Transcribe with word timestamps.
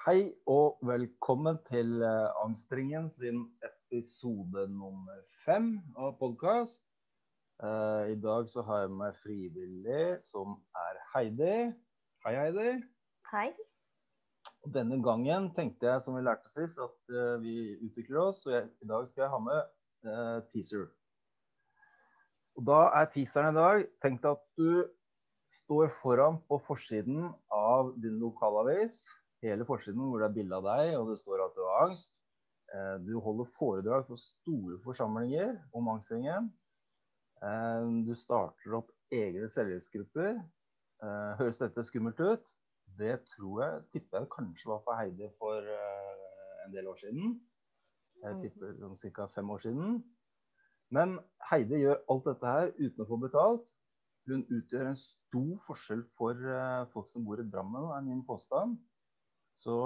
Hei 0.00 0.30
og 0.48 0.78
velkommen 0.88 1.58
til 1.68 1.98
uh, 2.00 2.30
Angstringen 2.40 3.04
sin 3.12 3.42
episode 3.66 4.62
nummer 4.72 5.18
fem 5.42 5.74
av 5.92 6.14
podkast. 6.16 6.86
Uh, 7.60 8.08
I 8.08 8.16
dag 8.16 8.48
så 8.48 8.64
har 8.64 8.86
jeg 8.86 8.94
med 8.96 9.18
frivillig, 9.20 10.06
som 10.24 10.54
er 10.86 11.02
Heidi. 11.10 11.58
Hei, 12.24 12.32
Heidi. 12.32 12.72
Hei. 13.28 13.44
Og 14.64 14.72
denne 14.78 15.02
gangen 15.04 15.50
tenkte 15.58 15.90
jeg, 15.90 16.00
som 16.06 16.16
vi 16.16 16.24
lærte 16.24 16.48
sist, 16.48 16.80
at 16.80 17.12
uh, 17.12 17.36
vi 17.44 17.76
utvikler 17.84 18.22
oss. 18.24 18.40
Så 18.46 18.56
jeg, 18.56 18.72
i 18.80 18.88
dag 18.88 19.04
skal 19.12 19.26
jeg 19.26 19.34
ha 19.36 19.44
med 19.50 20.42
teaser. 20.48 20.88
Og 22.56 22.64
da 22.72 22.86
er 23.02 23.12
teaseren 23.12 23.52
i 23.52 23.60
dag 23.60 23.88
tenkt 24.00 24.24
at 24.32 24.48
du 24.56 24.80
står 25.52 25.92
foran 25.92 26.40
på 26.48 26.56
forsiden 26.64 27.34
av 27.52 27.92
din 28.00 28.16
lokalavis 28.24 29.02
hele 29.42 29.66
forsiden 29.68 30.02
hvor 30.08 30.20
det 30.20 30.30
er 30.30 30.36
bilde 30.36 30.58
av 30.58 30.66
deg, 30.68 30.94
og 30.98 31.12
det 31.12 31.20
står 31.22 31.44
at 31.44 31.56
du 31.56 31.62
har 31.64 31.86
angst. 31.88 32.20
Eh, 32.74 32.96
du 33.02 33.18
holder 33.18 33.44
foredrag 33.44 34.06
for 34.06 34.20
store 34.20 34.78
forsamlinger 34.84 35.56
om 35.74 35.88
angstringen. 35.90 36.50
Eh, 37.42 37.86
du 38.06 38.14
starter 38.14 38.76
opp 38.78 38.92
egne 39.10 39.48
selvhjelpsgrupper. 39.50 40.36
Eh, 41.02 41.30
høres 41.40 41.58
dette 41.58 41.84
skummelt 41.86 42.20
ut? 42.20 42.54
Det 43.00 43.16
tror 43.32 43.62
jeg, 43.64 43.82
tipper 43.94 44.20
jeg 44.20 44.32
kanskje 44.34 44.70
var 44.70 44.82
for 44.84 44.98
Heidi 44.98 45.30
for 45.38 45.66
en 46.66 46.72
del 46.74 46.88
år 46.90 46.98
siden. 47.00 47.36
Jeg 48.20 48.36
mm. 48.36 48.40
tipper 48.44 48.74
sånn 48.76 49.14
ca. 49.16 49.26
fem 49.34 49.50
år 49.50 49.62
siden. 49.64 50.00
Men 50.92 51.14
Heidi 51.50 51.80
gjør 51.80 52.02
alt 52.12 52.26
dette 52.28 52.54
her 52.54 52.72
uten 52.76 53.04
å 53.04 53.08
få 53.08 53.18
betalt. 53.22 53.70
Hun 54.28 54.42
utgjør 54.52 54.90
en 54.90 54.98
stor 54.98 55.62
forskjell 55.64 56.02
for 56.18 56.44
folk 56.92 57.08
som 57.08 57.24
bor 57.24 57.40
i 57.40 57.46
Drammen, 57.46 57.88
er 57.94 58.04
min 58.04 58.26
påstand. 58.26 58.76
Så 59.60 59.76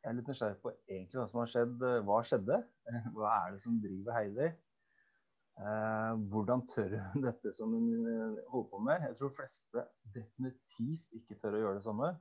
jeg 0.00 0.10
er 0.10 0.16
litt 0.16 0.28
nysgjerrig 0.28 0.60
på 0.62 0.72
egentlig 0.88 1.20
hva 1.20 1.28
som 1.28 1.42
har 1.42 1.52
skjedd. 1.52 1.86
Hva 2.08 2.18
skjedde? 2.24 2.58
Hva 3.16 3.36
er 3.36 3.54
det 3.54 3.62
som 3.64 3.80
driver 3.82 4.16
Heidi? 4.16 4.50
Eh, 5.60 6.12
hvordan 6.32 6.62
tør 6.70 6.94
hun 7.12 7.24
dette 7.26 7.52
som 7.52 7.72
hun 7.74 8.06
eh, 8.08 8.38
holder 8.48 8.68
på 8.70 8.78
med? 8.86 9.02
Jeg 9.08 9.16
tror 9.18 9.32
fleste 9.36 9.84
definitivt 10.14 11.18
ikke 11.18 11.36
tør 11.40 11.58
å 11.58 11.64
gjøre 11.64 11.80
det 11.80 11.84
samme. 11.84 12.12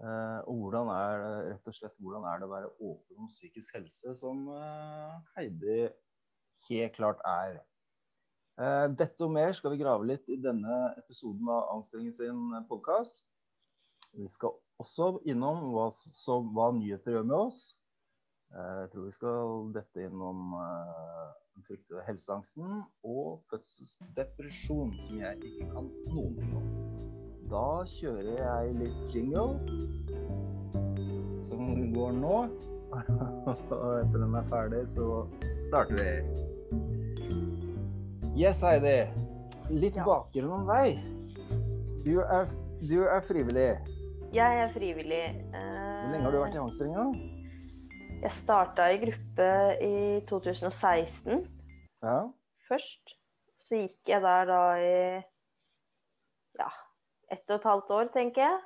Eh, 0.00 0.38
og 0.48 0.62
hvordan 0.62 0.92
er 0.94 1.24
rett 1.50 1.68
og 1.68 1.76
slett, 1.76 1.98
hvordan 2.00 2.24
er 2.30 2.40
det 2.40 2.48
å 2.48 2.54
være 2.54 2.70
åpen 2.78 3.26
om 3.26 3.28
psykisk 3.28 3.76
helse, 3.76 4.14
som 4.16 4.48
Heidi 5.36 5.84
helt 6.70 6.96
klart 6.96 7.20
er. 7.28 7.60
Dette 8.92 9.24
og 9.24 9.32
mer 9.32 9.54
skal 9.56 9.72
vi 9.72 9.80
grave 9.80 10.04
litt 10.06 10.28
i 10.30 10.36
denne 10.40 10.92
episoden 11.00 11.48
av 11.50 11.70
Angstringen 11.72 12.12
sin 12.14 12.42
podkast. 12.68 13.22
Vi 14.12 14.28
skal 14.30 14.52
også 14.80 15.18
innom 15.28 15.68
hva, 15.74 15.90
som, 15.92 16.50
hva 16.56 16.70
nyheter 16.76 17.18
gjør 17.18 17.28
med 17.28 17.38
oss. 17.38 17.62
Eh, 18.52 18.78
jeg 18.82 18.90
tror 18.92 19.06
vi 19.06 19.14
skal 19.16 19.68
dette 19.76 20.06
innom 20.06 20.54
uh, 20.56 21.28
den 21.54 21.64
fryktede 21.68 22.02
helseangsten 22.06 22.82
og 23.04 23.42
fødselsdepresjon, 23.52 24.92
som 25.04 25.20
jeg 25.20 25.38
ikke 25.40 25.70
kan 25.72 25.88
noen 26.12 26.36
ting 26.40 26.56
om. 26.60 26.68
Da 27.52 27.66
kjører 27.98 28.38
jeg 28.38 28.76
litt 28.80 29.16
jingle, 29.16 29.46
som 31.44 31.92
går 31.92 32.14
nå. 32.20 32.36
Og 32.92 33.92
etter 34.02 34.18
den 34.20 34.36
er 34.36 34.48
ferdig, 34.52 34.82
så 34.92 35.24
starter 35.70 35.96
vi. 35.96 36.42
Yes, 38.36 38.60
Heidi. 38.64 39.08
Litt 39.72 39.96
ja. 39.96 40.04
bakgrunn 40.04 40.52
om 40.60 40.68
deg. 40.68 41.00
Du 42.04 42.18
er, 42.20 42.52
du 42.84 42.98
er 43.04 43.24
frivillig. 43.28 43.70
Jeg 44.32 44.60
er 44.60 44.70
frivillig. 44.72 45.24
Hvor 45.52 46.08
lenge 46.08 46.24
har 46.24 46.32
du 46.32 46.38
vært 46.40 46.54
i 46.56 46.60
angstringa? 46.60 47.02
Jeg 48.22 48.32
starta 48.32 48.86
i 48.88 49.00
gruppe 49.02 49.48
i 49.84 49.96
2016 50.30 51.42
ja. 52.00 52.14
først. 52.64 53.12
Så 53.66 53.80
gikk 53.82 54.08
jeg 54.08 54.22
der 54.24 54.46
da 54.48 54.60
i 54.80 54.94
ja, 56.56 56.68
ett 57.28 57.44
og 57.50 57.58
et 57.58 57.66
halvt 57.68 57.92
år, 57.98 58.08
tenker 58.14 58.44
jeg. 58.46 58.62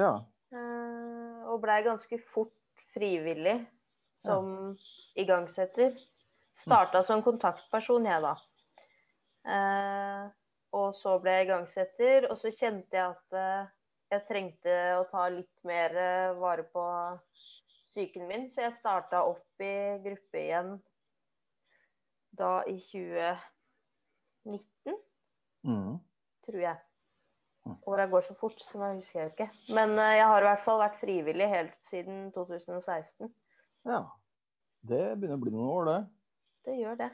Ja. 0.00 0.14
Eh, 0.56 1.42
og 1.52 1.60
blei 1.66 1.82
ganske 1.84 2.20
fort 2.32 2.84
frivillig 2.94 3.58
som 4.24 4.48
ja. 4.70 4.86
igangsetter. 5.26 6.00
Starta 6.62 7.02
som 7.04 7.20
kontaktperson, 7.26 8.08
jeg, 8.08 8.24
da. 8.24 8.32
Eh, 9.52 10.24
og 10.80 10.96
så 10.96 11.18
ble 11.20 11.36
jeg 11.36 11.50
igangsetter, 11.50 12.30
og 12.30 12.40
så 12.40 12.54
kjente 12.56 12.96
jeg 12.96 13.12
at 13.18 13.38
eh, 13.42 13.76
jeg 14.10 14.24
trengte 14.26 14.72
å 14.98 15.04
ta 15.10 15.28
litt 15.30 15.64
mer 15.66 15.94
eh, 15.94 16.38
vare 16.40 16.64
på 16.72 16.82
psyken 17.90 18.26
min, 18.28 18.54
så 18.54 18.60
jeg 18.66 18.78
starta 18.78 19.22
opp 19.26 19.62
i 19.62 19.98
gruppe 20.04 20.38
igjen 20.40 20.82
da 22.38 22.62
i 22.70 22.76
2019, 22.78 24.94
mm. 25.66 25.98
tror 26.46 26.60
jeg. 26.62 26.78
Mm. 27.68 27.76
Åra 27.92 28.04
går 28.10 28.22
så 28.24 28.34
fort, 28.40 28.60
så 28.64 28.78
nå 28.80 28.86
husker 28.98 29.20
jeg 29.20 29.30
ikke. 29.34 29.48
Men 29.76 29.88
eh, 29.98 30.16
jeg 30.18 30.26
har 30.32 30.40
i 30.42 30.48
hvert 30.48 30.66
fall 30.66 30.82
vært 30.82 31.02
frivillig 31.02 31.48
helt 31.50 31.76
siden 31.90 32.16
2016. 32.36 33.30
Ja. 33.88 34.00
Det 34.80 35.18
begynner 35.20 35.36
å 35.36 35.42
bli 35.42 35.52
noen 35.52 35.72
år, 35.74 35.84
det. 35.90 36.00
Det 36.64 36.74
gjør 36.78 36.94
det. 37.02 37.10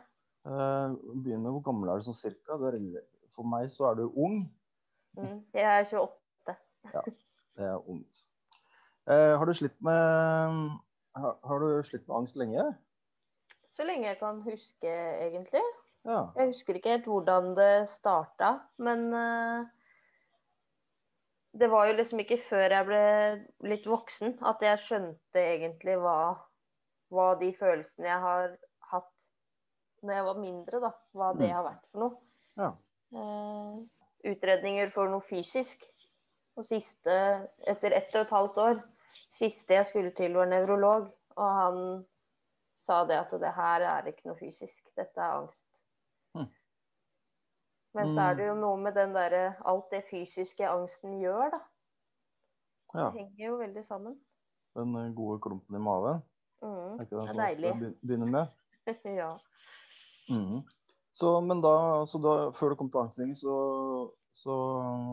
Begynn 0.46 1.22
begynner, 1.24 1.50
Hvor 1.56 1.64
gammel 1.66 1.90
er 1.90 1.98
du 1.98 2.06
sånn 2.06 2.14
cirka? 2.14 2.54
For 3.34 3.44
meg 3.50 3.66
så 3.74 3.82
er 3.90 3.94
du 3.98 4.04
ung. 4.06 4.36
Mm. 5.18 5.42
Jeg 5.56 5.66
er 5.66 5.82
28. 5.88 6.25
Ja, 6.94 7.02
det 7.56 7.70
er 7.70 7.88
ondt. 7.90 8.24
Uh, 9.06 9.38
har, 9.38 9.46
du 9.46 9.54
slitt 9.54 9.76
med, 9.86 10.58
har, 11.14 11.38
har 11.46 11.62
du 11.62 11.82
slitt 11.86 12.06
med 12.08 12.16
angst 12.16 12.36
lenge? 12.36 12.64
Så 13.76 13.84
lenge 13.86 14.08
jeg 14.08 14.18
kan 14.18 14.40
huske, 14.42 14.92
egentlig. 15.22 15.62
Ja. 16.06 16.26
Jeg 16.36 16.52
husker 16.52 16.78
ikke 16.78 16.94
helt 16.94 17.08
hvordan 17.10 17.52
det 17.58 17.88
starta, 17.90 18.52
men 18.78 19.08
uh, 19.14 19.66
det 21.58 21.70
var 21.70 21.86
jo 21.88 21.96
liksom 21.96 22.22
ikke 22.22 22.38
før 22.48 22.74
jeg 22.76 22.86
ble 22.88 23.02
litt 23.70 23.86
voksen 23.88 24.36
at 24.46 24.62
jeg 24.64 24.82
skjønte 24.86 25.42
egentlig 25.42 25.96
hva, 26.00 26.36
hva 27.12 27.26
de 27.40 27.50
følelsene 27.58 28.10
jeg 28.10 28.22
har 28.22 28.54
hatt 28.92 29.12
når 30.04 30.18
jeg 30.18 30.26
var 30.28 30.40
mindre, 30.40 30.80
da, 30.86 30.92
hva 31.16 31.32
det 31.34 31.48
mm. 31.50 31.54
har 31.56 31.66
vært 31.66 31.84
for 31.90 32.04
noe. 32.04 32.18
Ja. 32.60 32.70
Uh, 33.16 33.84
utredninger 34.26 34.90
for 34.94 35.10
noe 35.10 35.24
fysisk. 35.24 35.84
Og 36.56 36.64
siste, 36.64 37.14
etter 37.68 37.92
ett 37.96 38.14
og 38.16 38.22
et 38.24 38.32
halvt 38.32 38.60
år, 38.62 38.78
siste 39.36 39.76
jeg 39.76 39.86
skulle 39.88 40.12
til, 40.16 40.36
var 40.38 40.48
nevrolog. 40.48 41.08
Og 41.36 41.56
han 41.60 41.80
sa 42.80 43.02
det 43.08 43.18
at 43.20 43.34
det 43.40 43.52
her 43.56 43.84
er 43.84 44.08
ikke 44.08 44.30
noe 44.30 44.38
fysisk, 44.38 44.78
dette 44.96 45.20
er 45.20 45.40
angst. 45.42 45.60
Mm. 46.36 46.48
Men 47.96 48.12
så 48.12 48.28
er 48.30 48.38
det 48.38 48.46
jo 48.48 48.54
mm. 48.54 48.62
noe 48.64 48.78
med 48.80 48.96
den 48.96 49.14
derre 49.16 49.44
Alt 49.64 49.90
det 49.92 50.04
fysiske 50.10 50.68
angsten 50.68 51.18
gjør, 51.20 51.50
da. 51.56 51.60
Ja. 52.94 53.10
Det 53.10 53.18
henger 53.18 53.46
jo 53.46 53.56
veldig 53.60 53.84
sammen. 53.84 54.16
Den 54.76 54.96
eh, 54.96 55.12
gode 55.16 55.40
klumpen 55.44 55.76
i 55.76 55.82
maven? 55.82 56.22
Mm. 56.62 56.96
Er 56.96 57.04
ikke 57.04 57.16
det, 57.16 57.28
det 57.28 57.34
er 57.34 57.42
deilig. 57.42 57.92
Begynner 58.00 58.32
med? 58.32 58.46
ja. 59.20 59.30
Mm. 60.30 60.62
Så, 61.16 61.40
men 61.40 61.60
da, 61.64 62.04
så 62.08 62.20
da, 62.20 62.34
før 62.56 62.72
du 62.72 62.80
kom 62.80 62.90
til 62.92 63.04
angstning, 63.04 63.32
så, 63.36 63.56
så, 64.36 64.56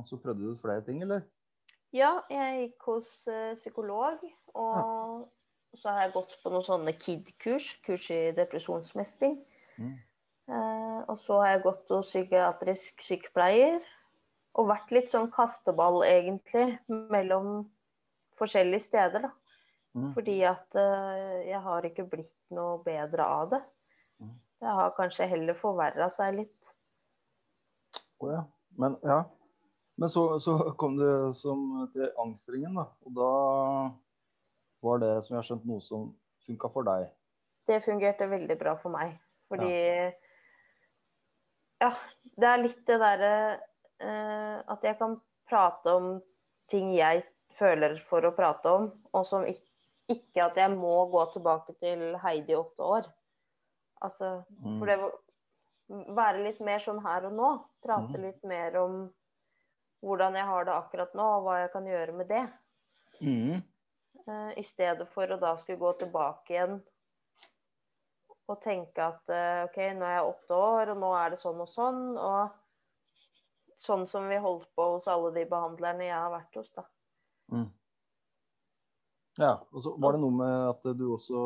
så 0.07 0.19
prøvde 0.23 0.51
du 0.51 0.59
flere 0.61 0.83
ting, 0.85 1.01
eller? 1.03 1.23
Ja, 1.93 2.23
jeg 2.31 2.61
gikk 2.63 2.87
hos 2.89 3.09
uh, 3.29 3.53
psykolog. 3.57 4.21
Og 4.57 5.27
så 5.77 5.91
har 5.91 6.05
jeg 6.05 6.13
gått 6.15 6.33
på 6.41 6.53
noen 6.53 6.65
sånne 6.65 6.95
KID-kurs. 6.97 7.67
Kurs 7.85 8.07
i 8.13 8.21
depresjonsmestring. 8.37 9.37
Mm. 9.77 9.93
Uh, 10.49 10.99
og 11.07 11.19
så 11.21 11.37
har 11.41 11.53
jeg 11.53 11.63
gått 11.67 11.93
hos 11.93 12.09
psykiatrisk 12.09 13.05
sykepleier. 13.05 13.79
Og 14.57 14.69
vært 14.69 14.91
litt 14.93 15.13
sånn 15.13 15.31
kasteball, 15.33 16.01
egentlig, 16.05 16.77
mellom 16.89 17.63
forskjellige 18.37 18.85
steder, 18.85 19.29
da. 19.29 19.31
Mm. 19.93 20.09
Fordi 20.15 20.39
at 20.49 20.77
uh, 20.77 21.39
jeg 21.45 21.61
har 21.61 21.85
ikke 21.85 22.07
blitt 22.09 22.33
noe 22.53 22.79
bedre 22.85 23.25
av 23.29 23.53
det. 23.53 23.61
Mm. 24.21 24.33
Det 24.65 24.75
har 24.81 24.97
kanskje 24.97 25.29
heller 25.29 25.57
forverra 25.57 26.09
seg 26.13 26.41
litt. 26.41 26.73
Å 27.93 28.25
oh, 28.25 28.33
ja. 28.33 28.43
Men 28.81 28.95
ja, 29.05 29.19
men 29.99 30.09
så, 30.09 30.39
så 30.41 30.57
kom 30.79 30.97
som 31.37 31.87
til 31.93 32.09
angstringen, 32.21 32.77
da. 32.79 32.87
Og 33.05 33.17
da 33.17 33.33
var 34.83 35.03
det, 35.03 35.11
som 35.23 35.35
jeg 35.35 35.39
har 35.39 35.47
skjønt, 35.47 35.67
noe 35.69 35.83
som 35.83 36.07
funka 36.47 36.71
for 36.73 36.87
deg? 36.87 37.07
Det 37.69 37.79
fungerte 37.85 38.27
veldig 38.31 38.57
bra 38.59 38.75
for 38.81 38.93
meg. 38.93 39.15
Fordi 39.51 39.69
ja, 39.69 40.09
ja 41.83 41.91
det 42.39 42.49
er 42.49 42.63
litt 42.63 42.81
det 42.89 42.97
derre 42.99 43.35
uh, 43.53 44.57
at 44.73 44.83
jeg 44.87 44.97
kan 44.99 45.19
prate 45.49 45.93
om 45.93 46.09
ting 46.71 46.93
jeg 46.95 47.23
føler 47.59 47.99
for 48.09 48.25
å 48.25 48.33
prate 48.35 48.71
om, 48.71 48.89
og 49.13 49.27
som 49.29 49.45
ikke, 49.47 49.69
ikke 50.11 50.47
at 50.47 50.57
jeg 50.57 50.73
må 50.73 50.95
gå 51.13 51.21
tilbake 51.35 51.75
til 51.83 52.15
Heidi 52.23 52.57
åtte 52.57 52.87
år. 52.97 53.11
Altså, 54.03 54.39
mm. 54.59 54.79
for 54.81 54.89
det 54.89 54.97
å 54.99 55.11
være 56.17 56.47
litt 56.47 56.59
mer 56.65 56.81
sånn 56.83 56.99
her 57.05 57.29
og 57.29 57.35
nå. 57.37 57.51
Prate 57.85 58.17
mm. 58.17 58.23
litt 58.25 58.47
mer 58.47 58.75
om 58.81 59.03
hvordan 60.03 60.35
jeg 60.35 60.47
har 60.49 60.65
det 60.67 60.73
akkurat 60.75 61.13
nå, 61.15 61.27
og 61.37 61.45
hva 61.45 61.59
jeg 61.61 61.69
kan 61.73 61.85
gjøre 61.87 62.15
med 62.17 62.29
det. 62.31 62.43
Mm. 63.23 63.61
Uh, 64.23 64.51
I 64.59 64.63
stedet 64.67 65.07
for 65.13 65.31
å 65.31 65.39
da 65.39 65.53
skulle 65.59 65.81
gå 65.81 65.93
tilbake 65.99 66.55
igjen 66.55 66.81
og 68.51 68.59
tenke 68.63 69.05
at 69.05 69.31
uh, 69.31 69.63
OK, 69.67 69.79
nå 69.95 70.07
er 70.07 70.17
jeg 70.17 70.31
åtte 70.33 70.57
år, 70.59 70.91
og 70.93 70.99
nå 70.99 71.13
er 71.15 71.31
det 71.33 71.39
sånn 71.39 71.61
og 71.63 71.69
sånn. 71.71 72.01
Og 72.19 73.83
sånn 73.83 74.03
som 74.11 74.27
vi 74.31 74.39
holdt 74.43 74.67
på 74.75 74.89
hos 74.95 75.07
alle 75.11 75.31
de 75.35 75.45
behandlerne 75.49 76.07
jeg 76.07 76.17
har 76.17 76.31
vært 76.33 76.59
hos, 76.59 76.71
da. 76.75 76.85
Mm. 77.53 77.69
Ja. 79.39 79.53
Og 79.71 79.85
så 79.85 79.93
var 79.99 80.15
det 80.15 80.23
noe 80.23 80.35
med 80.35 80.57
at 80.73 80.89
du 80.99 81.05
også 81.15 81.43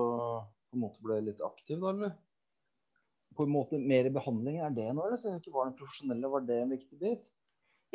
på 0.67 0.77
en 0.77 0.83
måte 0.83 1.03
ble 1.05 1.21
litt 1.29 1.43
aktiv, 1.45 1.77
da, 1.81 1.93
eller? 1.93 2.17
På 3.37 3.45
en 3.45 3.53
måte 3.53 3.77
mer 3.77 4.09
behandling, 4.13 4.57
er 4.65 4.73
det 4.73 4.89
noe, 4.89 5.05
eller? 5.05 5.21
Så 5.21 5.35
ikke 5.37 5.53
var 5.53 5.69
den 5.69 5.77
profesjonelle, 5.77 6.33
var 6.33 6.45
det 6.49 6.57
en 6.63 6.73
viktig 6.73 6.97
bit? 7.01 7.21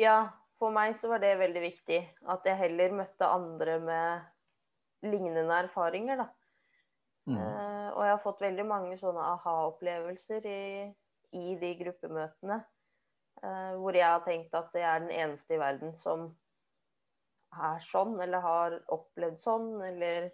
Ja, 0.01 0.31
for 0.63 0.71
meg 0.71 0.95
så 0.99 1.09
var 1.11 1.19
det 1.19 1.33
veldig 1.41 1.61
viktig. 1.65 1.99
At 2.31 2.47
jeg 2.47 2.59
heller 2.61 2.95
møtte 3.01 3.27
andre 3.27 3.77
med 3.83 5.09
lignende 5.11 5.57
erfaringer, 5.65 6.23
da. 6.23 6.29
Mm. 7.27 7.37
Uh, 7.39 7.89
og 7.95 8.03
jeg 8.03 8.13
har 8.13 8.21
fått 8.23 8.43
veldig 8.43 8.65
mange 8.67 8.95
sånne 8.99 9.25
aha-opplevelser 9.33 10.47
i, 10.47 10.63
i, 11.35 11.43
de 11.59 11.73
gruppemøtene. 11.81 12.61
Uh, 13.43 13.75
hvor 13.81 13.95
jeg 13.95 14.07
har 14.07 14.23
tenkt 14.23 14.55
at 14.55 14.75
jeg 14.75 14.87
er 14.87 15.03
den 15.03 15.11
eneste 15.11 15.55
i 15.55 15.59
verden 15.59 15.95
som 15.99 16.29
er 17.53 17.83
sånn, 17.83 18.15
eller 18.23 18.43
har 18.43 18.79
opplevd 18.91 19.43
sånn, 19.43 19.75
eller 19.91 20.31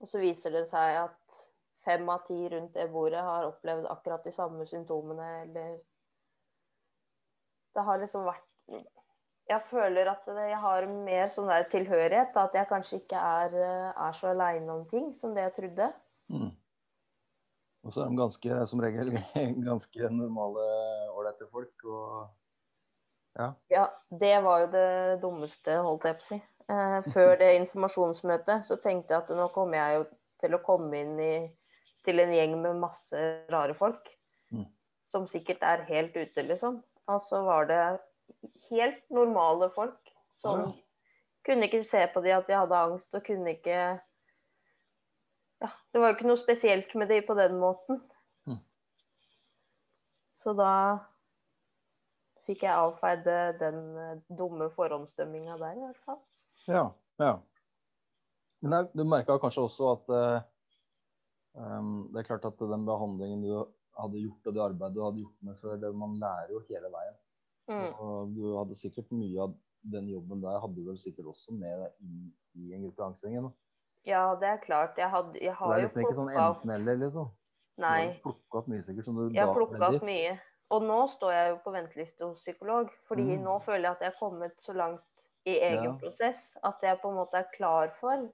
Og 0.00 0.08
så 0.08 0.16
viser 0.16 0.54
det 0.56 0.62
seg 0.64 0.96
at 0.96 1.40
fem 1.84 2.06
av 2.08 2.22
ti 2.24 2.38
rundt 2.48 2.72
det 2.72 2.86
bordet 2.88 3.20
har 3.20 3.44
opplevd 3.50 3.84
akkurat 3.92 4.24
de 4.24 4.32
samme 4.32 4.64
symptomene, 4.66 5.26
eller 5.42 5.74
Det 7.76 7.84
har 7.84 8.00
liksom 8.00 8.24
vært 8.24 8.49
Jeg 9.50 9.66
føler 9.66 10.06
at 10.12 10.28
jeg 10.30 10.58
har 10.62 10.86
mer 10.86 11.30
sånn 11.34 11.50
der 11.50 11.64
tilhørighet, 11.72 12.36
at 12.38 12.54
jeg 12.54 12.68
kanskje 12.70 13.00
ikke 13.00 13.18
er, 13.18 13.56
er 13.90 14.12
så 14.14 14.30
aleine 14.30 14.76
om 14.76 14.84
ting 14.90 15.10
som 15.18 15.34
det 15.34 15.48
jeg 15.48 15.56
trodde. 15.56 15.88
Mm. 16.30 16.52
Og 17.80 17.94
så 17.94 18.04
er 18.04 18.12
de 18.12 18.20
ganske, 18.20 18.60
som 18.70 18.82
regel 18.84 19.10
ganske 19.70 20.12
normale, 20.14 20.66
ålreite 21.16 21.48
folk. 21.50 21.74
Og 21.82 23.40
ja. 23.40 23.52
Ja, 23.72 23.86
det 24.22 24.34
var 24.44 24.64
jo 24.64 24.70
det 24.74 24.88
dummeste, 25.22 25.78
holdt 25.86 26.06
jeg 26.06 26.18
på 26.18 26.26
å 26.26 26.28
si. 26.28 26.40
Eh, 26.70 26.98
før 27.14 27.32
det 27.40 27.54
informasjonsmøtet 27.62 28.66
så 28.68 28.76
tenkte 28.82 29.16
jeg 29.16 29.24
at 29.24 29.32
nå 29.34 29.48
kommer 29.54 29.80
jeg 29.80 29.96
jo 29.96 30.04
til 30.44 30.54
å 30.54 30.62
komme 30.62 31.00
inn 31.02 31.16
i, 31.22 31.34
til 32.06 32.22
en 32.22 32.34
gjeng 32.34 32.54
med 32.62 32.78
masse 32.82 33.24
rare 33.50 33.74
folk. 33.78 34.06
Mm. 34.54 34.68
Som 35.10 35.26
sikkert 35.30 35.64
er 35.66 35.86
helt 35.88 36.14
ute, 36.14 36.46
liksom. 36.46 36.80
Og 37.10 37.24
så 37.26 37.42
var 37.42 37.66
det 37.70 37.82
helt 38.70 39.02
normale 39.10 39.70
folk 39.74 40.12
som 40.40 40.60
Ja. 40.60 40.72
kunne 41.46 41.66
ikke 41.68 41.84
se 41.84 42.06
på 42.14 42.22
de 42.24 42.32
at 42.36 42.46
de 42.46 42.56
hadde 42.56 42.76
angst, 42.76 43.14
og 43.14 43.24
kunne 43.26 43.56
ikke 43.56 44.00
Ja, 45.60 45.68
det 45.92 46.00
var 46.00 46.08
jo 46.08 46.14
ikke 46.14 46.28
noe 46.28 46.40
spesielt 46.40 46.94
med 46.96 47.10
de 47.10 47.20
på 47.20 47.34
den 47.36 47.58
måten. 47.60 47.98
Mm. 48.48 48.62
Så 50.34 50.54
da 50.56 50.70
fikk 52.46 52.62
jeg 52.64 52.72
avfeid 52.72 53.28
den 53.60 53.82
eh, 53.98 54.22
dumme 54.38 54.70
forhåndsdømminga 54.72 55.58
der, 55.60 55.76
i 55.76 55.84
hvert 55.84 56.00
fall. 56.06 56.16
Ja. 56.66 56.86
ja. 57.20 57.34
Men 58.62 58.72
jeg, 58.72 58.88
du 58.96 59.04
merka 59.04 59.36
kanskje 59.38 59.66
også 59.68 59.92
at 59.92 60.10
um, 61.60 62.08
det 62.12 62.22
er 62.22 62.28
klart 62.30 62.48
at 62.48 62.58
den 62.58 62.88
behandlingen 62.88 63.44
du 63.44 63.52
hadde 64.00 64.22
gjort, 64.22 64.46
og 64.46 64.54
det 64.56 64.64
arbeidet 64.64 64.96
du 64.96 65.04
hadde 65.04 65.22
gjort 65.22 65.44
med 65.44 65.60
før, 65.60 65.76
det, 65.76 65.92
man 65.96 66.16
lærer 66.20 66.54
jo 66.54 66.64
hele 66.68 66.88
veien. 66.92 67.18
Mm. 67.70 67.90
Og 68.02 68.32
du 68.34 68.44
hadde 68.58 68.74
sikkert 68.78 69.10
mye 69.14 69.40
av 69.46 69.54
den 69.92 70.08
jobben 70.10 70.42
der 70.42 70.58
hadde 70.60 70.76
du 70.76 70.84
vel 70.90 70.98
sikkert 71.00 71.28
også 71.30 71.54
med 71.56 71.84
deg 71.84 71.92
inn 72.04 72.32
i 72.58 72.72
en 72.76 72.82
gruppe 72.88 73.04
angstringer. 73.06 73.50
Ja, 74.08 74.34
det 74.40 74.48
er 74.48 74.56
klart. 74.64 74.98
Jeg, 74.98 75.10
hadde, 75.12 75.38
jeg 75.40 75.54
har 75.54 75.70
det 75.70 75.76
er 75.78 75.84
liksom 75.86 76.02
ikke 76.02 76.16
sånn 76.18 76.30
enten-eller, 76.34 76.96
liksom. 77.04 77.30
Nei, 77.80 78.00
Du 78.00 78.08
har 78.10 78.22
plukka 78.24 78.58
opp 78.60 78.68
mye 78.72 78.82
sikkert 78.84 79.06
som 79.06 79.16
du 79.16 79.22
jeg 79.32 79.46
har 79.46 79.54
plukka 79.56 79.92
opp 79.94 80.02
mye. 80.08 80.34
Og 80.70 80.82
nå 80.86 80.98
står 81.16 81.32
jeg 81.34 81.46
jo 81.50 81.56
på 81.64 81.72
venteliste 81.74 82.26
hos 82.26 82.42
psykolog, 82.44 82.90
fordi 83.08 83.24
Mm. 83.36 83.42
nå 83.44 83.54
føler 83.64 83.84
jeg 83.88 83.92
at 83.96 84.00
jeg 84.04 84.12
har 84.12 84.18
kommet 84.20 84.60
så 84.62 84.72
langt 84.76 85.02
i 85.46 85.54
egen 85.58 85.84
Ja. 85.84 85.96
prosess 85.98 86.42
at 86.62 86.78
jeg 86.82 87.00
på 87.02 87.08
en 87.10 87.16
måte 87.16 87.34
er 87.40 87.48
klar 87.56 87.90
for 88.00 88.28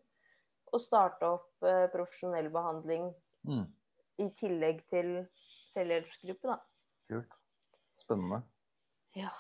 å 0.72 0.78
starte 0.82 1.22
opp 1.22 1.50
uh, 1.62 1.86
profesjonell 1.92 2.50
behandling 2.50 3.14
Mm, 3.46 3.66
i 4.18 4.28
tillegg 4.34 4.82
til 4.90 5.28
selvhjelpsgruppe, 5.72 6.48
da. 6.50 6.58
kult. 7.08 7.32
Spennende. 7.96 8.42
Ja. 9.16 9.32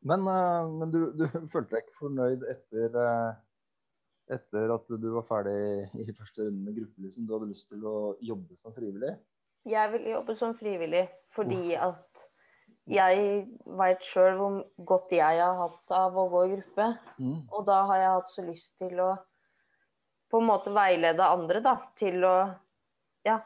Men, 0.00 0.26
eh, 0.26 0.66
men 0.80 0.92
du, 0.92 1.00
du 1.12 1.26
følte 1.52 1.76
deg 1.76 1.84
ikke 1.84 1.98
fornøyd 2.00 2.44
etter, 2.48 3.00
eh, 3.04 3.32
etter 4.36 4.74
at 4.76 4.92
du 4.92 5.08
var 5.16 5.26
ferdig 5.28 5.58
i 6.00 6.12
første 6.16 6.46
runde 6.46 6.64
med 6.64 6.78
gruppe? 6.78 7.06
Liksom. 7.06 7.26
Du 7.26 7.34
hadde 7.36 7.50
lyst 7.52 7.68
til 7.72 7.84
å 7.86 7.96
jobbe 8.24 8.56
som 8.60 8.76
frivillig? 8.76 9.16
Jeg 9.68 9.92
vil 9.92 10.06
jobbe 10.14 10.36
som 10.40 10.54
frivillig 10.56 11.04
fordi 11.36 11.74
Uff. 11.76 11.90
at 11.90 12.06
jeg 12.90 13.26
veit 13.78 14.06
sjøl 14.08 14.38
hvor 14.38 14.54
godt 14.88 15.12
jeg 15.14 15.36
har 15.38 15.58
hatt 15.58 15.92
av 15.94 16.16
å 16.16 16.24
gå 16.32 16.46
i 16.46 16.54
gruppe. 16.56 16.86
Mm. 17.20 17.36
Og 17.52 17.66
da 17.68 17.82
har 17.90 18.00
jeg 18.00 18.14
hatt 18.16 18.32
så 18.32 18.44
lyst 18.46 18.72
til 18.80 19.02
å 19.04 19.12
på 20.30 20.38
en 20.38 20.46
måte 20.46 20.70
veilede 20.70 21.26
andre 21.26 21.60
da, 21.62 21.74
til 21.98 22.22
å 22.24 22.34
ja, 23.26 23.40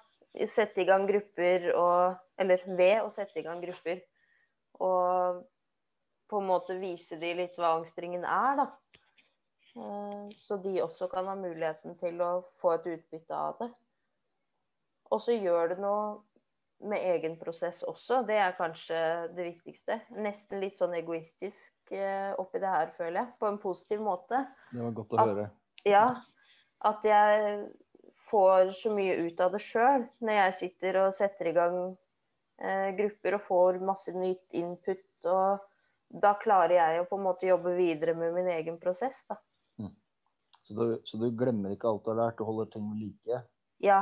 sette 0.53 0.83
i 0.83 0.89
gang 0.89 1.09
grupper 1.09 1.71
og 1.73 2.21
Eller 2.35 2.59
ved 2.67 2.99
å 2.99 3.11
sette 3.15 3.39
i 3.39 3.45
gang 3.45 3.61
grupper. 3.63 4.01
Og 4.83 5.45
på 6.31 6.41
en 6.41 6.47
måte 6.49 6.77
vise 6.81 7.17
de 7.21 7.35
litt 7.35 7.57
hva 7.61 7.75
angstringen 7.79 8.25
er, 8.25 8.57
da. 8.63 8.67
Eh, 9.77 10.29
Så 10.37 10.57
de 10.63 10.77
også 10.83 11.09
kan 11.11 11.27
ha 11.27 11.35
muligheten 11.35 11.97
til 11.99 12.21
å 12.23 12.45
få 12.63 12.75
et 12.79 12.87
utbytte 12.95 13.35
av 13.35 13.59
det. 13.61 13.71
Og 15.13 15.21
så 15.21 15.35
gjør 15.37 15.69
det 15.75 15.79
noe 15.83 16.21
med 16.85 17.01
egen 17.15 17.37
prosess 17.39 17.83
også. 17.87 18.23
Det 18.27 18.37
er 18.41 18.57
kanskje 18.59 18.99
det 19.37 19.45
viktigste. 19.53 20.01
Nesten 20.17 20.61
litt 20.61 20.79
sånn 20.79 20.95
egoistisk 20.99 21.93
eh, 21.93 22.33
oppi 22.41 22.59
det 22.63 22.69
her, 22.73 22.91
føler 22.97 23.21
jeg. 23.21 23.33
På 23.41 23.49
en 23.49 23.59
positiv 23.63 24.01
måte. 24.05 24.41
Det 24.73 24.83
var 24.83 24.93
godt 24.93 25.13
å 25.15 25.21
At- 25.23 25.29
høre. 25.29 25.51
Ja. 25.85 26.07
At 26.85 27.03
jeg 27.05 27.69
får 28.31 28.73
så 28.81 28.91
mye 28.93 29.15
ut 29.27 29.41
av 29.41 29.53
det 29.53 29.61
sjøl 29.63 30.09
når 30.21 30.33
jeg 30.41 30.55
sitter 30.59 30.97
og 31.07 31.15
setter 31.15 31.49
i 31.49 31.53
gang 31.57 31.77
eh, 32.59 32.91
grupper 32.97 33.35
og 33.39 33.43
får 33.47 33.79
masse 33.81 34.13
nytt 34.17 34.53
input. 34.53 35.05
Og 35.25 35.61
da 36.23 36.35
klarer 36.39 36.77
jeg 36.77 37.03
å 37.03 37.09
på 37.11 37.19
en 37.19 37.27
måte 37.27 37.49
jobbe 37.49 37.75
videre 37.75 38.15
med 38.19 38.37
min 38.37 38.53
egen 38.55 38.79
prosess, 38.83 39.19
da. 39.31 39.41
Så 40.65 40.75
du, 40.75 40.85
så 41.05 41.19
du 41.21 41.27
glemmer 41.37 41.75
ikke 41.75 41.91
alt 41.91 42.07
du 42.07 42.15
har 42.15 42.21
lært, 42.23 42.41
og 42.41 42.49
holder 42.49 42.71
ting 42.73 42.87
ved 42.89 43.03
like? 43.03 43.41
Ja. 43.85 43.99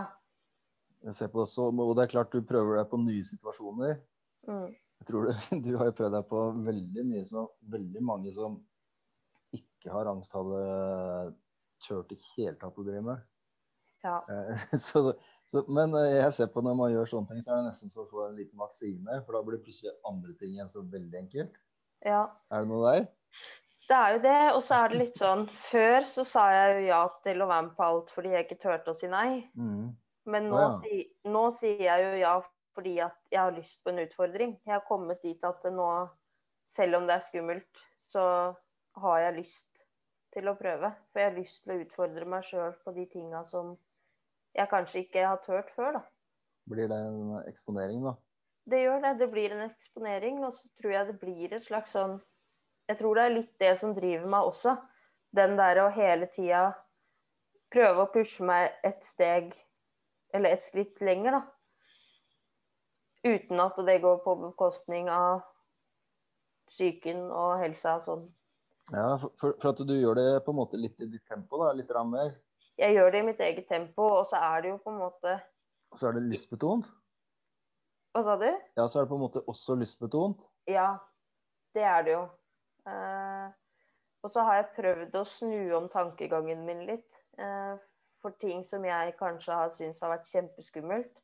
Jeg 1.03 1.17
ser 1.19 1.33
på 1.33 1.43
det 1.43 1.51
så, 1.51 1.67
og 1.75 1.97
det 1.99 2.05
er 2.05 2.13
klart 2.13 2.35
du 2.35 2.45
prøver 2.47 2.79
deg 2.79 2.91
på 2.93 3.01
nye 3.03 3.25
situasjoner. 3.27 3.97
Mm. 4.47 4.69
Jeg 5.03 5.09
tror 5.09 5.27
du, 5.27 5.33
du 5.67 5.73
har 5.81 5.91
jo 5.91 5.97
prøvd 5.99 6.15
deg 6.15 6.29
på 6.31 6.45
veldig 6.69 7.07
mye 7.09 7.25
som 7.27 7.51
veldig 7.73 8.05
mange 8.07 8.35
som 8.37 8.61
ikke 9.59 9.91
har 9.91 10.13
angst, 10.13 10.37
hadde 10.39 10.63
turt 11.83 12.15
i 12.15 12.21
hele 12.37 12.55
tatt 12.61 12.79
å 12.79 12.87
drive 12.87 13.03
med. 13.11 13.27
Ja. 14.07 14.21
Eh, 14.31 14.63
Så, 14.87 15.03
så, 15.51 15.65
men 15.67 15.99
eh, 15.99 16.21
jeg 16.21 16.39
ser 16.39 16.55
på 16.55 16.63
når 16.63 16.79
man 16.79 16.95
gjør 16.95 17.11
sånne 17.11 17.33
ting, 17.33 17.43
så 17.43 17.57
er 17.57 17.61
det 17.61 17.73
nesten 17.73 17.91
så 17.91 18.07
å 18.07 18.11
få 18.11 18.29
en 18.29 18.39
liten 18.39 18.63
vaksine. 18.63 19.19
For 19.27 19.35
da 19.35 19.43
blir 19.47 19.63
plutselig 19.67 19.99
andre 20.07 20.39
ting 20.39 20.55
igjen 20.55 20.71
så 20.71 20.87
veldig 20.95 21.25
enkelt. 21.25 21.59
Ja. 22.07 22.23
Er 22.53 22.65
det 22.65 22.71
noe 22.71 22.93
der? 22.93 23.11
Det 23.89 23.99
er 23.99 24.15
jo 24.15 24.21
det. 24.25 24.39
Og 24.57 24.63
så 24.65 24.79
er 24.79 24.93
det 24.93 25.01
litt 25.01 25.19
sånn 25.21 25.43
Før 25.69 26.07
så 26.09 26.25
sa 26.29 26.47
jeg 26.55 26.77
jo 26.77 26.87
ja 26.89 27.03
til 27.27 27.43
å 27.45 27.51
være 27.51 27.67
med 27.69 27.77
på 27.77 27.89
alt 27.89 28.15
fordi 28.15 28.33
jeg 28.33 28.47
ikke 28.47 28.63
turte 28.63 28.95
å 28.95 28.99
si 28.99 29.11
nei. 29.11 29.43
Mm. 29.59 29.93
Men 30.33 30.49
nå, 30.53 30.59
ja. 30.61 30.73
si, 30.83 31.03
nå 31.29 31.45
sier 31.59 31.83
jeg 31.89 32.07
jo 32.07 32.13
ja 32.21 32.35
fordi 32.73 32.95
at 33.05 33.19
jeg 33.29 33.41
har 33.41 33.53
lyst 33.53 33.83
på 33.85 33.93
en 33.93 34.01
utfordring. 34.07 34.55
Jeg 34.65 34.75
har 34.79 34.85
kommet 34.89 35.21
dit 35.25 35.43
at 35.45 35.59
det 35.65 35.75
nå, 35.77 35.89
selv 36.73 37.01
om 37.01 37.09
det 37.09 37.19
er 37.19 37.27
skummelt, 37.27 37.83
så 38.01 38.25
har 39.03 39.19
jeg 39.27 39.39
lyst 39.43 39.69
til 40.33 40.49
å 40.49 40.57
prøve. 40.57 40.93
For 41.13 41.21
jeg 41.21 41.31
har 41.31 41.37
lyst 41.37 41.63
til 41.65 41.75
å 41.75 41.81
utfordre 41.83 42.29
meg 42.33 42.47
sjøl 42.49 42.73
på 42.85 42.95
de 42.97 43.05
tinga 43.13 43.43
som 43.49 43.75
jeg 44.57 44.69
kanskje 44.73 45.05
ikke 45.05 45.27
har 45.27 45.41
turt 45.45 45.69
før, 45.77 45.99
da. 45.99 46.03
Blir 46.73 46.89
det 46.89 46.97
en 46.97 47.37
eksponering, 47.49 48.05
da? 48.07 48.15
Det 48.71 48.83
gjør 48.83 49.01
det. 49.03 49.17
Det 49.19 49.31
blir 49.31 49.55
en 49.55 49.65
eksponering, 49.67 50.45
og 50.47 50.55
så 50.57 50.69
tror 50.81 50.95
jeg 50.95 51.09
det 51.09 51.19
blir 51.21 51.57
et 51.57 51.67
slags 51.67 51.95
sånn 51.97 52.21
Jeg 52.91 52.99
tror 52.99 53.17
det 53.17 53.25
er 53.25 53.35
litt 53.37 53.53
det 53.63 53.73
som 53.81 53.95
driver 53.95 54.27
meg 54.29 54.49
også. 54.51 54.77
Den 55.33 55.57
der 55.57 55.81
å 55.85 55.91
hele 55.95 56.27
tida 56.35 56.73
prøve 57.73 58.05
å 58.05 58.11
pushe 58.13 58.45
meg 58.45 58.75
et 58.85 59.01
steg, 59.07 59.53
eller 60.35 60.57
et 60.57 60.65
skritt 60.67 61.01
lenger, 61.01 61.39
da. 61.39 61.43
Uten 63.23 63.63
at 63.63 63.79
det 63.87 64.01
går 64.03 64.19
på 64.25 64.35
bekostning 64.43 65.09
av 65.09 65.45
psyken 66.73 67.29
og 67.31 67.61
helsa 67.63 67.97
og 68.01 68.07
sånn. 68.07 68.25
Ja, 68.91 69.15
for, 69.21 69.55
for, 69.63 69.71
at 69.71 69.81
du 69.87 69.95
gjør 69.95 70.19
det 70.19 70.29
på 70.45 70.53
en 70.53 70.59
måte 70.59 70.81
litt 70.81 70.99
i 71.01 71.09
ditt 71.09 71.25
tempo, 71.31 71.61
da, 71.63 71.71
litt 71.77 71.93
mer. 72.11 72.35
Jeg 72.81 72.97
gjør 72.97 73.13
det 73.15 73.21
i 73.21 73.27
mitt 73.31 73.41
eget 73.45 73.69
tempo, 73.71 74.09
og 74.19 74.27
så 74.29 74.41
er 74.43 74.65
det 74.65 74.73
jo 74.73 74.81
på 74.83 74.91
en 74.91 75.01
måte 75.05 75.39
Og 75.93 76.01
så 76.01 76.09
er 76.09 76.19
det 76.19 76.25
lystbetont. 76.33 76.89
Hva 78.13 78.23
sa 78.27 78.37
du? 78.37 78.49
Ja, 78.77 78.87
så 78.89 78.99
er 79.01 79.05
det 79.07 79.11
på 79.13 79.17
en 79.17 79.25
måte 79.25 79.43
også 79.49 79.77
lystbetont. 79.81 80.43
Ja, 80.69 80.99
det 81.75 81.83
er 81.89 82.03
det 82.07 82.13
jo. 82.17 82.23
Eh, 82.87 83.51
Og 84.23 84.31
så 84.31 84.43
har 84.47 84.55
jeg 84.61 84.69
prøvd 84.77 85.17
å 85.19 85.25
snu 85.27 85.73
om 85.75 85.89
tankegangen 85.91 86.61
min 86.67 86.85
litt. 86.87 87.09
Eh, 87.39 87.73
for 88.23 88.31
ting 88.39 88.61
som 88.65 88.85
jeg 88.87 89.17
kanskje 89.19 89.53
har 89.59 89.71
syntes 89.75 90.01
har 90.05 90.13
vært 90.13 90.29
kjempeskummelt. 90.31 91.17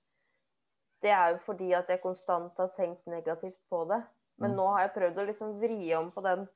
Det 1.03 1.11
er 1.15 1.37
jo 1.37 1.39
fordi 1.45 1.69
at 1.79 1.87
jeg 1.93 2.01
konstant 2.03 2.57
har 2.59 2.73
tenkt 2.75 3.07
negativt 3.07 3.61
på 3.71 3.85
det. 3.89 4.01
Men 4.39 4.51
Mm. 4.51 4.57
nå 4.57 4.67
har 4.73 4.81
jeg 4.89 4.95
prøvd 4.97 5.19
å 5.23 5.27
liksom 5.29 5.61
vri 5.61 5.95
om 5.95 6.11
på 6.11 6.23
den 6.23 6.49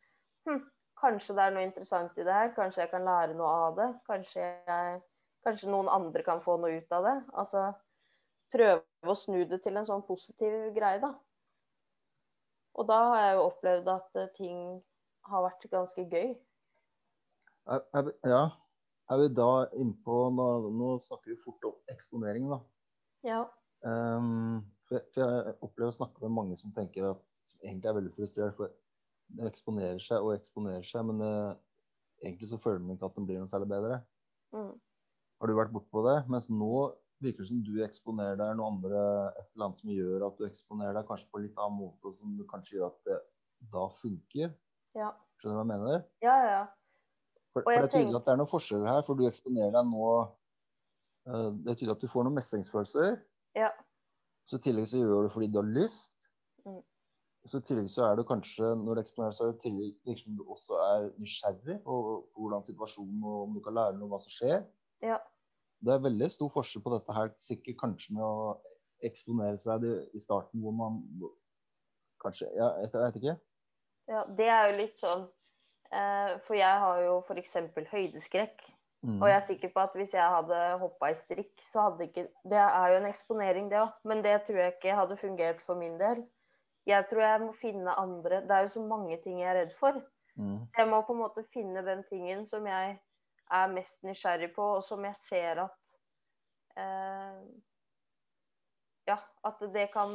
hm, 0.48 0.64
Kanskje 1.02 1.34
det 1.34 1.42
er 1.44 1.50
noe 1.50 1.62
interessant 1.66 2.18
i 2.18 2.22
det 2.24 2.32
her. 2.32 2.48
Kanskje 2.54 2.82
jeg 2.82 2.90
kan 2.90 3.04
lære 3.04 3.34
noe 3.34 3.48
av 3.68 3.76
det. 3.76 3.88
Kanskje, 4.06 4.40
jeg, 4.66 5.02
kanskje 5.46 5.70
noen 5.70 5.88
andre 5.88 6.22
kan 6.22 6.40
få 6.40 6.56
noe 6.60 6.76
ut 6.78 6.92
av 6.92 7.04
det. 7.04 7.14
Altså 7.34 7.74
prøve 8.52 8.82
å 9.12 9.16
snu 9.18 9.42
det 9.48 9.62
til 9.64 9.76
en 9.78 9.86
sånn 9.88 10.04
positiv 10.06 10.72
greie, 10.76 11.00
da. 11.02 11.12
Og 12.78 12.86
da 12.88 12.98
har 13.10 13.22
jeg 13.26 13.36
jo 13.36 13.46
opplevd 13.50 13.88
at 13.92 14.18
eh, 14.20 14.28
ting 14.36 14.58
har 15.28 15.44
vært 15.44 15.66
ganske 15.72 16.04
gøy. 16.08 16.30
Er, 17.70 17.82
er, 17.94 18.06
vi- 18.08 18.30
ja. 18.32 18.42
Er 19.12 19.18
vi 19.20 19.26
da 19.36 19.48
innpå 19.76 20.18
nå, 20.32 20.46
nå 20.72 20.92
snakker 21.04 21.34
vi 21.34 21.40
fort 21.42 21.66
om 21.68 21.74
eksponering, 21.92 22.46
da. 22.48 22.60
Ja. 23.28 23.40
Um, 23.84 24.62
for, 24.88 24.96
jeg- 24.98 25.10
for 25.12 25.20
jeg 25.26 25.56
opplever 25.66 25.92
å 25.92 25.98
snakke 25.98 26.22
med 26.24 26.36
mange 26.38 26.56
som 26.60 26.72
tenker 26.76 27.10
at 27.10 27.20
som 27.42 27.58
egentlig 27.66 27.90
er 27.90 27.98
veldig 27.98 28.14
frustrert. 28.16 28.56
For 28.56 28.72
de 29.36 29.48
eksponerer 29.50 30.00
seg 30.02 30.22
og 30.24 30.32
eksponerer 30.36 30.86
seg, 30.86 31.04
men 31.10 31.20
uh, 31.24 31.52
egentlig 32.22 32.48
så 32.52 32.60
føler 32.62 32.80
man 32.84 32.96
ikke 32.96 33.08
at 33.10 33.18
den 33.18 33.28
blir 33.28 33.42
noe 33.42 33.50
særlig 33.50 33.68
bedre. 33.74 34.00
Mm. 34.56 34.72
Har 35.42 35.50
du 35.50 35.56
vært 35.58 35.72
bortpå 35.74 36.04
det? 36.06 36.16
Mens 36.30 36.48
nå 36.52 36.72
virker 37.22 37.44
det 37.44 37.48
som 37.50 37.62
du 37.64 37.72
eksponerer 37.84 38.38
deg 38.40 38.58
noe 38.58 38.68
andre, 38.74 39.02
et 39.38 39.48
eller 39.52 39.66
annet 39.68 39.80
som 39.80 39.92
gjør 39.94 40.26
at 40.28 40.38
du 40.38 40.46
eksponerer 40.48 40.98
deg 40.98 41.08
kanskje 41.08 41.30
på 41.32 41.42
litt 41.44 41.58
annen 41.58 41.78
måte, 41.80 42.12
som 42.18 42.36
du 42.38 42.44
kanskje 42.50 42.78
gjør 42.78 42.90
at 42.90 43.08
det 43.08 43.18
da 43.72 43.88
funker. 44.00 44.54
Ja. 44.98 45.10
Skjønner 45.40 45.56
du 45.56 45.60
hva 45.60 45.64
jeg 45.64 45.72
mener? 45.72 46.06
Ja, 46.24 46.36
ja. 46.46 46.62
For, 47.52 47.64
for 47.66 47.74
det 47.74 47.82
er 47.84 47.92
tydelig 47.92 48.18
at 48.18 48.28
det 48.28 48.32
er 48.32 48.40
noen 48.40 48.50
forskjeller 48.50 48.88
her, 48.88 49.02
for 49.06 49.18
du 49.18 49.26
eksponerer 49.28 49.74
deg 49.74 49.90
nå 49.90 50.06
eh, 50.22 51.48
Det 51.58 51.72
er 51.72 51.76
tydelig 51.76 51.96
at 51.96 52.04
du 52.04 52.10
får 52.12 52.26
noen 52.26 52.38
mestringsfølelser. 52.38 53.18
Ja. 53.58 53.68
Så 54.48 54.58
i 54.58 54.64
tillegg 54.64 54.88
så 54.90 55.02
gjør 55.02 55.12
du 55.12 55.28
det 55.28 55.34
fordi 55.34 55.50
du 55.52 55.58
har 55.60 55.68
lyst. 55.76 56.14
Mm. 56.66 56.80
Så 57.50 57.58
i 57.58 57.66
tillegg 57.66 57.90
så 57.90 58.06
er 58.06 58.16
du 58.18 58.24
kanskje, 58.26 58.72
når 58.78 58.98
du 58.98 59.02
eksponerer, 59.02 59.36
så 59.36 59.48
er 59.48 59.52
det 59.52 59.64
tillegg 59.66 60.22
som 60.22 60.38
du 60.38 60.46
også 60.46 60.78
er 60.86 61.10
nysgjerrig 61.20 61.78
på, 61.84 61.98
på 62.32 62.44
hvordan 62.44 62.64
situasjonen 62.66 63.26
og 63.26 63.38
om 63.46 63.56
du 63.56 63.62
kan 63.64 63.76
lære 63.78 63.98
noe 63.98 64.08
om 64.08 64.14
hva 64.14 64.22
som 64.22 64.34
skjer. 64.34 64.64
Ja. 65.02 65.18
Det 65.82 65.94
er 65.94 66.04
veldig 66.04 66.28
stor 66.30 66.50
forskjell 66.54 66.82
på 66.84 66.92
dette 66.94 67.14
her, 67.16 67.32
sikkert 67.42 67.80
kanskje 67.80 68.14
med 68.16 68.24
å 68.26 68.58
eksponere 69.02 69.58
seg 69.58 69.86
i 70.14 70.20
starten 70.22 70.62
hvor 70.62 70.74
man 70.78 71.00
Kanskje 72.22 72.46
Ja, 72.54 72.68
jeg 72.78 72.92
vet 72.94 73.16
ikke. 73.18 73.38
ja. 74.12 74.20
Det 74.38 74.46
er 74.46 74.68
jo 74.68 74.76
litt 74.78 75.00
sånn 75.02 75.24
eh, 75.90 76.36
For 76.46 76.54
jeg 76.54 76.84
har 76.84 77.00
jo 77.02 77.16
f.eks. 77.26 77.56
høydeskrekk. 77.90 78.62
Mm. 79.02 79.16
Og 79.18 79.26
jeg 79.26 79.34
er 79.34 79.46
sikker 79.48 79.72
på 79.74 79.82
at 79.82 79.96
hvis 79.98 80.12
jeg 80.14 80.22
hadde 80.36 80.58
hoppa 80.78 81.08
i 81.10 81.16
strikk, 81.18 81.56
så 81.72 81.88
hadde 81.88 82.06
ikke 82.06 82.28
Det 82.46 82.60
er 82.62 82.92
jo 82.92 83.00
en 83.00 83.08
eksponering, 83.08 83.70
det 83.72 83.80
òg, 83.82 83.96
men 84.06 84.22
det 84.22 84.36
tror 84.46 84.60
jeg 84.62 84.76
ikke 84.76 84.94
hadde 85.00 85.18
fungert 85.18 85.64
for 85.66 85.74
min 85.74 85.98
del. 85.98 86.22
Jeg 86.86 87.06
tror 87.10 87.22
jeg 87.22 87.40
må 87.42 87.52
finne 87.58 87.98
andre 87.98 88.42
Det 88.46 88.54
er 88.54 88.68
jo 88.68 88.74
så 88.76 88.82
mange 88.86 89.18
ting 89.24 89.40
jeg 89.40 89.50
er 89.50 89.58
redd 89.64 89.74
for. 89.80 89.98
Mm. 90.38 90.60
Jeg 90.78 90.88
må 90.88 91.02
på 91.02 91.16
en 91.16 91.24
måte 91.24 91.42
finne 91.52 91.82
den 91.86 92.06
tingen 92.06 92.46
som 92.46 92.66
jeg 92.66 93.00
er 93.52 93.72
mest 93.74 94.02
nysgjerrig 94.06 94.52
på, 94.56 94.64
og 94.78 94.84
som 94.86 95.04
jeg 95.04 95.16
ser 95.28 95.62
at 95.66 95.76
eh, 96.80 97.42
Ja, 99.08 99.18
at 99.44 99.62
det 99.74 99.88
kan 99.92 100.12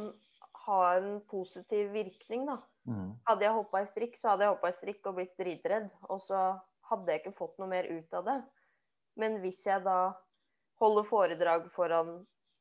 ha 0.64 0.78
en 0.96 1.18
positiv 1.28 1.90
virkning, 1.92 2.46
da. 2.48 2.58
Mm. 2.88 3.10
Hadde 3.28 3.44
jeg 3.44 3.52
hoppa 3.56 3.82
i 3.84 3.88
strikk, 3.90 4.16
så 4.16 4.30
hadde 4.32 4.46
jeg 4.46 4.54
hoppa 4.54 4.70
i 4.72 4.76
strikk 4.78 5.06
og 5.10 5.18
blitt 5.18 5.34
dritredd. 5.40 5.90
Og 6.08 6.22
så 6.24 6.38
hadde 6.88 7.12
jeg 7.12 7.20
ikke 7.22 7.36
fått 7.36 7.58
noe 7.60 7.68
mer 7.68 7.88
ut 7.92 8.16
av 8.16 8.24
det. 8.24 8.38
Men 9.20 9.36
hvis 9.42 9.60
jeg 9.66 9.84
da 9.84 9.98
holder 10.80 11.04
foredrag 11.08 11.68
foran 11.74 12.14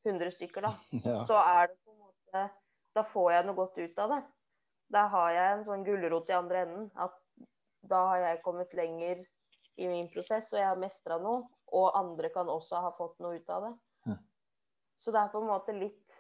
100 0.08 0.34
stykker, 0.36 0.68
da, 0.68 0.74
Ja. 1.08 1.22
så 1.30 1.40
er 1.40 1.72
det 1.72 1.78
på 1.86 1.94
en 1.96 2.02
måte 2.04 2.46
Da 2.98 3.04
får 3.14 3.32
jeg 3.32 3.46
noe 3.48 3.56
godt 3.62 3.78
ut 3.78 4.00
av 4.04 4.14
det. 4.16 4.22
Da 4.98 5.08
har 5.14 5.32
jeg 5.36 5.56
en 5.56 5.66
sånn 5.68 5.84
gulrot 5.88 6.30
i 6.32 6.36
andre 6.36 6.64
enden. 6.66 6.86
At 6.96 7.16
da 7.88 8.04
har 8.12 8.24
jeg 8.24 8.44
kommet 8.44 8.74
lenger 8.76 9.24
i 9.78 9.88
min 9.88 10.08
prosess, 10.14 10.52
og 10.54 10.60
jeg 10.60 10.68
har 10.68 10.80
mestra 10.82 11.18
noe. 11.22 11.44
Og 11.76 11.92
andre 12.00 12.30
kan 12.34 12.48
også 12.50 12.80
ha 12.82 12.92
fått 12.98 13.18
noe 13.20 13.36
ut 13.40 13.50
av 13.52 13.66
det. 13.68 13.74
Mm. 14.08 14.20
Så 14.98 15.12
det 15.12 15.20
er 15.22 15.32
på 15.34 15.42
en 15.42 15.50
måte 15.50 15.74
litt 15.76 16.16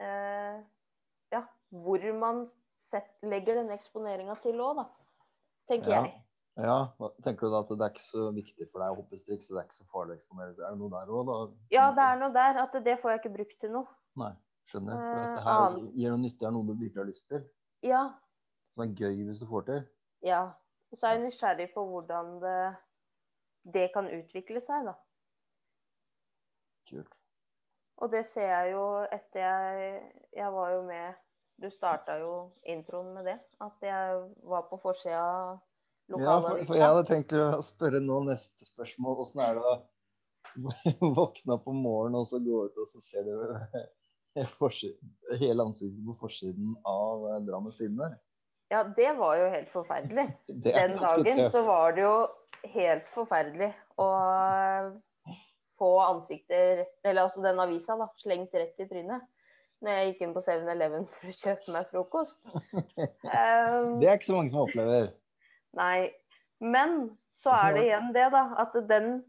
eh, 0.00 0.60
Ja, 1.30 1.42
hvor 1.70 2.02
man 2.18 2.46
set, 2.80 3.10
legger 3.22 3.60
den 3.60 3.70
eksponeringa 3.74 4.34
til 4.42 4.58
òg, 4.64 4.80
da. 4.80 4.86
Tenker 5.70 5.90
Ja. 5.94 6.02
jeg. 6.02 6.22
Ja, 6.60 6.78
Tenker 7.22 7.46
du 7.46 7.52
da 7.54 7.60
at 7.62 7.68
det 7.70 7.80
er 7.86 7.92
ikke 7.94 8.02
så 8.02 8.24
viktig 8.34 8.66
for 8.72 8.82
deg 8.82 8.90
å 8.92 8.96
hoppe 8.98 9.16
strikk, 9.20 9.40
så 9.44 9.54
det 9.54 9.60
er 9.60 9.68
ikke 9.68 9.78
så 9.78 9.86
farlig 9.92 10.16
å 10.16 10.18
eksponere 10.18 10.54
seg? 10.56 10.64
Er 10.66 10.70
det 10.74 10.80
noe 10.80 10.90
der 10.90 11.12
òg, 11.14 11.26
da? 11.28 11.36
Ja, 11.70 11.84
det 11.96 12.02
er 12.08 12.18
noe 12.20 12.32
der. 12.34 12.58
At 12.64 12.72
det 12.84 12.96
får 13.00 13.10
jeg 13.14 13.20
ikke 13.22 13.34
brukt 13.36 13.60
til 13.62 13.70
noe. 13.76 13.86
Nei, 14.16 14.32
skjønner. 14.66 14.98
For 14.98 15.20
Eh, 15.20 15.28
dette 15.28 15.44
her 15.46 15.78
gir 15.94 16.10
noe 16.10 16.18
nytte, 16.24 16.46
er 16.46 16.50
noe 16.56 16.66
du 16.66 16.74
virkelig 16.74 16.96
har 17.04 17.08
lyst 17.12 17.28
til. 17.28 17.46
Ja. 17.86 18.02
Som 18.74 18.82
er 18.84 18.92
gøy 18.98 19.22
hvis 19.28 19.40
du 19.40 19.46
får 19.46 19.64
til. 19.70 19.86
Ja. 20.26 20.42
Og 20.90 20.98
så 20.98 21.06
er 21.06 21.16
jeg 21.16 21.24
nysgjerrig 21.24 21.68
på 21.74 21.84
hvordan 21.86 22.34
det, 22.42 22.58
det 23.74 23.86
kan 23.94 24.10
utvikle 24.10 24.62
seg, 24.64 24.90
da. 24.90 24.96
Kult. 26.90 27.16
Og 28.00 28.12
det 28.12 28.24
ser 28.32 28.48
jeg 28.48 28.72
jo 28.72 28.84
etter 29.12 29.42
jeg 29.44 29.90
Jeg 30.32 30.52
var 30.54 30.70
jo 30.72 30.78
med 30.88 31.18
Du 31.60 31.68
starta 31.70 32.16
jo 32.22 32.30
introen 32.64 33.12
med 33.14 33.28
det. 33.28 33.36
At 33.60 33.84
jeg 33.84 34.22
var 34.48 34.64
på 34.70 34.80
forsida 34.82 35.20
av 35.20 35.58
Ja, 36.10 36.38
for, 36.40 36.62
for 36.66 36.74
jeg 36.74 36.88
hadde 36.88 37.06
tenkt 37.06 37.34
å 37.36 37.60
spørre 37.62 38.00
nå 38.02 38.22
neste 38.26 38.66
spørsmål. 38.66 39.20
Åssen 39.22 39.44
er 39.44 39.60
det 39.60 39.66
å 39.68 39.74
våkne 41.20 41.54
opp 41.54 41.68
om 41.70 41.84
morgenen 41.84 42.24
og 42.24 42.26
så 42.26 42.40
gå 42.42 42.64
ut, 42.66 42.80
og 42.80 42.88
så 42.88 43.02
ser 43.04 43.28
du 43.28 43.34
hele 45.44 45.66
ansiktet 45.68 46.00
på 46.08 46.16
forsiden 46.24 46.72
av 46.88 47.28
eh, 47.28 47.38
Drammens 47.46 47.78
Tidende? 47.78 48.10
Ja, 48.70 48.84
det 48.96 49.12
var 49.18 49.36
jo 49.36 49.48
helt 49.50 49.70
forferdelig. 49.72 50.26
Er 50.74 50.88
Den 50.88 50.98
dagen 50.98 51.50
så 51.50 51.62
var 51.66 51.96
det 51.96 52.04
jo 52.04 52.16
helt 52.74 53.08
forferdelig 53.14 53.72
å 53.98 54.08
få 55.80 55.90
ansiktet 56.04 56.86
Eller 57.04 57.22
altså 57.22 57.42
den 57.42 57.60
avisa, 57.62 57.96
da, 57.96 58.10
slengt 58.20 58.54
rett 58.54 58.78
i 58.78 58.86
trynet. 58.88 59.26
Når 59.80 59.96
jeg 59.96 60.08
gikk 60.10 60.22
inn 60.26 60.34
på 60.36 60.42
7-Eleven 60.44 61.06
for 61.08 61.30
å 61.30 61.36
kjøpe 61.38 61.72
meg 61.72 61.86
frokost. 61.88 62.40
Um, 62.52 63.96
Det 64.02 64.10
er 64.10 64.18
ikke 64.18 64.28
så 64.28 64.36
mange 64.36 64.52
som 64.52 64.66
opplever. 64.66 65.14
Nei. 65.78 66.10
Men 66.60 67.14
så 67.40 67.54
er 67.56 67.78
det 67.78 67.86
igjen 67.86 68.10
det, 68.12 68.26
da. 68.34 68.42
At 68.60 68.76
den 68.90 69.22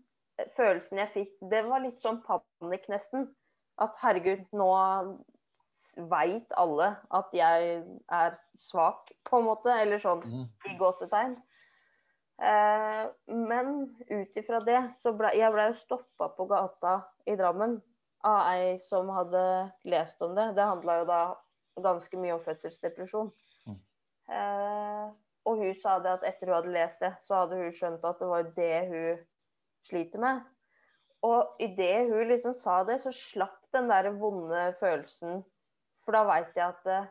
følelsen 0.58 1.00
jeg 1.00 1.14
fikk, 1.14 1.32
det 1.54 1.62
var 1.70 1.86
litt 1.86 2.04
sånn 2.04 2.20
panikk, 2.28 2.90
nesten. 2.92 3.30
At 3.80 3.96
herregud, 4.04 4.44
nå 4.52 4.68
veit 5.98 6.52
alle 6.58 6.96
at 7.12 7.32
jeg 7.36 7.84
er 8.12 8.36
svak, 8.60 9.12
på 9.28 9.40
en 9.40 9.48
måte. 9.50 9.72
Eller 9.82 10.00
sånn 10.00 10.24
Mm. 10.26 10.46
i 10.70 10.78
gåsetegn. 10.78 11.38
Eh, 12.42 13.06
men 13.28 13.96
ut 14.10 14.38
ifra 14.38 14.60
det, 14.66 14.80
så 14.98 15.14
ble 15.14 15.30
jeg 15.38 15.54
ble 15.54 15.68
jo 15.70 15.74
stoppa 15.78 16.30
på 16.38 16.48
gata 16.50 17.04
i 17.28 17.36
Drammen 17.36 17.82
av 18.24 18.48
ei 18.54 18.78
som 18.82 19.10
hadde 19.14 19.72
lest 19.86 20.22
om 20.22 20.34
det. 20.36 20.56
Det 20.56 20.66
handla 20.66 21.00
jo 21.00 21.06
da 21.06 21.22
ganske 21.82 22.18
mye 22.18 22.34
om 22.34 22.44
fødselsdepresjon. 22.46 23.32
Mm. 23.68 23.78
Eh, 24.30 25.12
og 25.46 25.58
hun 25.58 25.76
sa 25.76 26.00
det 26.00 26.16
at 26.18 26.24
etter 26.24 26.48
hun 26.50 26.56
hadde 26.56 26.74
lest 26.74 27.00
det, 27.02 27.14
så 27.22 27.44
hadde 27.44 27.62
hun 27.62 27.72
skjønt 27.72 28.04
at 28.06 28.20
det 28.20 28.28
var 28.28 28.50
det 28.58 28.88
hun 28.90 29.22
sliter 29.88 30.20
med. 30.20 30.42
Og 31.22 31.56
idet 31.62 32.10
hun 32.10 32.28
liksom 32.30 32.54
sa 32.58 32.84
det, 32.84 33.00
så 33.02 33.14
slapp 33.14 33.62
den 33.74 33.90
der 33.90 34.10
vonde 34.18 34.76
følelsen. 34.80 35.44
For 36.06 36.16
da 36.16 36.24
veit 36.28 36.56
jeg 36.58 36.66
at 36.66 36.88
eh, 36.90 37.10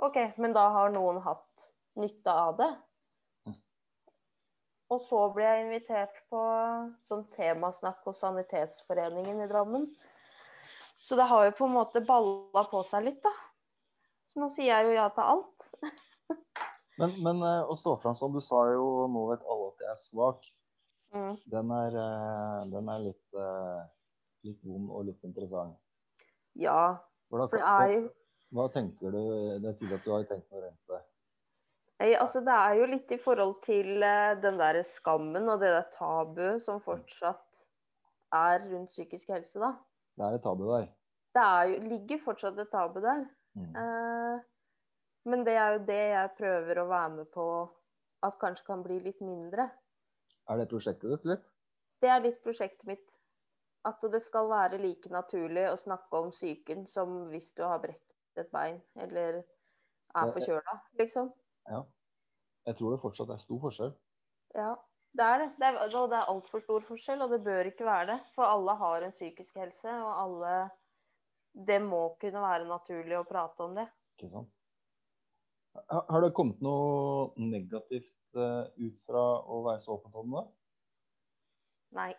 OK, 0.00 0.16
men 0.40 0.54
da 0.56 0.68
har 0.72 0.92
noen 0.94 1.20
hatt 1.24 1.66
nytte 2.00 2.32
av 2.32 2.56
det. 2.60 2.70
Mm. 3.48 3.56
Og 4.94 5.02
så 5.08 5.24
ble 5.34 5.44
jeg 5.44 5.66
invitert 5.66 6.22
på 6.32 6.44
sånn 7.10 7.26
temasnakk 7.36 8.00
hos 8.08 8.22
Sanitetsforeningen 8.24 9.42
i 9.44 9.48
Drammen. 9.50 9.90
Så 11.00 11.16
det 11.16 11.28
har 11.28 11.46
jo 11.46 11.56
på 11.58 11.68
en 11.68 11.76
måte 11.76 12.02
balla 12.04 12.64
på 12.68 12.82
seg 12.88 13.06
litt, 13.08 13.20
da. 13.24 13.32
Så 14.32 14.40
nå 14.40 14.48
sier 14.52 14.70
jeg 14.72 14.88
jo 14.88 14.96
ja 14.96 15.08
til 15.14 15.26
alt. 15.36 15.70
Men, 17.00 17.14
men 17.24 17.38
eh, 17.40 17.62
å 17.64 17.72
stå 17.80 17.94
fram 18.02 18.12
sånn, 18.12 18.34
du 18.36 18.42
sa 18.44 18.58
jo 18.74 19.06
nå 19.08 19.22
vet 19.30 19.44
alle 19.48 19.70
at 19.70 19.78
jeg 19.80 19.88
er 19.88 19.96
svak. 19.96 20.48
Mm. 21.16 21.30
Den 21.48 21.70
er, 21.72 21.94
eh, 21.96 22.58
den 22.74 22.90
er 22.92 23.04
litt, 23.06 23.38
litt 24.44 24.58
vond 24.68 24.90
og 24.92 25.06
litt 25.08 25.24
interessant. 25.24 25.78
Ja, 26.60 26.98
for 27.30 27.46
det 27.46 27.62
er 27.62 27.94
jo 27.94 28.02
Hva 28.50 28.66
tenker 28.74 29.14
du? 29.14 29.22
Det 29.62 29.68
er 29.68 29.78
tydelig 29.78 29.98
at 30.00 30.06
du 30.06 30.12
har 30.14 30.26
tenkt 30.26 30.50
noe 30.50 30.64
rundt 30.64 30.92
det. 30.92 31.00
Nei, 32.00 32.14
altså 32.16 32.40
Det 32.40 32.54
er 32.54 32.78
jo 32.78 32.86
litt 32.90 33.12
i 33.12 33.20
forhold 33.20 33.58
til 33.66 34.02
eh, 34.02 34.36
den 34.42 34.56
der 34.58 34.80
skammen 34.88 35.50
og 35.52 35.60
det 35.60 35.70
der 35.74 35.90
tabuet 35.94 36.62
som 36.64 36.80
fortsatt 36.82 37.66
er 38.34 38.64
rundt 38.64 38.90
psykisk 38.94 39.30
helse, 39.34 39.60
da. 39.60 39.74
Det 40.16 40.26
er 40.26 40.38
et 40.38 40.44
tabu 40.46 40.64
der. 40.70 40.88
Det 41.34 41.44
er 41.44 41.68
jo, 41.70 41.82
ligger 41.92 42.22
fortsatt 42.24 42.58
et 42.58 42.72
tabu 42.72 43.00
der. 43.04 43.26
Mm. 43.58 43.76
Eh, 43.82 44.40
men 45.30 45.44
det 45.46 45.54
er 45.60 45.76
jo 45.76 45.84
det 45.86 46.00
jeg 46.00 46.34
prøver 46.38 46.80
å 46.80 46.88
være 46.90 47.14
med 47.18 47.30
på 47.34 47.46
at 48.26 48.36
kanskje 48.40 48.66
kan 48.66 48.82
bli 48.84 48.98
litt 49.04 49.20
mindre. 49.24 49.68
Er 50.50 50.58
det 50.58 50.70
prosjektet 50.72 51.12
ditt 51.12 51.26
litt? 51.28 51.46
Det 52.00 52.10
er 52.10 52.22
litt 52.24 52.40
prosjektet 52.42 52.86
mitt. 52.88 53.06
At 53.86 54.00
det 54.12 54.20
skal 54.24 54.48
være 54.50 54.80
like 54.80 55.08
naturlig 55.12 55.68
å 55.70 55.78
snakke 55.78 56.18
om 56.18 56.32
psyken 56.34 56.86
som 56.88 57.28
hvis 57.30 57.52
du 57.56 57.62
har 57.64 57.80
brekt 57.80 58.09
et 58.38 58.50
bein 58.52 58.80
eller 58.96 59.40
er 60.14 60.32
forkjøla, 60.34 60.76
liksom. 61.00 61.32
Ja. 61.70 61.82
Jeg 62.66 62.76
tror 62.76 62.94
det 62.94 63.00
fortsatt 63.02 63.30
er 63.34 63.40
stor 63.42 63.60
forskjell. 63.62 63.92
Ja, 64.54 64.74
det 65.16 65.26
er 65.26 65.38
det. 65.42 65.48
Det 65.58 65.66
er, 65.66 65.78
og 65.98 66.10
det 66.12 66.18
er 66.18 66.30
altfor 66.32 66.60
stor 66.64 66.84
forskjell, 66.86 67.22
og 67.22 67.30
det 67.34 67.42
bør 67.44 67.70
ikke 67.70 67.86
være 67.88 68.06
det. 68.12 68.18
For 68.34 68.44
alle 68.46 68.74
har 68.78 69.02
en 69.06 69.14
psykisk 69.16 69.56
helse, 69.56 69.88
og 69.88 70.12
alle 70.24 70.70
Det 71.66 71.80
må 71.82 72.14
kunne 72.20 72.40
være 72.44 72.66
naturlig 72.68 73.16
å 73.18 73.24
prate 73.26 73.64
om 73.64 73.72
det. 73.74 73.88
Ikke 74.18 74.28
sant? 74.30 74.52
Har 75.90 76.22
det 76.22 76.32
kommet 76.34 76.60
noe 76.62 77.32
negativt 77.42 78.14
eh, 78.38 78.68
ut 78.86 79.02
fra 79.06 79.22
å 79.42 79.62
være 79.66 79.82
så 79.82 79.96
åpen 79.96 80.14
om 80.22 80.36
det? 80.36 80.44
Nei. 81.98 82.12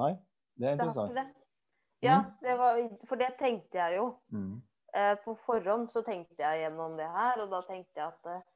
Nei? 0.00 0.12
Det 0.56 0.70
er 0.70 0.76
Det 0.78 0.86
har 0.86 0.88
interessant. 0.88 1.10
ikke 1.12 1.20
det. 1.20 1.39
Ja, 2.04 2.16
det 2.40 2.56
var, 2.58 2.80
for 3.08 3.20
det 3.20 3.34
tenkte 3.38 3.78
jeg 3.78 3.96
jo. 3.98 4.06
Mm. 4.32 4.60
Eh, 4.96 5.14
på 5.24 5.34
forhånd 5.46 5.90
så 5.92 6.02
tenkte 6.02 6.42
jeg 6.42 6.64
gjennom 6.64 6.96
det 6.98 7.08
her, 7.12 7.42
og 7.44 7.52
da 7.52 7.60
tenkte 7.68 8.00
jeg 8.00 8.06
at 8.08 8.30
eh, 8.32 8.46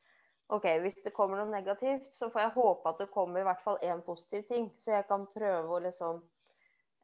OK, 0.55 0.67
hvis 0.85 0.97
det 1.05 1.13
kommer 1.17 1.41
noe 1.41 1.51
negativt, 1.53 2.11
så 2.13 2.29
får 2.33 2.43
jeg 2.45 2.55
håpe 2.57 2.91
at 2.91 2.99
det 3.01 3.11
kommer 3.15 3.41
i 3.41 3.47
hvert 3.49 3.63
fall 3.65 3.79
én 3.87 4.03
positiv 4.05 4.45
ting. 4.51 4.67
Så 4.81 4.93
jeg 4.97 5.07
kan 5.09 5.25
prøve 5.33 5.73
å 5.77 5.83
liksom 5.87 6.21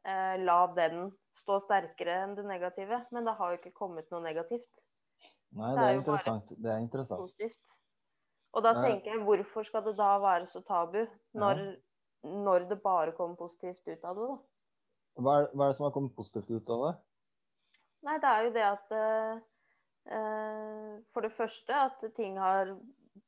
eh, 0.05 0.35
la 0.43 0.59
den 0.77 1.11
stå 1.41 1.57
sterkere 1.63 2.19
enn 2.25 2.35
det 2.37 2.45
negative. 2.49 3.01
Men 3.11 3.27
det 3.27 3.35
har 3.39 3.53
jo 3.53 3.61
ikke 3.61 3.73
kommet 3.81 4.11
noe 4.13 4.21
negativt. 4.25 4.69
Nei, 5.59 5.71
Det 5.75 5.81
det 5.81 5.87
er 5.87 5.91
er 5.91 5.95
jo 5.97 6.03
bare 6.07 6.21
interessant. 6.21 6.53
Det 6.63 6.71
er 6.71 6.79
interessant. 6.85 7.21
Positivt. 7.23 7.59
Og 8.53 8.63
da 8.65 8.73
tenker 8.81 9.13
jeg, 9.13 9.23
hvorfor 9.27 9.63
skal 9.67 9.83
det 9.87 9.95
da 9.99 10.11
være 10.23 10.47
så 10.51 10.61
tabu? 10.67 11.01
Når, 11.43 11.61
når 12.47 12.67
det 12.71 12.81
bare 12.83 13.15
kommer 13.17 13.35
positivt 13.39 13.87
ut 13.87 14.03
av 14.11 14.19
det, 14.19 14.27
da? 14.31 14.37
Hva 15.19 15.41
er, 15.41 15.47
hva 15.51 15.65
er 15.65 15.71
det 15.71 15.77
som 15.77 15.87
har 15.87 15.93
kommet 15.95 16.15
positivt 16.15 16.51
ut 16.51 16.69
av 16.71 16.85
det? 16.85 16.93
Nei, 18.07 18.17
det 18.21 18.29
er 18.29 18.45
jo 18.45 18.53
det 18.55 18.65
at 18.65 18.93
eh, 18.97 20.93
For 21.13 21.25
det 21.25 21.33
første 21.37 21.77
at 21.87 22.05
ting 22.17 22.39
har 22.41 22.73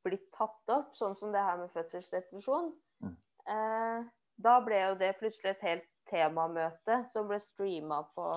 blitt 0.03 0.25
tatt 0.35 0.73
opp, 0.73 0.93
sånn 0.97 1.15
som 1.19 1.33
det 1.33 1.43
her 1.43 1.59
med 1.59 1.71
fødselsdepresjon. 1.75 2.71
Mm. 3.03 3.15
Uh, 3.47 4.05
da 4.43 4.57
ble 4.63 4.79
jo 4.79 4.95
det 4.99 5.13
plutselig 5.19 5.53
et 5.53 5.65
helt 5.67 5.89
temamøte 6.09 7.01
som 7.11 7.27
ble 7.29 7.39
streama 7.43 8.01
på 8.15 8.27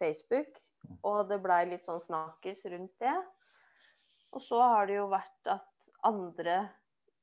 Facebook. 0.00 0.58
Mm. 0.82 0.96
Og 1.08 1.18
det 1.30 1.38
blei 1.44 1.62
litt 1.70 1.86
sånn 1.86 2.02
snakkis 2.02 2.64
rundt 2.72 2.94
det. 3.04 3.14
Og 4.32 4.42
så 4.42 4.60
har 4.64 4.88
det 4.88 4.96
jo 4.98 5.10
vært 5.12 5.52
at 5.52 5.90
andre, 6.08 6.56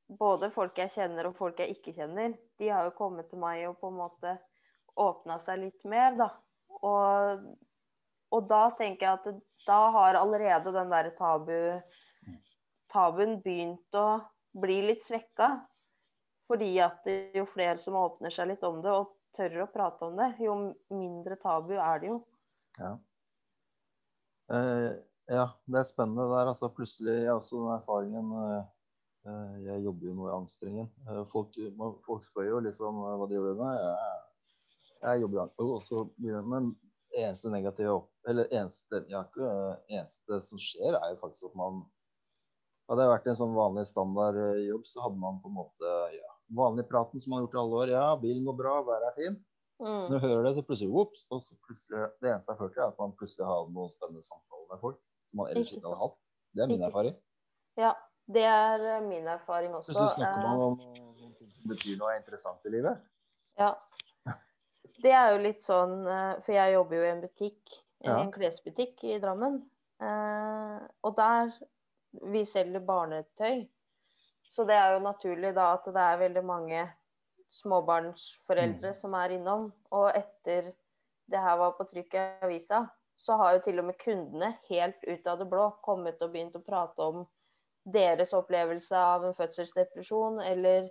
både 0.08 0.52
folk 0.54 0.78
jeg 0.80 0.94
kjenner 0.96 1.30
og 1.30 1.38
folk 1.38 1.60
jeg 1.62 1.76
ikke 1.76 1.96
kjenner, 1.98 2.38
de 2.62 2.70
har 2.70 2.88
jo 2.88 2.96
kommet 2.98 3.30
til 3.30 3.42
meg 3.42 3.66
og 3.70 3.78
på 3.82 3.90
en 3.92 4.00
måte 4.00 4.38
åpna 5.00 5.40
seg 5.44 5.64
litt 5.64 5.86
mer, 5.90 6.16
da. 6.20 6.30
Og, 6.80 7.46
og 8.36 8.50
da 8.50 8.64
tenker 8.80 9.06
jeg 9.06 9.20
at 9.20 9.42
da 9.68 9.80
har 9.96 10.18
allerede 10.20 10.74
den 10.74 10.92
der 10.94 11.12
tabu 11.18 11.56
tabuen 12.90 13.38
begynt 13.44 13.98
å 13.98 14.20
bli 14.58 14.82
litt 14.88 15.06
svekka. 15.06 15.52
Fordi 16.50 16.72
at 16.82 17.06
jo 17.38 17.46
flere 17.52 17.78
som 17.82 17.98
åpner 18.00 18.34
seg 18.34 18.50
litt 18.50 18.64
om 18.66 18.80
det 18.82 18.94
og 18.94 19.12
tør 19.38 19.62
å 19.66 19.70
prate 19.70 20.08
om 20.08 20.18
det, 20.18 20.32
jo 20.42 20.56
mindre 20.90 21.38
tabu 21.42 21.76
er 21.78 22.02
det 22.02 22.10
jo. 22.10 22.18
Ja. 22.80 22.96
Uh, 24.50 24.98
ja, 25.30 25.46
det 25.70 25.84
er 25.84 25.86
spennende 25.86 26.26
der. 26.32 26.50
Altså, 26.50 26.72
plutselig 26.74 27.20
jeg 27.20 27.36
også 27.36 27.60
den 27.60 27.76
erfaringen 27.76 28.32
uh, 28.34 28.64
Jeg 29.62 29.84
jobber 29.84 30.10
jo 30.10 30.16
nå 30.18 30.26
i 30.26 30.34
Angstringen. 30.40 30.90
Uh, 31.06 31.22
folk, 31.30 31.54
folk 32.08 32.26
spør 32.26 32.50
jo 32.50 32.64
liksom 32.66 33.04
hva 33.04 33.30
de 33.30 33.38
gjør 33.38 33.60
med. 33.62 33.84
Jeg, 33.86 34.18
jeg 35.02 35.22
jobber 35.24 35.38
i 35.38 35.42
Angst. 35.44 35.60
Og 35.64 35.84
så 35.86 36.06
Men 36.20 36.74
det 37.10 37.24
eneste 37.24 37.50
negative 37.50 38.02
Eller 38.28 38.50
eneste, 38.52 39.06
ja, 39.10 39.24
ikke, 39.26 39.46
eh, 39.46 39.98
eneste 39.98 40.42
som 40.46 40.62
skjer, 40.62 40.98
er 40.98 41.14
jo 41.14 41.22
faktisk 41.24 41.50
at 41.50 41.56
man 41.60 41.86
Hadde 42.90 43.06
jeg 43.06 43.12
vært 43.12 43.28
en 43.30 43.38
sånn 43.38 43.52
vanlig 43.54 43.84
standardjobb, 43.86 44.86
så 44.90 45.04
hadde 45.04 45.20
man 45.22 45.36
på 45.44 45.52
en 45.52 45.60
måte 45.60 45.90
ja, 46.16 46.32
vanlig 46.58 46.88
praten 46.90 47.22
som 47.22 47.30
man 47.30 47.38
har 47.38 47.44
gjort 47.44 47.54
i 47.54 47.60
alle 47.62 47.82
år. 47.84 47.92
Ja, 47.94 48.06
bilen 48.18 48.48
går 48.48 48.56
bra, 48.58 48.72
været 48.88 49.06
er 49.06 49.14
fint. 49.14 49.44
Mm. 49.78 50.08
Når 50.10 50.10
du 50.10 50.24
hører 50.24 50.48
det, 50.48 50.54
så 50.56 50.64
plutselig 50.66 50.90
whoops, 50.90 51.22
og 51.30 51.44
så 51.46 51.54
plutselig, 51.68 52.08
Det 52.18 52.32
eneste 52.32 52.50
jeg 52.50 52.58
har 52.58 52.64
følt, 52.64 52.80
er 52.80 52.88
at 52.88 52.98
man 52.98 53.14
plutselig 53.20 53.46
har 53.46 53.70
noen 53.76 53.94
spennende 53.94 54.26
samtaler 54.26 54.66
med 54.74 54.82
folk 54.82 54.98
som 55.30 55.44
man 55.44 55.52
ellers 55.52 55.70
Ikke 55.70 55.78
ikke 55.78 55.92
hadde 55.92 56.02
hatt. 56.02 56.34
Det 56.50 56.64
er 56.64 56.72
min 56.72 56.80
Ikke 56.80 56.90
erfaring. 56.90 57.16
Ja, 57.78 57.92
det 58.34 58.44
er 58.50 58.88
eh, 58.96 59.06
min 59.06 59.30
erfaring 59.38 59.78
også. 59.78 59.92
Plutselig 59.92 60.18
snakker 60.18 60.42
man 60.48 60.58
Eh, 60.58 60.66
om 60.66 60.82
noe 61.22 61.54
som 61.54 61.70
betyr 61.72 62.02
noe 62.02 62.18
interessant 62.18 62.66
i 62.66 62.74
livet. 62.74 63.06
Ja. 63.62 63.72
Det 65.02 65.12
er 65.16 65.32
jo 65.34 65.42
litt 65.44 65.64
sånn 65.64 66.02
eh, 66.08 66.40
For 66.44 66.56
jeg 66.56 66.74
jobber 66.76 66.98
jo 67.00 67.04
i 67.06 67.12
en 67.14 67.22
butikk, 67.24 67.76
Ja. 68.04 68.18
en 68.22 68.32
klesbutikk 68.32 69.04
i 69.04 69.20
Drammen. 69.20 69.62
Eh, 70.02 70.78
og 71.04 71.16
der 71.18 71.52
Vi 72.34 72.42
selger 72.46 72.80
barnetøy. 72.82 73.68
Så 74.50 74.66
det 74.66 74.74
er 74.76 74.96
jo 74.96 75.04
naturlig 75.06 75.52
da 75.54 75.74
at 75.76 75.86
det 75.86 76.02
er 76.02 76.18
veldig 76.18 76.44
mange 76.44 76.80
småbarnsforeldre 77.54 78.94
som 78.98 79.14
er 79.14 79.36
innom. 79.38 79.68
Og 79.92 80.10
etter 80.18 80.72
det 81.30 81.42
her 81.44 81.58
var 81.58 81.76
på 81.78 81.86
trykk 81.92 82.16
i 82.18 82.24
avisa, 82.48 82.88
så 83.20 83.38
har 83.38 83.54
jo 83.54 83.62
til 83.68 83.80
og 83.80 83.86
med 83.86 83.98
kundene 84.02 84.56
helt 84.70 85.04
ut 85.06 85.28
av 85.28 85.38
det 85.42 85.50
blå 85.52 85.68
kommet 85.86 86.22
og 86.22 86.32
begynt 86.34 86.56
å 86.58 86.64
prate 86.66 86.98
om 87.04 87.28
deres 87.86 88.34
opplevelse 88.34 88.96
av 88.98 89.26
en 89.26 89.36
fødselsdepresjon, 89.38 90.42
eller 90.42 90.90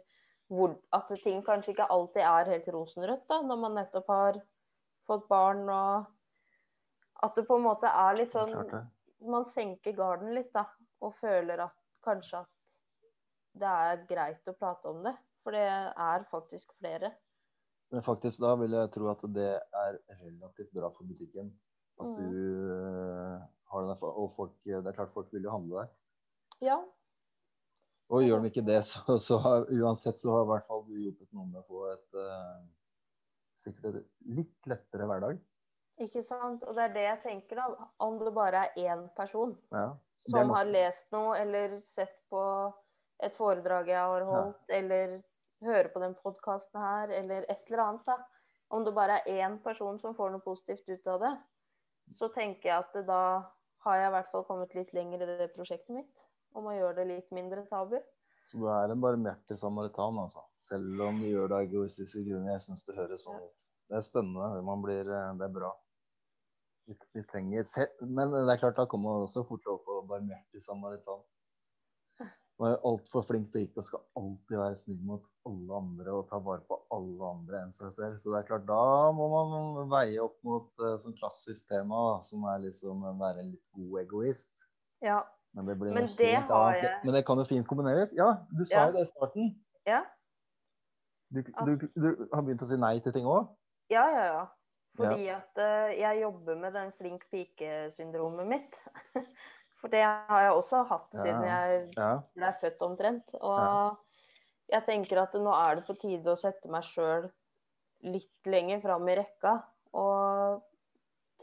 hvor, 0.48 0.76
at 0.96 1.10
ting 1.22 1.42
kanskje 1.44 1.74
ikke 1.74 1.88
alltid 1.92 2.22
er 2.24 2.52
helt 2.54 2.68
rosenrødt 2.72 3.26
da, 3.28 3.40
når 3.44 3.60
man 3.60 3.74
nettopp 3.76 4.06
har 4.08 4.38
fått 5.08 5.26
barn. 5.28 5.68
og 5.68 6.06
At 7.22 7.34
det 7.36 7.46
på 7.48 7.58
en 7.58 7.66
måte 7.66 7.90
er 7.90 8.16
litt 8.16 8.32
sånn 8.32 8.54
Man 9.28 9.44
senker 9.44 9.92
garden 9.98 10.30
litt, 10.36 10.52
da, 10.54 10.64
og 11.02 11.16
føler 11.18 11.58
at 11.64 11.74
kanskje 12.06 12.38
at 12.44 12.48
det 13.58 13.66
er 13.66 14.04
greit 14.06 14.46
å 14.46 14.54
prate 14.54 14.86
om 14.86 15.00
det. 15.02 15.16
For 15.42 15.50
det 15.56 15.64
er 15.66 16.24
faktisk 16.30 16.70
flere. 16.78 17.10
Men 17.90 18.04
faktisk 18.04 18.38
da 18.44 18.52
vil 18.60 18.76
jeg 18.76 18.90
tro 18.94 19.08
at 19.10 19.24
det 19.34 19.48
er 19.58 19.98
relativt 20.20 20.70
bra 20.76 20.90
for 20.94 21.08
butikken. 21.08 21.50
At 21.98 22.06
Mm. 22.06 22.14
du 22.14 22.72
eh, 22.76 23.40
har 23.72 23.82
den. 23.82 23.96
Og 24.02 24.30
folk, 24.36 24.54
det 24.62 24.86
er 24.86 24.92
klart 24.92 25.10
folk 25.10 25.32
vil 25.32 25.42
jo 25.42 25.50
handle 25.50 25.80
der. 25.82 25.88
Ja. 26.60 26.78
Og 28.08 28.24
gjør 28.24 28.40
de 28.40 28.50
ikke 28.50 28.64
det, 28.64 28.80
så, 28.88 29.18
så 29.20 29.38
har, 29.44 29.68
uansett 29.68 30.20
så 30.20 30.32
har 30.32 30.46
i 30.46 30.50
hvert 30.54 30.66
fall 30.70 30.84
du 30.88 30.96
hjulpet 30.96 31.28
noen 31.36 31.52
med 31.52 31.60
å 31.60 31.68
få 31.68 31.84
et 31.92 32.16
uh, 32.16 32.62
sikkert 33.58 34.02
litt 34.38 34.70
lettere 34.70 35.08
hverdag. 35.10 35.40
Ikke 35.98 36.22
sant? 36.22 36.62
Og 36.64 36.76
det 36.78 36.84
er 36.86 36.94
det 36.94 37.06
jeg 37.06 37.22
tenker, 37.24 37.58
da. 37.58 37.88
Om 38.06 38.20
det 38.22 38.34
bare 38.36 38.68
er 38.68 38.92
én 38.92 39.08
person 39.18 39.56
Ja. 39.74 39.90
Er 40.28 40.34
som 40.34 40.50
har 40.52 40.66
lest 40.68 41.06
noe, 41.14 41.36
eller 41.38 41.78
sett 41.88 42.16
på 42.28 42.40
et 43.24 43.34
foredrag 43.34 43.88
jeg 43.88 43.98
har 43.98 44.24
holdt, 44.28 44.64
eller 44.68 45.20
hører 45.64 45.88
på 45.94 46.02
den 46.02 46.16
podkasten 46.22 46.80
her, 46.82 47.12
eller 47.16 47.46
et 47.48 47.70
eller 47.70 47.84
annet, 47.84 48.04
da. 48.06 48.18
Om 48.74 48.84
det 48.84 48.92
bare 48.94 49.20
er 49.22 49.46
én 49.46 49.56
person 49.64 49.96
som 50.02 50.16
får 50.18 50.34
noe 50.34 50.44
positivt 50.44 50.88
ut 50.90 51.06
av 51.08 51.22
det, 51.22 51.32
så 52.18 52.28
tenker 52.34 52.68
jeg 52.68 52.84
at 52.84 53.08
da 53.08 53.22
har 53.86 54.00
jeg 54.00 54.10
i 54.10 54.14
hvert 54.16 54.30
fall 54.32 54.44
kommet 54.48 54.74
litt 54.76 54.92
lenger 54.96 55.24
i 55.24 55.30
det 55.38 55.48
prosjektet 55.54 55.94
mitt. 55.96 56.27
Om 56.56 56.70
å 56.70 56.76
gjøre 56.76 56.96
det 57.00 57.08
litt 57.10 57.34
mindre 57.34 57.64
tabu. 57.68 57.98
Så 58.48 58.60
du 58.62 58.68
er 58.72 58.92
en 58.92 59.02
barmhjertig 59.02 59.58
samaritan, 59.60 60.16
altså. 60.22 60.44
Selv 60.56 61.02
om 61.04 61.18
du 61.20 61.26
gjør 61.28 61.50
det 61.50 61.56
av 61.58 61.66
egoistiske 61.66 62.22
grunner. 62.24 62.54
Jeg 62.54 62.64
syns 62.64 62.86
det 62.86 62.96
høres 62.96 63.26
sånn 63.26 63.42
ut. 63.42 63.66
Det 63.88 63.98
er 63.98 64.04
spennende. 64.04 64.62
Man 64.64 64.84
blir, 64.84 65.04
eh, 65.04 65.32
det 65.40 65.48
er 65.48 65.52
bra. 65.52 65.72
Vi, 66.88 66.96
vi 67.12 67.24
trenger 67.28 67.66
selv, 67.68 68.00
Men 68.00 68.32
det 68.32 68.46
er 68.48 68.62
klart, 68.62 68.78
da 68.78 68.86
kommer 68.88 69.12
man 69.18 69.26
også 69.26 69.44
fort 69.48 69.66
over 69.68 69.84
på 69.84 69.98
barmhjertig 70.14 70.64
samaritan. 70.64 71.20
Man 72.58 72.72
er 72.74 72.86
altfor 72.88 73.22
flink 73.22 73.52
til 73.52 73.68
ikke 73.68 73.82
og 73.82 73.86
skal 73.86 74.00
alltid 74.18 74.56
være 74.58 74.78
snill 74.80 75.02
mot 75.06 75.26
alle 75.46 75.76
andre 75.76 76.14
og 76.16 76.24
ta 76.30 76.40
vare 76.42 76.64
på 76.66 76.78
alle 76.94 77.28
andre 77.28 77.60
enn 77.62 77.74
seg 77.76 77.92
selv. 77.94 78.16
Så 78.18 78.32
det 78.32 78.40
er 78.40 78.48
klart, 78.48 78.64
da 78.66 79.12
må 79.14 79.28
man 79.30 79.92
veie 79.92 80.18
opp 80.24 80.40
mot 80.46 80.82
eh, 80.82 80.96
sånn 80.98 81.14
klassisk 81.20 81.68
tema, 81.70 82.18
som 82.26 82.48
er 82.50 82.64
liksom 82.64 83.04
være 83.20 83.44
en 83.44 83.52
litt 83.52 83.66
god 83.78 84.00
egoist. 84.02 84.64
Ja. 85.06 85.20
Men 85.58 85.66
det 85.66 85.78
Men 85.94 86.06
det 86.06 86.34
har 86.48 86.74
jeg- 86.74 87.00
Men 87.04 87.14
det 87.14 87.24
kan 87.26 87.38
jo 87.38 87.44
fint 87.44 87.66
kombineres. 87.66 88.12
Ja, 88.16 88.36
du 88.56 88.64
sa 88.64 88.76
Ja. 88.76 88.86
jo 88.86 88.92
det 88.92 89.00
i 89.00 89.04
starten. 89.10 89.56
Ja. 89.86 90.02
Du, 91.32 91.42
du, 91.42 91.88
du 91.96 92.28
har 92.32 92.42
begynt 92.42 92.62
å 92.62 92.68
si 92.68 92.76
nei 92.76 92.98
til 93.00 93.12
ting 93.12 93.26
òg? 93.26 93.48
Ja, 93.90 94.06
ja, 94.10 94.24
ja. 94.32 94.46
Fordi 94.96 95.28
at 95.28 95.58
uh, 95.60 95.90
jeg 95.94 96.20
jobber 96.22 96.56
med 96.56 96.72
den 96.74 96.92
flink 96.92 97.24
pike-syndromet 97.30 98.46
mitt. 98.46 98.74
For 99.80 99.88
det 99.88 100.02
har 100.02 100.40
jeg 100.42 100.52
også 100.56 100.80
hatt 100.88 101.12
Ja, 101.14 101.20
siden 101.22 101.42
jeg 101.44 101.90
Ja. 101.96 102.20
ble 102.34 102.54
født 102.62 102.80
omtrent. 102.82 103.34
Og 103.40 103.58
Ja. 103.58 103.96
jeg 104.70 104.86
tenker 104.86 105.22
at 105.22 105.32
nå 105.34 105.52
er 105.54 105.76
det 105.76 105.86
på 105.86 105.98
tide 106.00 106.24
å 106.32 106.36
sette 106.38 106.66
meg 106.68 106.82
sjøl 106.82 107.30
litt 108.02 108.46
lenger 108.46 108.80
fram 108.80 109.08
i 109.08 109.16
rekka. 109.16 109.62
Og 109.94 110.62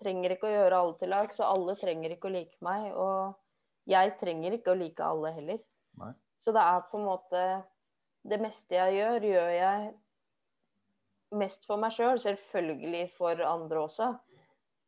trenger 0.02 0.32
ikke 0.36 0.50
å 0.50 0.56
gjøre 0.56 0.74
alle 0.82 0.98
til 1.00 1.10
lag, 1.10 1.30
så 1.34 1.44
alle 1.48 1.76
trenger 1.76 2.12
ikke 2.12 2.28
å 2.30 2.32
like 2.34 2.58
meg. 2.62 2.92
Og 2.94 3.36
jeg 3.88 4.16
trenger 4.20 4.56
ikke 4.58 4.72
å 4.74 4.78
like 4.80 5.04
alle 5.06 5.32
heller. 5.36 5.60
Nei. 6.02 6.12
Så 6.42 6.52
det 6.56 6.62
er 6.62 6.82
på 6.92 6.98
en 7.00 7.06
måte 7.08 7.42
Det 8.26 8.40
meste 8.42 8.74
jeg 8.76 8.96
gjør, 8.98 9.22
gjør 9.30 9.50
jeg 9.54 9.94
mest 11.38 11.66
for 11.68 11.78
meg 11.82 11.94
sjøl. 11.94 12.18
Selv, 12.22 12.40
selvfølgelig 12.42 13.04
for 13.18 13.42
andre 13.46 13.84
også. 13.86 14.08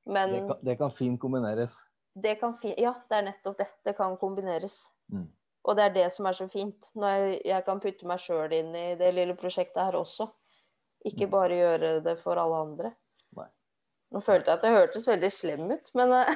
Men 0.08 0.32
Det 0.34 0.44
kan, 0.48 0.60
det 0.66 0.78
kan 0.80 0.92
fint 0.96 1.20
kombineres. 1.22 1.76
det 2.16 2.40
kan 2.40 2.56
fi 2.58 2.74
Ja, 2.82 2.94
det 3.10 3.18
er 3.18 3.26
nettopp 3.30 3.58
det. 3.60 3.68
Det 3.86 3.96
kan 3.98 4.18
kombineres. 4.18 4.78
Mm. 5.12 5.28
Og 5.68 5.76
det 5.76 5.84
er 5.84 5.94
det 5.94 6.08
som 6.16 6.26
er 6.26 6.34
så 6.34 6.48
fint. 6.50 6.90
Når 6.96 7.08
jeg, 7.18 7.42
jeg 7.46 7.66
kan 7.66 7.80
putte 7.84 8.08
meg 8.08 8.20
sjøl 8.24 8.54
inn 8.56 8.74
i 8.76 8.96
det 8.96 9.14
lille 9.14 9.36
prosjektet 9.36 9.84
her 9.84 9.94
også. 10.00 10.30
Ikke 11.06 11.28
Mm. 11.28 11.32
bare 11.32 11.50
gjøre 11.60 12.04
det 12.04 12.18
for 12.24 12.36
alle 12.42 12.56
andre. 12.56 12.94
Nei. 13.36 13.48
Nå 14.12 14.22
følte 14.24 14.50
jeg 14.50 14.58
at 14.58 14.62
det 14.64 14.72
hørtes 14.72 15.08
veldig 15.08 15.32
slem 15.32 15.72
ut, 15.72 15.92
men, 15.94 16.12
eh, 16.14 16.36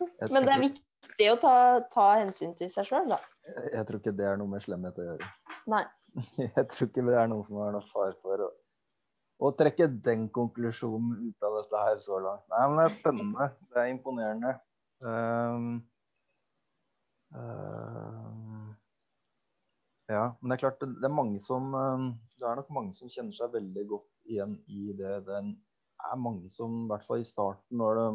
men 0.32 0.42
det 0.42 0.52
er 0.52 0.58
tror, 0.58 0.80
viktig 1.12 1.30
å 1.32 1.36
ta, 1.40 1.54
ta 1.92 2.08
hensyn 2.20 2.54
til 2.56 2.70
seg 2.70 2.88
sjøl, 2.88 3.08
da. 3.10 3.18
jeg, 3.72 3.84
tror 3.86 4.00
ikke 4.00 4.14
det 4.16 4.26
er 4.26 4.40
noe 4.40 4.48
med 4.48 4.64
slemhet 4.64 4.98
å 4.98 5.06
gjøre. 5.10 5.28
Nei. 5.70 5.84
Jeg 6.42 6.66
tror 6.68 6.88
ikke 6.90 7.06
det 7.06 7.14
er 7.16 7.28
noen 7.30 7.44
som 7.46 7.56
har 7.62 7.72
noe 7.72 7.86
far 7.88 8.12
for 8.20 8.42
å, 8.44 8.48
å 9.40 9.50
trekke 9.56 9.86
den 10.04 10.26
konklusjonen 10.28 11.30
ut 11.30 11.46
av 11.46 11.54
dette 11.56 11.84
her 11.86 11.96
så 12.02 12.18
langt. 12.20 12.44
Nei, 12.52 12.66
men 12.68 12.80
det 12.80 12.84
er 12.84 12.92
spennende. 12.98 13.46
Det 13.72 13.80
er 13.80 13.88
imponerende. 13.94 14.52
Um, 15.00 15.70
um, 17.32 18.74
ja, 20.12 20.26
men 20.36 20.52
det 20.52 20.58
er 20.58 20.62
klart, 20.66 20.82
det, 20.82 20.90
det 21.00 21.08
er 21.08 21.16
mange 21.16 21.40
som 21.40 21.72
ehm, 21.74 22.10
Det 22.36 22.44
er 22.44 22.60
nok 22.60 22.70
mange 22.76 22.92
som 22.98 23.08
kjenner 23.10 23.32
seg 23.38 23.56
veldig 23.56 23.86
godt 23.94 24.28
igjen 24.28 24.58
i 24.68 24.92
det. 24.98 25.14
Det 25.30 25.40
er 25.40 26.20
mange 26.20 26.52
som, 26.52 26.82
i 26.84 26.92
hvert 26.92 27.08
fall 27.08 27.24
i 27.24 27.28
starten, 27.32 27.80
når 27.80 28.02
de 28.02 28.06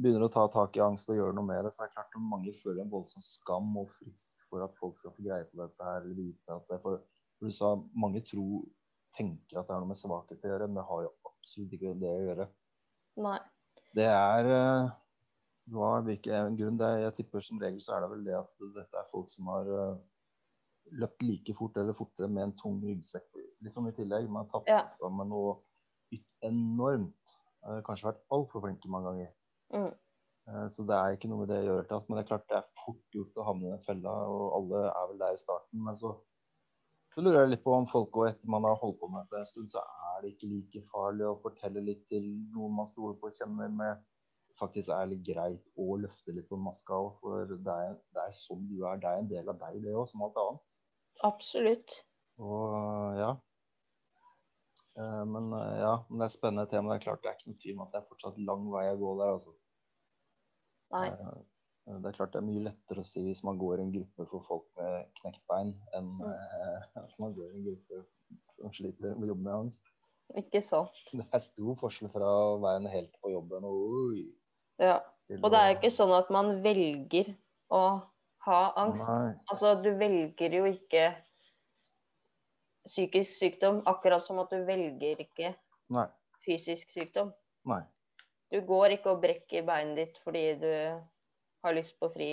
begynner 0.00 0.26
å 0.26 0.32
ta 0.32 0.46
tak 0.52 0.76
i 0.76 0.82
angst 0.84 1.10
og 1.12 1.18
gjøre 1.18 1.34
noe 1.36 1.46
med 1.46 1.64
det, 1.66 1.72
så 1.74 1.84
er 1.84 1.90
det 1.90 1.96
klart 1.96 2.14
at 2.16 2.28
mange 2.32 2.54
føler 2.62 2.84
en 2.84 2.92
voldsom 2.92 3.24
skam 3.24 3.74
og 3.80 3.90
frykt 3.98 4.24
for 4.48 4.64
at 4.64 4.76
folk 4.80 4.96
skal 4.96 5.14
få 5.16 5.24
greie 5.24 5.44
på 5.48 5.58
dette 5.60 5.88
her, 5.88 6.04
eller 6.04 6.16
vite 6.16 6.54
at 6.56 6.64
det 6.68 6.78
er 6.78 6.82
for, 6.84 7.02
for 7.38 7.48
du 7.48 7.56
sa 7.56 7.72
mange 8.04 8.22
tror, 8.28 8.64
tenker 9.16 9.60
at 9.60 9.68
det 9.68 9.74
er 9.74 9.82
noe 9.82 9.90
med 9.90 10.00
svakhet 10.00 10.44
å 10.44 10.52
gjøre, 10.52 10.68
men 10.70 10.80
det 10.80 10.86
har 10.88 11.04
jo 11.04 11.12
absolutt 11.28 11.76
ikke 11.76 11.94
det 12.00 12.12
å 12.12 12.22
gjøre. 12.26 12.48
Nei. 13.26 13.38
Det 13.92 14.06
er 14.08 14.48
eh, 14.48 14.92
hva, 15.72 15.90
hvilken 16.06 16.56
grunn 16.56 16.78
det 16.80 16.88
er, 16.88 17.02
Jeg 17.06 17.16
tipper 17.18 17.44
som 17.44 17.60
regel 17.60 17.82
så 17.84 17.96
er 17.96 18.04
det 18.06 18.10
vel 18.14 18.24
det 18.24 18.38
at 18.38 18.64
dette 18.78 19.02
er 19.02 19.10
folk 19.12 19.28
som 19.28 19.50
har 19.52 19.68
eh, 19.68 19.98
løpt 21.02 21.24
like 21.26 21.54
fort 21.58 21.76
eller 21.80 21.96
fortere 21.96 22.30
med 22.32 22.46
en 22.46 22.56
tung 22.60 22.80
ryggsekk 22.84 23.36
liksom 23.64 23.90
i 23.90 23.94
tillegg. 23.96 24.30
Man 24.32 24.46
har 24.46 24.50
tatt 24.54 24.72
Ja. 24.72 24.80
seg 24.88 25.04
sammen 25.04 25.28
noe 25.32 25.58
enormt. 26.42 27.36
Kanskje 27.86 28.08
vært 28.08 28.24
altfor 28.34 28.64
flinke 28.64 28.90
mange 28.90 29.12
ganger. 29.12 29.30
Mm. 29.72 29.92
Eh, 30.48 30.66
Så 30.68 30.84
det 30.86 30.96
er 30.98 31.16
ikke 31.16 31.28
noe 31.30 31.44
med 31.44 31.48
det 31.52 31.60
å 31.62 31.66
gjøre. 31.68 31.86
til 31.88 31.96
at- 31.96 32.08
Men 32.08 32.18
det 32.18 32.24
er 32.24 32.28
klart 32.36 32.48
det 32.48 32.56
er 32.58 32.68
fort 32.84 33.02
gjort 33.14 33.34
å 33.40 33.46
havne 33.46 33.66
i 33.66 33.70
den 33.76 33.84
fella, 33.86 34.12
og 34.28 34.52
alle 34.58 34.84
er 34.90 35.06
vel 35.08 35.18
der 35.18 35.32
i 35.34 35.42
starten. 35.42 35.82
Men 35.84 35.94
så, 35.94 36.16
så 37.14 37.22
lurer 37.22 37.40
jeg 37.42 37.50
litt 37.50 37.64
på 37.64 37.72
om 37.76 37.86
folk 37.86 38.10
òg, 38.12 38.28
etter 38.30 38.48
man 38.48 38.62
har 38.64 38.76
holdt 38.76 38.98
på 39.00 39.10
med 39.10 39.24
dette 39.24 39.40
en 39.40 39.46
stund, 39.46 39.68
så 39.70 39.78
er 40.16 40.22
det 40.22 40.32
ikke 40.36 40.50
like 40.50 40.86
farlig 40.92 41.26
å 41.28 41.40
fortelle 41.42 41.84
litt 41.84 42.08
til 42.08 42.22
noen 42.54 42.74
man 42.74 42.86
stoler 42.86 43.14
på 43.20 43.26
og 43.30 43.32
kjenner 43.38 43.70
med 43.70 44.02
faktisk 44.60 44.90
er 44.92 45.06
litt 45.08 45.22
greit 45.24 45.64
å 45.78 45.96
løfte 45.98 46.34
litt 46.34 46.48
på 46.48 46.58
maska 46.60 46.92
òg. 46.92 47.14
For 47.20 47.46
det 47.46 47.66
er, 47.66 47.94
det 48.14 48.22
er 48.26 48.30
sånn 48.36 48.68
du 48.68 48.84
er. 48.86 48.98
Det 49.00 49.08
er 49.08 49.18
en 49.18 49.28
del 49.28 49.48
av 49.48 49.58
deg, 49.58 49.80
det 49.82 49.94
òg, 49.94 50.06
som 50.08 50.22
alt 50.22 50.36
annet. 50.36 50.60
Absolutt. 51.24 51.90
Og 52.38 53.16
ja. 53.16 53.30
Eh, 54.98 55.24
Men 55.24 55.52
eh, 55.56 55.78
ja, 55.80 55.94
men 56.10 56.18
det 56.20 56.26
er 56.28 56.36
spennende 56.36 56.68
tema. 56.70 56.92
Det 56.92 57.00
er 57.00 57.04
klart 57.10 57.22
det 57.22 57.30
er 57.30 57.36
ikke 57.38 57.48
noen 57.50 57.60
tvil 57.62 57.76
om 57.78 57.82
at 57.86 57.92
det 57.92 58.00
er 58.02 58.08
fortsatt 58.10 58.38
lang 58.44 58.66
vei 58.70 58.84
å 58.92 58.98
gå 59.00 59.12
der. 59.18 59.32
altså. 59.38 59.54
Nei. 60.92 61.08
Eh, 61.08 61.40
Det 61.82 62.12
er 62.12 62.14
klart 62.14 62.34
det 62.34 62.38
er 62.38 62.46
mye 62.46 62.62
lettere 62.68 63.02
å 63.02 63.06
si 63.06 63.24
hvis 63.26 63.42
man 63.42 63.58
går 63.58 63.80
i 63.80 63.86
en 63.86 63.94
gruppe 63.94 64.26
for 64.30 64.44
folk 64.46 64.68
med 64.78 65.08
knekt 65.18 65.42
bein, 65.50 65.72
enn 65.96 66.12
mm. 66.20 66.28
at 67.02 67.16
man 67.18 67.34
går 67.34 67.50
i 67.50 67.56
en 67.58 67.64
gruppe 67.70 68.04
som 68.58 68.70
sliter 68.76 69.16
med 69.18 69.32
jobbe 69.32 69.42
med 69.42 69.56
angst. 69.56 69.82
Ikke 70.38 70.62
sant. 70.64 71.02
Det 71.18 71.26
er 71.26 71.42
stor 71.42 71.80
forskjell 71.80 72.12
fra 72.12 72.28
å 72.28 72.60
være 72.62 72.84
en 72.84 72.92
helt 72.92 73.18
på 73.20 73.34
jobben 73.34 73.66
og 73.68 73.82
oi, 73.96 74.22
Ja. 74.78 75.00
Og 75.32 75.48
det 75.54 75.58
er 75.58 75.68
jo 75.70 75.76
ikke 75.78 75.90
sånn 75.96 76.10
at 76.12 76.30
man 76.34 76.48
velger 76.64 77.28
å 77.72 77.82
ha 78.44 78.58
angst. 78.76 79.06
Nei. 79.06 79.30
Altså, 79.48 79.70
du 79.80 79.92
velger 79.96 80.56
jo 80.58 80.66
ikke 80.68 81.06
psykisk 82.84 83.38
sykdom, 83.38 83.80
akkurat 83.86 84.24
som 84.24 84.40
at 84.42 84.50
du 84.52 84.64
velger 84.66 85.22
ikke 85.22 85.54
Nei. 85.94 86.06
fysisk 86.44 86.90
sykdom. 86.92 87.30
Nei. 87.70 87.80
Du 88.52 88.60
går 88.68 88.98
ikke 88.98 89.14
og 89.14 89.22
brekker 89.22 89.64
beinet 89.64 89.96
ditt 89.96 90.18
fordi 90.24 90.44
du 90.60 90.70
har 91.64 91.76
lyst 91.76 91.96
på 92.00 92.10
fri 92.12 92.32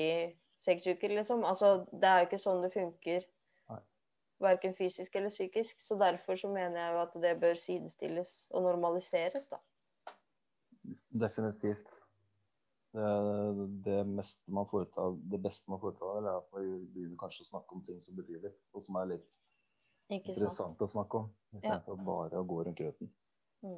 seks 0.59 0.87
uker, 0.87 1.13
liksom. 1.15 1.45
Altså, 1.47 1.85
det 1.91 2.09
er 2.09 2.19
jo 2.19 2.27
ikke 2.27 2.41
sånn 2.43 2.63
det 2.65 2.73
funker. 2.75 3.27
Verken 4.39 4.75
fysisk 4.75 5.15
eller 5.19 5.33
psykisk. 5.33 5.81
Så 5.83 5.97
derfor 5.99 6.39
så 6.39 6.51
mener 6.51 6.79
jeg 6.79 6.93
jo 6.95 6.99
at 7.01 7.15
det 7.23 7.33
bør 7.41 7.57
sidestilles 7.59 8.31
og 8.49 8.63
normaliseres, 8.67 9.47
da. 9.51 9.59
Definitivt. 11.23 11.99
Det, 12.95 13.09
det, 13.85 13.97
man 14.47 14.65
foretar, 14.65 15.13
det 15.31 15.41
beste 15.43 15.69
man 15.71 15.81
foretar, 15.81 16.23
er 16.23 16.39
at 16.39 16.47
man 16.55 16.87
begynner 16.93 17.19
kanskje 17.21 17.45
å 17.45 17.49
snakke 17.51 17.75
om 17.75 17.83
ting 17.85 17.99
som 18.01 18.15
betyr 18.17 18.39
litt, 18.47 18.57
og 18.73 18.85
som 18.85 18.97
er 18.97 19.11
litt 19.11 19.35
interessant 20.09 20.81
å 20.81 20.87
snakke 20.89 21.21
om, 21.21 21.27
istedenfor 21.59 21.99
bare 22.07 22.39
å 22.39 22.47
gå 22.49 22.63
rundt 22.65 22.79
grøten. 22.79 23.11
Mm. 23.61 23.77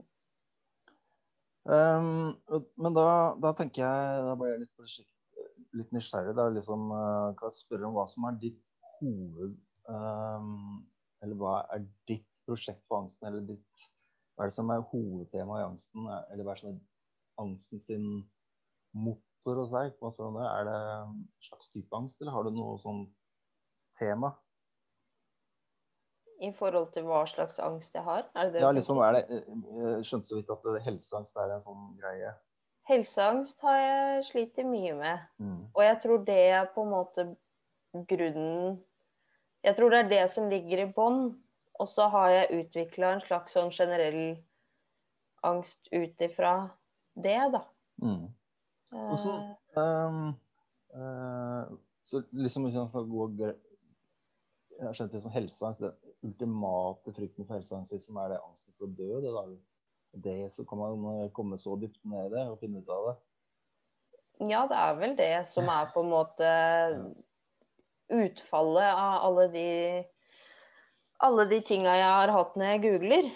Um, 1.61 2.33
men 2.81 2.95
da, 2.97 3.07
da 3.37 3.51
tenker 3.53 3.83
jeg 3.83 4.21
Da 4.25 4.31
ble 4.39 4.47
jeg 4.49 4.63
litt, 4.63 5.01
litt 5.77 5.91
nysgjerrig. 5.93 6.33
Da, 6.37 6.47
liksom, 6.53 6.87
uh, 6.93 7.33
kan 7.37 7.51
jeg 7.51 7.59
spørre 7.59 7.89
om 7.89 7.97
hva 7.97 8.07
som 8.11 8.29
er 8.29 8.39
ditt 8.41 8.61
hoved... 8.99 9.57
Um, 9.89 10.81
eller 11.21 11.37
hva 11.37 11.55
er 11.73 11.83
ditt 12.09 12.25
prosjekt 12.47 12.81
på 12.89 12.97
angsten, 12.97 13.27
eller 13.29 13.45
ditt 13.45 13.87
Hva 14.35 14.45
er 14.45 14.51
det 14.51 14.55
som 14.55 14.71
er 14.73 14.85
hovedtemaet 14.91 15.61
i 15.61 15.67
angsten? 15.67 16.07
Er- 16.09 16.27
Eller 16.33 16.47
hva 16.47 16.55
er 16.55 16.71
er 16.71 16.77
angsten 17.41 17.81
sin 17.81 18.05
motor 18.93 19.61
hos 19.61 19.73
deg? 19.73 19.93
Det? 20.01 20.45
Er 20.45 20.65
det 20.69 20.77
en 20.95 21.19
slags 21.49 21.69
type 21.73 21.97
angst, 21.97 22.21
eller 22.21 22.35
har 22.35 22.45
du 22.47 22.51
noe 22.55 22.77
sånn 22.81 23.03
tema? 24.01 24.33
I 26.41 26.49
forhold 26.57 26.91
til 26.95 27.03
hva 27.05 27.21
slags 27.29 27.59
angst 27.61 27.93
jeg 27.93 28.03
har? 28.03 28.23
Er 28.35 28.47
det 28.49 28.53
det 28.55 28.61
Ja, 28.63 28.71
liksom 28.73 28.97
er 29.05 29.11
det 29.13 29.25
Jeg 29.29 30.05
skjønte 30.07 30.27
så 30.31 30.39
vidt 30.39 30.49
at 30.49 30.81
helseangst 30.87 31.37
er 31.37 31.51
en 31.53 31.61
sånn 31.61 31.83
greie. 31.99 32.31
Helseangst 32.89 33.61
har 33.61 33.77
jeg 33.77 34.23
slitt 34.31 34.57
mye 34.65 34.95
med. 34.97 35.19
Mm. 35.39 35.59
Og 35.75 35.83
jeg 35.85 35.99
tror 36.01 36.23
det 36.25 36.39
er 36.55 36.65
på 36.73 36.81
en 36.85 36.89
måte 36.95 37.27
grunnen 38.09 38.79
Jeg 39.63 39.75
tror 39.77 39.89
det 39.93 39.99
er 39.99 40.09
det 40.09 40.23
som 40.33 40.49
ligger 40.49 40.81
i 40.87 40.91
bånn. 40.95 41.35
Og 41.79 41.87
så 41.89 42.09
har 42.13 42.29
jeg 42.29 42.65
utvikla 42.65 43.13
en 43.15 43.21
slags 43.25 43.53
sånn 43.53 43.69
generell 43.73 44.37
angst 45.43 45.87
ut 45.93 46.19
ifra 46.21 46.69
det, 47.15 47.37
da. 47.53 47.61
Mm. 48.01 48.27
Og 48.93 49.17
så- 49.19 49.37
Eh, 49.37 49.55
Um, 49.81 50.35
uh, 50.93 51.63
så 52.03 52.19
liksom 52.33 52.63
hvis 52.65 52.75
man 52.75 52.87
skal 52.87 53.05
gå 53.07 53.55
Jeg 54.81 54.93
skjønte 54.95 55.13
liksom 55.13 55.31
helseangst. 55.31 55.81
Ultimate 56.23 57.13
frykten 57.15 57.47
for 57.47 57.57
helseangst 57.57 58.05
som 58.05 58.17
er 58.21 58.33
det 58.35 58.39
angsten 58.43 58.73
for 58.77 58.85
å 58.85 58.93
dø. 58.93 59.21
Det, 59.23 59.31
da. 59.33 59.43
det 60.27 60.51
så 60.53 60.65
kan 60.69 60.77
man 60.81 61.29
komme 61.33 61.57
så 61.57 61.75
dypt 61.81 61.99
ned 62.05 62.29
i 62.29 62.33
det 62.35 62.47
og 62.51 62.59
finne 62.61 62.81
ut 62.83 62.89
av 62.93 63.07
det. 63.09 63.15
ja, 64.51 64.63
det 64.69 64.77
er 64.77 64.95
vel 64.99 65.15
det 65.17 65.33
som 65.49 65.69
er 65.69 65.89
på 65.93 66.01
en 66.03 66.11
måte 66.13 66.49
utfallet 68.11 68.91
av 68.91 69.25
alle 69.27 69.47
de 69.53 69.67
alle 71.21 71.45
de 71.45 71.59
tinga 71.61 71.93
jeg 71.95 72.09
har 72.09 72.31
hatt 72.33 72.55
når 72.57 72.65
jeg 72.71 72.81
googler. 72.87 73.27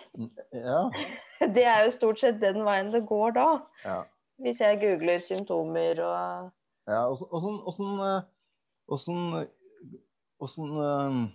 Ja. 0.58 0.80
Det 1.56 1.66
er 1.68 1.84
jo 1.86 1.92
stort 1.94 2.18
sett 2.22 2.40
den 2.42 2.64
veien 2.66 2.88
det 2.94 3.04
går 3.06 3.36
da. 3.36 3.48
ja. 3.84 4.00
Hvis 4.42 4.60
jeg 4.60 4.80
googler 4.82 5.22
symptomer 5.24 6.00
og 6.04 6.52
ja 6.92 7.02
Åssen 7.10 7.60
åssen- 10.42 11.30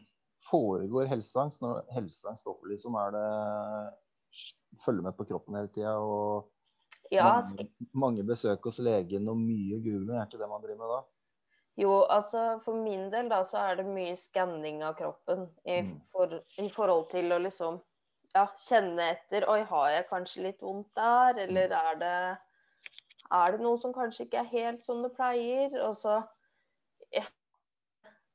foregår 0.46 1.08
helseangst 1.10 1.60
når 1.62 1.82
helseangst 1.94 2.44
stopper, 2.46 2.70
liksom? 2.72 2.96
Er 2.96 3.10
det 3.16 4.80
følge 4.84 5.02
med 5.04 5.16
på 5.18 5.26
kroppen 5.28 5.58
hele 5.58 5.68
tida 5.74 5.96
og 5.98 6.50
Ja, 7.10 7.24
mange, 7.26 7.66
mange 7.92 8.22
besøk 8.22 8.64
hos 8.64 8.78
legen 8.78 9.28
og 9.28 9.36
mye 9.36 9.80
googling? 9.82 10.14
Er 10.16 10.26
ikke 10.28 10.38
det 10.38 10.48
man 10.48 10.62
driver 10.62 10.78
med 10.78 10.92
da? 10.94 11.00
Jo, 11.80 11.92
altså 12.12 12.60
for 12.64 12.76
min 12.76 13.08
del 13.12 13.28
da, 13.30 13.40
så 13.46 13.58
er 13.70 13.80
det 13.80 13.86
mye 13.88 14.16
skanning 14.18 14.82
av 14.84 14.94
kroppen 14.98 15.48
i, 15.64 15.80
Mm. 15.82 16.00
for, 16.12 16.40
i 16.58 16.68
forhold 16.68 17.08
til 17.10 17.32
å 17.32 17.38
liksom 17.40 17.80
ja, 18.34 18.46
kjenne 18.54 19.10
etter 19.16 19.48
Oi, 19.50 19.62
har 19.66 19.88
jeg 19.90 20.08
kanskje 20.10 20.42
litt 20.42 20.60
vondt 20.62 20.94
der? 20.94 21.38
Eller 21.46 21.66
Mm. 21.68 21.78
er 21.78 21.94
det, 21.98 22.38
er 23.32 23.52
det 23.52 23.60
noe 23.60 23.78
som 23.78 23.92
kanskje 23.92 24.26
ikke 24.26 24.38
er 24.44 24.52
helt 24.52 24.84
som 24.86 25.02
det 25.02 25.12
pleier? 25.16 25.74
Og 25.88 25.96
så 25.96 26.22
ja. 27.12 27.24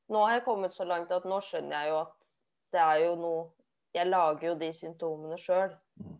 Nå 0.08 0.20
har 0.24 0.32
jeg 0.36 0.44
kommet 0.44 0.72
så 0.74 0.84
langt 0.86 1.10
at 1.10 1.24
nå 1.24 1.40
skjønner 1.42 1.82
jeg 1.82 1.90
jo 1.90 1.96
at 2.04 2.12
det 2.72 2.80
er 2.80 3.00
jo 3.06 3.14
noe 3.16 3.44
Jeg 3.96 4.06
lager 4.10 4.48
jo 4.50 4.54
de 4.60 4.72
symptomene 4.76 5.38
sjøl. 5.40 5.70
Mm. 6.02 6.16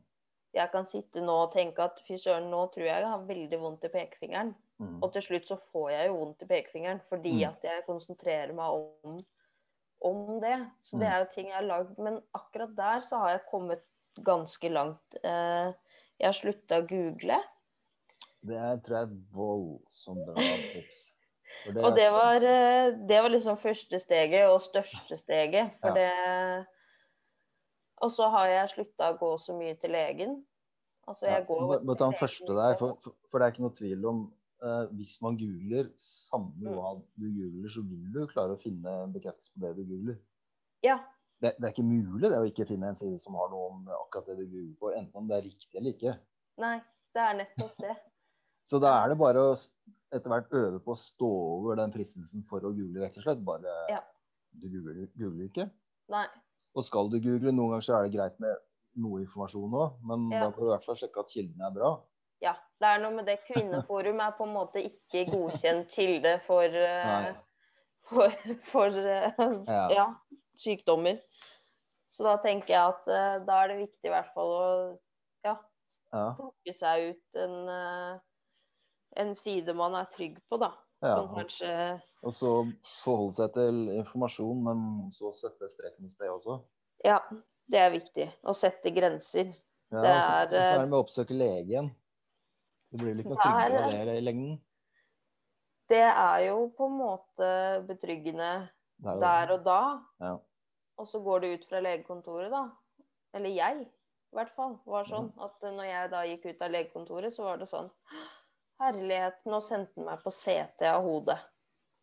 Jeg 0.57 0.71
kan 0.73 0.87
sitte 0.89 1.21
nå 1.21 1.35
og 1.43 1.53
tenke 1.53 1.83
at 1.85 1.99
fy 2.07 2.17
søren, 2.17 2.47
nå 2.51 2.63
tror 2.73 2.87
jeg 2.87 3.03
jeg 3.03 3.11
har 3.11 3.27
veldig 3.29 3.59
vondt 3.61 3.85
i 3.85 3.89
pekefingeren. 3.93 4.55
Mm. 4.81 5.03
Og 5.03 5.13
til 5.13 5.23
slutt 5.23 5.47
så 5.51 5.59
får 5.73 5.91
jeg 5.93 6.07
jo 6.09 6.15
vondt 6.17 6.43
i 6.43 6.47
pekefingeren 6.47 7.01
fordi 7.11 7.35
Mm. 7.45 7.49
at 7.51 7.63
jeg 7.69 7.85
konsentrerer 7.87 8.53
meg 8.55 8.71
om 9.05 9.19
om 10.05 10.41
det. 10.41 10.57
Så 10.85 10.99
det 10.99 11.07
Mm. 11.09 11.13
er 11.13 11.19
jo 11.19 11.29
ting 11.35 11.47
jeg 11.47 11.55
har 11.57 11.63
lagd. 11.69 11.99
Men 11.99 12.23
akkurat 12.35 12.75
der 12.77 13.01
så 13.01 13.17
har 13.19 13.29
jeg 13.31 13.47
kommet 13.51 13.83
ganske 14.23 14.69
langt. 14.73 15.15
Eh, 15.25 15.73
jeg 16.21 16.27
har 16.27 16.33
slutta 16.33 16.81
å 16.83 16.87
google. 16.89 17.39
Det 18.43 18.57
er, 18.57 18.77
tror 18.77 18.97
jeg 18.97 19.03
er 19.03 19.17
voldsomt 19.35 20.25
bra 20.27 20.35
tips. 20.73 21.13
For 21.65 21.81
Og 21.89 21.97
det 21.97 22.07
var, 22.13 22.37
eh, 22.37 22.91
det 23.09 23.19
var 23.23 23.29
liksom 23.33 23.57
første 23.59 23.99
steget 24.01 24.47
og 24.49 24.61
største 24.63 25.17
steget. 25.19 25.73
For 25.81 25.89
Ja. 25.89 25.95
det 25.95 26.67
Og 28.03 28.11
så 28.13 28.29
har 28.31 28.47
jeg 28.49 28.69
slutta 28.75 29.13
å 29.15 29.19
gå 29.19 29.31
så 29.41 29.55
mye 29.57 29.75
til 29.81 29.91
legen. 29.91 30.43
Altså, 31.09 31.25
ja, 31.27 31.39
jeg 31.39 31.47
går 31.47 31.61
må- 31.85 31.97
ta 31.97 32.05
den 32.11 32.19
første 32.19 32.47
der, 32.47 32.77
for- 32.77 32.97
for, 33.01 33.15
for, 33.31 33.39
det 33.39 33.47
er 33.47 33.53
ikke 33.53 33.63
noe 33.65 33.71
tvil 33.79 34.05
om 34.07 34.33
uh, 34.63 34.87
Hvis 34.93 35.21
man 35.23 35.37
googler, 35.37 35.89
samme 35.97 36.53
Mm. 36.61 36.75
hva 36.75 37.03
du 37.19 37.27
googler, 37.31 37.69
så 37.69 37.83
vil 37.89 38.13
du 38.13 38.27
klare 38.27 38.57
å 38.57 38.61
finne 38.61 39.13
bekreftelse 39.13 39.51
på 39.55 39.61
det 39.61 39.77
du 39.77 39.85
googler. 39.85 40.19
Ja. 40.83 40.99
Det, 41.43 41.55
det 41.61 41.65
er 41.65 41.73
ikke 41.73 41.85
mulig 41.85 42.23
det 42.31 42.39
å 42.39 42.47
ikke 42.51 42.67
finne 42.67 42.89
en 42.89 42.95
side 42.95 43.19
som 43.21 43.35
har 43.35 43.49
noe 43.51 43.71
om 43.71 43.87
akkurat 43.87 44.27
det 44.27 44.37
du 44.39 44.47
googler 44.47 44.77
på, 44.81 44.93
enten 44.97 45.15
om 45.17 45.29
det 45.29 45.37
er 45.37 45.43
riktig 45.49 45.75
eller 45.77 45.93
ikke. 45.93 46.19
Nei, 46.59 46.79
det 47.15 47.23
er 47.23 47.35
nettopp 47.35 47.77
det. 47.79 47.97
Så 48.65 48.81
da 48.81 49.05
er 49.05 49.09
det 49.11 49.19
bare 49.19 49.37
å 49.37 49.55
etter 50.19 50.33
hvert 50.33 50.53
øve 50.59 50.81
på 50.85 50.93
å 50.95 50.99
stå 51.01 51.29
over 51.57 51.77
den 51.81 51.93
fristelsen 51.95 52.45
for 52.49 52.61
å 52.65 52.73
google, 52.75 53.05
rett 53.05 53.17
og 53.19 53.27
slett. 53.27 53.45
Bare 53.45 53.75
Ja. 53.91 54.01
du 54.61 54.69
googler, 54.69 55.07
googler 55.19 55.49
ikke. 55.51 55.71
Nei. 56.09 56.27
Og 56.77 56.85
skal 56.85 57.09
du 57.11 57.19
google, 57.21 57.53
noen 57.53 57.71
ganger 57.77 57.87
så 57.87 57.97
er 57.99 58.03
det 58.09 58.17
greit 58.19 58.41
med 58.41 58.57
noe 58.97 59.21
informasjon 59.25 59.73
òg, 59.77 59.97
men 60.03 60.31
Ja. 60.33 60.45
da 60.47 60.51
får 60.53 60.61
du 60.61 60.67
i 60.67 60.75
hvert 60.75 60.85
fall 60.85 60.97
sjekke 60.97 61.21
at 61.21 61.29
kildene 61.33 61.67
er 61.67 61.75
bra. 61.75 61.91
Ja. 62.43 62.55
Det 62.79 62.85
er 62.87 62.99
noe 63.01 63.11
med 63.17 63.25
det. 63.25 63.39
Kvinneforum 63.49 64.21
er 64.21 64.33
på 64.37 64.45
en 64.45 64.53
måte 64.53 64.83
ikke 64.85 65.23
godkjent 65.33 65.89
kilde 65.89 66.35
for, 66.45 66.65
uh, 66.69 67.33
for, 68.05 68.31
for 68.69 68.89
uh, 68.93 69.65
Ja. 69.67 69.89
ja, 69.89 70.07
sykdommer. 70.61 71.23
Så 72.13 72.25
da 72.25 72.37
tenker 72.45 72.69
jeg 72.75 72.83
at 72.93 73.09
uh, 73.09 73.45
da 73.47 73.63
er 73.65 73.69
det 73.73 73.79
viktig 73.87 74.11
i 74.11 74.13
hvert 74.13 74.29
fall 74.35 74.53
å 74.53 74.99
ja, 75.45 75.57
Ja. 76.13 76.27
plukke 76.37 76.75
seg 76.77 77.15
ut 77.15 77.41
en, 77.41 77.57
en 79.17 79.35
side 79.39 79.75
man 79.77 79.97
er 79.99 80.09
trygg 80.15 80.39
på, 80.51 80.59
da. 80.61 80.73
ja. 81.05 81.15
Som 81.17 81.35
kanskje 81.35 81.73
Og 82.23 82.35
så 82.35 82.53
forholde 83.03 83.37
seg 83.39 83.53
til 83.57 83.83
informasjon, 83.97 84.65
men 84.67 84.87
så 85.15 85.33
sette 85.37 85.69
streken 85.73 86.09
i 86.09 86.13
sted 86.13 86.31
også. 86.33 86.61
Ja, 87.05 87.21
det 87.71 87.81
er 87.83 87.93
viktig. 87.95 88.29
Å 88.47 88.55
sette 88.57 88.93
grenser. 88.95 89.53
Ja, 89.93 90.01
Det 90.03 90.11
er, 90.11 90.23
så 90.23 90.57
eh, 90.61 90.71
er 90.73 90.81
det 90.81 90.89
med 90.91 90.99
å 90.99 91.03
oppsøke 91.05 91.37
legen. 91.37 91.91
Det 92.91 93.01
blir 93.03 93.15
vel 93.15 93.23
ikke 93.25 93.35
noe 93.35 93.43
er, 93.43 93.69
tryggere 93.69 94.01
av 94.01 94.09
det 94.11 94.17
i 94.17 94.25
lengden? 94.25 94.57
Det 95.91 96.03
er 96.03 96.41
jo 96.49 96.57
på 96.75 96.89
en 96.91 96.97
måte 96.99 97.51
betryggende 97.87 98.51
der 99.05 99.13
og, 99.13 99.21
der 99.23 99.53
og 99.55 99.67
da. 99.67 99.81
Ja. 100.23 100.33
Og 100.97 101.09
så 101.11 101.21
går 101.23 101.45
det 101.45 101.53
ut 101.53 101.69
fra 101.69 101.83
legekontoret, 101.85 102.51
da. 102.51 102.65
Eller 103.37 103.53
jeg, 103.53 103.85
i 104.33 104.39
hvert 104.39 104.53
fall. 104.57 104.79
Var 104.89 105.11
sånn 105.11 105.29
at 105.45 105.67
når 105.67 105.87
jeg 105.91 106.11
da 106.15 106.23
gikk 106.31 106.49
ut 106.49 106.65
av 106.65 106.73
legekontoret, 106.73 107.37
så 107.37 107.47
var 107.47 107.61
det 107.61 107.69
sånn 107.71 107.91
Herlighet, 108.81 109.39
nå 109.49 109.61
sendte 109.65 109.97
han 109.97 110.09
meg 110.11 110.23
på 110.25 110.33
CT 110.35 110.83
av 110.91 111.03
hodet. 111.07 111.39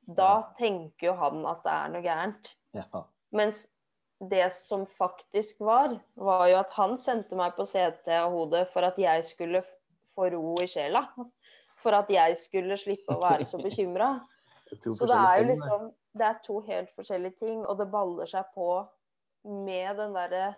Da 0.07 0.29
Ja. 0.33 0.53
tenker 0.57 1.07
jo 1.07 1.13
han 1.13 1.45
at 1.45 1.63
det 1.63 1.71
er 1.71 1.89
noe 1.93 2.01
gærent. 2.01 2.49
Ja. 2.73 3.03
Mens 3.31 3.67
det 4.19 4.51
som 4.53 4.85
faktisk 4.85 5.59
var, 5.59 5.99
var 6.15 6.47
jo 6.47 6.57
at 6.57 6.73
han 6.73 6.97
sendte 6.97 7.35
meg 7.35 7.55
på 7.55 7.65
CT 7.65 8.07
av 8.17 8.31
hodet 8.31 8.67
for 8.71 8.81
at 8.83 8.97
jeg 8.97 9.23
skulle 9.25 9.63
få 10.15 10.29
ro 10.31 10.53
i 10.61 10.67
sjela. 10.67 11.07
For 11.83 11.91
at 11.91 12.07
jeg 12.09 12.37
skulle 12.37 12.77
slippe 12.77 13.13
å 13.15 13.21
være 13.21 13.45
så 13.45 13.57
bekymra. 13.63 14.21
Så 14.81 15.05
det 15.05 15.17
er 15.17 15.41
jo 15.41 15.49
liksom 15.51 15.93
Det 16.15 16.21
er 16.27 16.39
to 16.45 16.59
helt 16.61 16.91
forskjellige 16.95 17.39
ting, 17.39 17.65
og 17.65 17.77
det 17.79 17.89
baller 17.91 18.25
seg 18.29 18.45
på 18.53 18.87
med 19.43 19.97
den 19.97 20.13
derre 20.13 20.55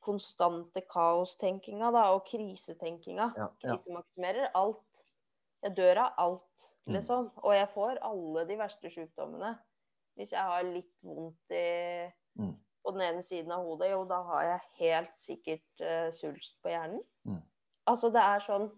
konstante 0.00 0.80
kaostenkinga 0.90 1.90
da, 1.92 2.06
og 2.14 2.24
krisetenkinga. 2.24 3.26
Ja, 3.36 3.48
ja. 3.62 3.76
Krisemaksimerer 3.76 4.48
alt. 4.54 4.80
Jeg 5.62 5.76
dør 5.76 5.98
av 6.06 6.12
alt, 6.18 6.68
Mm. 6.86 6.94
liksom. 6.96 7.30
Og 7.36 7.54
jeg 7.54 7.68
får 7.70 7.98
alle 8.02 8.46
de 8.48 8.56
verste 8.58 8.90
sykdommene. 8.90 9.58
Hvis 10.16 10.32
jeg 10.32 10.42
har 10.42 10.62
litt 10.62 10.96
vondt 11.02 11.50
i 11.50 12.12
Mm. 12.38 12.56
på 12.84 12.90
den 12.92 13.00
ene 13.00 13.22
siden 13.22 13.52
av 13.52 13.62
hodet, 13.64 13.90
jo, 13.92 14.04
da 14.04 14.22
har 14.22 14.42
jeg 14.42 14.60
helt 14.78 15.14
sikkert 15.18 15.80
uh, 15.80 16.10
svulst 16.10 16.56
på 16.62 16.68
hjernen. 16.72 17.02
Mm. 17.24 17.42
Altså, 17.86 18.10
det 18.12 18.20
er 18.22 18.40
sånn 18.40 18.70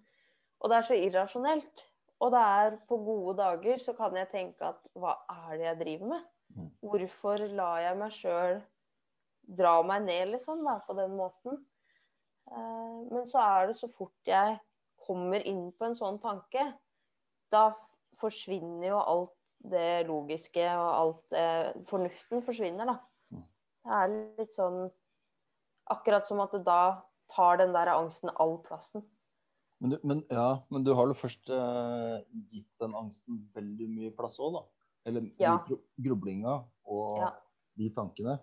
Og 0.60 0.70
det 0.70 0.76
er 0.76 0.82
så 0.82 0.94
irrasjonelt. 0.96 1.82
Og 2.20 2.30
det 2.32 2.40
er 2.40 2.76
på 2.88 2.96
gode 3.04 3.36
dager 3.36 3.76
så 3.78 3.92
kan 3.96 4.14
jeg 4.16 4.30
tenke 4.30 4.62
at 4.62 4.76
hva 4.96 5.16
er 5.28 5.56
det 5.58 5.66
jeg 5.66 5.78
driver 5.78 6.06
med? 6.06 6.22
Hvorfor 6.82 7.36
lar 7.54 7.80
jeg 7.80 7.96
meg 7.98 8.12
sjøl 8.12 8.62
dra 9.58 9.82
meg 9.82 10.02
ned, 10.06 10.28
liksom, 10.28 10.62
da, 10.64 10.78
på 10.86 10.94
den 10.96 11.16
måten? 11.16 11.66
Uh, 12.50 13.04
men 13.10 13.26
så 13.26 13.38
er 13.40 13.66
det 13.66 13.76
så 13.76 13.88
fort 13.92 14.12
jeg 14.26 14.60
kommer 15.04 15.44
inn 15.46 15.66
på 15.76 15.86
en 15.88 15.96
sånn 15.98 16.18
tanke, 16.22 16.66
da 17.52 17.68
forsvinner 18.18 18.88
jo 18.88 19.00
alt 19.00 19.34
det 19.64 20.04
logiske 20.08 20.64
og 20.76 20.88
alt 20.92 21.34
eh, 21.38 21.70
Fornuften 21.88 22.42
forsvinner, 22.44 22.88
da. 22.90 22.98
Mm. 23.32 23.44
Det 23.84 23.98
er 24.00 24.14
litt 24.40 24.54
sånn 24.56 24.84
Akkurat 25.92 26.24
som 26.24 26.40
at 26.40 26.54
da 26.64 26.78
tar 27.28 27.58
den 27.60 27.74
der 27.74 27.90
angsten 27.92 28.30
all 28.40 28.54
plassen. 28.64 29.02
Men 29.82 29.92
du, 29.92 29.96
men, 30.06 30.22
ja, 30.32 30.62
men 30.72 30.84
du 30.86 30.94
har 30.96 31.10
jo 31.10 31.16
først 31.18 31.50
eh, 31.52 32.22
gitt 32.48 32.70
den 32.80 32.94
angsten 32.96 33.42
veldig 33.52 33.88
mye 33.92 34.12
plass 34.16 34.38
òg, 34.40 34.54
da. 34.56 34.62
Eller 35.04 35.26
Ja. 35.42 35.58
grublinga 36.00 36.54
og 36.88 37.18
Ja. 37.20 37.30
de 37.76 37.90
tankene. 37.92 38.38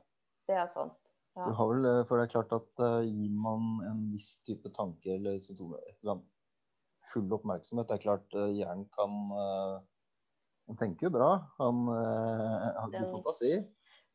Det 0.48 0.54
er 0.54 0.68
sant. 0.70 0.94
Ja. 1.36 1.48
Du 1.48 1.54
har 1.58 1.68
vel, 1.72 1.86
eh, 1.86 2.04
for 2.06 2.18
det 2.20 2.28
er 2.28 2.34
klart 2.36 2.54
at 2.54 2.80
eh, 2.86 3.10
gir 3.10 3.32
man 3.34 3.82
en 3.90 4.12
viss 4.14 4.36
type 4.46 4.70
tanke 4.76 5.16
eller 5.16 5.40
symptomer 5.40 5.80
et 5.88 5.98
eller 6.04 6.20
annet 6.20 6.30
full 7.10 7.32
oppmerksomhet, 7.34 7.88
det 7.90 7.98
er 7.98 8.04
klart 8.04 8.36
eh, 8.38 8.52
hjernen 8.60 8.86
kan 8.96 9.16
eh, 9.38 9.80
Han 10.70 10.78
tenker 10.78 11.08
jo 11.10 11.14
bra. 11.18 11.32
Han 11.60 11.82
eh, 11.90 12.68
har 12.78 12.92
god 12.94 13.10
fantasi. 13.18 13.56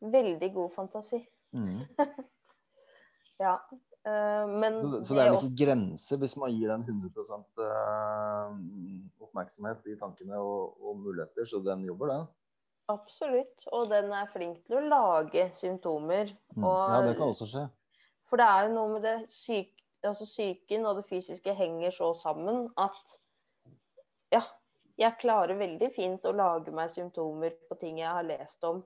Veldig 0.01 0.53
god 0.55 0.73
fantasi. 0.79 1.23
Mm. 1.53 1.83
Ja. 3.39 3.59
Eh, 4.07 4.47
men 4.49 4.79
Så, 4.81 5.03
så 5.05 5.15
det 5.19 5.23
er 5.27 5.33
vel 5.35 5.43
ikke 5.43 5.59
grenser 5.67 6.17
hvis 6.23 6.37
man 6.41 6.55
gir 6.57 6.71
den 6.73 6.87
100 6.89 7.35
eh, 7.67 8.55
oppmerksomhet 9.27 9.85
i 9.93 9.97
tankene 10.01 10.39
og, 10.41 10.79
og 10.81 10.97
muligheter, 11.03 11.45
så 11.45 11.61
den 11.61 11.83
jobber, 11.85 12.13
den. 12.15 12.25
Absolutt. 12.89 13.67
Og 13.75 13.89
den 13.91 14.13
er 14.15 14.31
flink 14.33 14.63
til 14.65 14.79
å 14.79 14.85
lage 14.89 15.49
symptomer. 15.59 16.33
Mm. 16.55 16.65
Og- 16.65 16.95
Ja, 16.95 17.03
det 17.11 17.17
kan 17.19 17.35
også 17.35 17.49
skje. 17.51 17.67
For 18.31 18.41
det 18.41 18.47
er 18.47 18.65
jo 18.67 18.73
noe 18.75 18.93
med 18.95 19.05
det 19.07 19.17
syk, 19.31 19.76
altså 20.05 20.27
psyken 20.29 20.85
og 20.87 20.97
det 21.01 21.07
fysiske 21.09 21.55
henger 21.57 21.91
så 21.95 22.13
sammen 22.19 22.67
at 22.77 22.99
ja, 24.35 24.43
jeg 24.99 25.17
klarer 25.21 25.59
veldig 25.59 25.89
fint 25.95 26.25
å 26.27 26.33
lage 26.37 26.73
meg 26.75 26.91
symptomer 26.93 27.55
på 27.71 27.79
ting 27.81 28.01
jeg 28.01 28.11
har 28.11 28.27
lest 28.27 28.65
om. 28.67 28.83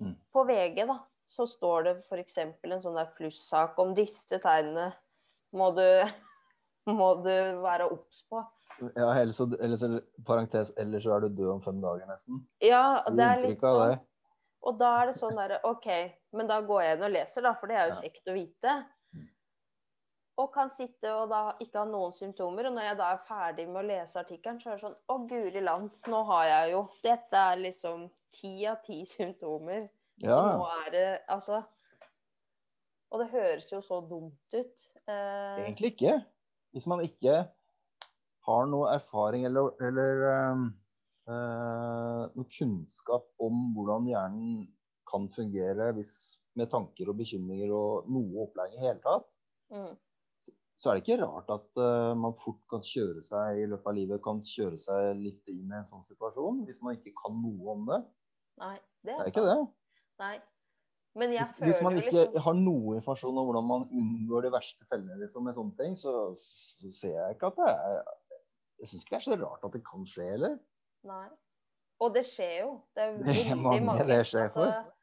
Mm. 0.00 0.14
På 0.32 0.44
VG 0.48 0.84
da, 0.88 0.98
så 1.32 1.46
står 1.48 1.86
det 1.88 1.94
f.eks. 2.06 2.38
en 2.38 2.82
sånn 2.82 2.98
der 2.98 3.10
plussak 3.16 3.78
om 3.82 3.94
disse 3.96 4.38
tegnene 4.42 4.90
må 5.56 5.70
du, 5.76 5.84
må 6.98 7.14
du 7.24 7.32
være 7.62 7.88
obs 7.92 8.24
på. 8.30 8.42
Ja, 8.96 9.10
ellers, 9.20 9.36
så- 9.36 9.50
ellers, 9.60 9.82
eller, 9.84 10.00
parentes, 10.26 10.72
ellers 10.80 11.04
så 11.04 11.16
er 11.16 11.20
du 11.26 11.28
død 11.42 11.50
om 11.58 11.60
fem 11.62 11.80
dager, 11.82 12.06
nesten. 12.08 12.40
Ja, 12.64 13.02
det 13.08 13.26
er 13.26 13.42
litt 13.44 13.60
sånn. 13.60 13.98
Og 14.62 14.76
da 14.78 14.88
er 15.02 15.08
det 15.10 15.18
sånn 15.18 15.34
derre 15.36 15.58
OK, 15.66 15.88
men 16.38 16.46
da 16.46 16.60
går 16.62 16.82
jeg 16.84 16.96
inn 16.96 17.04
og 17.08 17.12
leser, 17.16 17.42
da, 17.42 17.52
for 17.58 17.66
det 17.70 17.76
er 17.80 17.88
jo 17.90 17.96
kjekt 18.00 18.30
å 18.30 18.34
vite. 18.36 18.74
Og 20.40 20.48
kan 20.54 20.70
sitte 20.72 21.10
og 21.12 21.28
da 21.28 21.42
ikke 21.60 21.82
ha 21.82 21.84
noen 21.88 22.14
symptomer. 22.16 22.68
Og 22.68 22.76
når 22.76 22.86
jeg 22.88 22.98
da 23.02 23.10
er 23.12 23.24
ferdig 23.28 23.66
med 23.68 23.82
å 23.82 23.88
lese 23.90 24.20
artikkelen, 24.22 24.60
så 24.62 24.70
er 24.70 24.78
det 24.78 24.84
sånn 24.86 24.98
Å, 25.12 25.16
guri 25.28 25.62
land, 25.62 25.90
nå 26.08 26.22
har 26.30 26.46
jeg 26.48 26.72
jo 26.72 26.82
Dette 27.04 27.44
er 27.52 27.60
liksom 27.60 28.06
ti 28.32 28.54
av 28.68 28.80
ti 28.86 29.02
symptomer. 29.08 29.90
Ja. 30.24 30.38
Så 30.38 30.56
nå 30.56 30.68
er 30.78 30.92
det 30.94 31.06
Altså 31.32 31.62
Og 33.12 33.20
det 33.20 33.28
høres 33.32 33.68
jo 33.72 33.82
så 33.84 34.00
dumt 34.08 34.56
ut. 34.56 34.86
Eh, 35.04 35.58
Egentlig 35.66 35.92
ikke. 35.94 36.20
Hvis 36.72 36.88
man 36.88 37.02
ikke 37.04 37.42
har 38.46 38.70
noe 38.70 38.94
erfaring 38.94 39.44
eller, 39.46 39.74
eller 39.84 40.22
eh, 40.26 40.62
noe 42.32 42.48
kunnskap 42.56 43.28
om 43.42 43.66
hvordan 43.76 44.08
hjernen 44.08 44.62
kan 45.12 45.28
fungere 45.34 45.90
hvis, 45.96 46.14
med 46.58 46.70
tanker 46.72 47.12
og 47.12 47.18
bekymringer 47.20 47.74
og 47.76 48.08
noe 48.10 48.46
opplæring 48.46 48.78
i 48.78 48.86
hele 48.86 49.02
tatt, 49.04 49.28
mm, 49.74 49.92
så 50.82 50.90
er 50.90 50.98
det 50.98 51.04
ikke 51.04 51.20
rart 51.22 51.50
at 51.54 51.68
uh, 51.78 52.12
man 52.18 52.34
fort 52.42 52.58
kan 52.70 52.82
kjøre 52.82 53.22
seg 53.22 53.60
i 53.62 53.66
løpet 53.70 53.86
av 53.86 53.94
livet 53.94 54.22
kan 54.24 54.40
kjøre 54.42 54.78
seg 54.80 55.12
litt 55.20 55.52
inn 55.52 55.70
i 55.70 55.76
en 55.78 55.86
sånn 55.86 56.02
situasjon 56.02 56.64
hvis 56.66 56.80
man 56.82 56.96
ikke 56.98 57.12
kan 57.20 57.36
noe 57.38 57.76
om 57.76 57.84
det. 57.92 58.00
nei, 58.64 58.72
det 59.06 59.12
Det 59.12 59.14
er, 59.14 59.20
er 59.22 59.30
ikke 59.30 59.44
det. 59.46 59.60
Nei. 60.22 60.32
Men 61.20 61.34
jeg 61.34 61.44
Hvis, 61.44 61.54
hvis 61.68 61.80
man 61.84 61.98
ikke 62.00 62.12
liksom 62.16 62.42
har 62.46 62.54
noe 62.56 62.96
informasjon 62.96 63.38
om 63.38 63.46
hvordan 63.50 63.66
man 63.68 63.82
unngår 63.92 64.46
de 64.46 64.52
verste 64.54 64.86
fellene 64.88 65.18
liksom, 65.20 65.44
med 65.44 65.54
sånne 65.58 65.76
ting, 65.78 65.94
så, 65.98 66.14
så 66.40 66.88
ser 66.88 67.18
jeg 67.18 67.36
ikke 67.36 67.50
at 67.52 67.58
det 67.60 67.68
er 67.68 67.98
Jeg 68.82 68.88
syns 68.90 69.04
ikke 69.04 69.14
det 69.14 69.20
er 69.20 69.26
så 69.26 69.38
rart 69.44 69.66
at 69.68 69.74
det 69.76 69.82
kan 69.86 70.06
skje 70.08 70.30
heller. 70.32 70.56
Nei. 71.06 71.26
Og 72.02 72.14
det 72.16 72.24
skjer 72.26 72.54
jo. 72.64 72.70
Det 72.96 73.04
er 73.04 73.12
Det 73.12 73.22
er 73.22 73.28
veldig 73.28 73.58
mange 73.62 73.84
mange. 73.86 74.06
det 74.08 74.18
skjer 74.26 74.48
for. 74.56 74.66
Altså, 74.72 74.96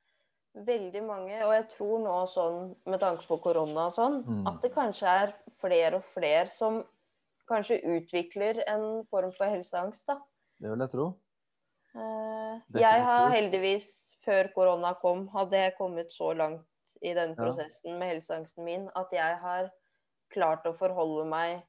veldig 0.55 1.01
mange, 1.05 1.45
og 1.45 1.53
jeg 1.53 1.67
tror 1.75 1.99
nå 2.03 2.15
sånn 2.33 2.75
med 2.89 2.99
tanke 2.99 3.25
på 3.27 3.37
korona 3.41 3.85
og 3.87 3.93
sånn, 3.93 4.23
Mm. 4.25 4.47
at 4.47 4.61
det 4.61 4.73
kanskje 4.73 5.07
er 5.07 5.33
flere 5.61 5.95
og 5.95 6.03
flere 6.03 6.47
som 6.49 6.83
kanskje 7.49 7.81
utvikler 7.83 8.63
en 8.67 9.05
form 9.09 9.31
for 9.31 9.45
helseangst, 9.45 10.05
da. 10.07 10.19
Det 10.61 10.69
vil 10.69 10.79
jeg 10.79 10.89
tro. 10.91 11.07
Eh, 11.95 12.59
jeg 12.73 13.03
har 13.03 13.29
heldigvis, 13.31 13.87
før 14.25 14.53
korona 14.53 14.93
kom, 14.99 15.27
hadde 15.29 15.51
jeg 15.57 15.77
kommet 15.77 16.11
så 16.11 16.33
langt 16.35 16.65
i 17.01 17.13
den 17.13 17.29
Ja. 17.29 17.35
prosessen 17.35 17.97
med 17.97 18.09
helseangsten 18.21 18.63
min 18.63 18.89
at 18.95 19.09
jeg 19.11 19.37
har 19.39 19.71
klart 20.31 20.65
å 20.65 20.77
forholde 20.77 21.25
meg 21.25 21.63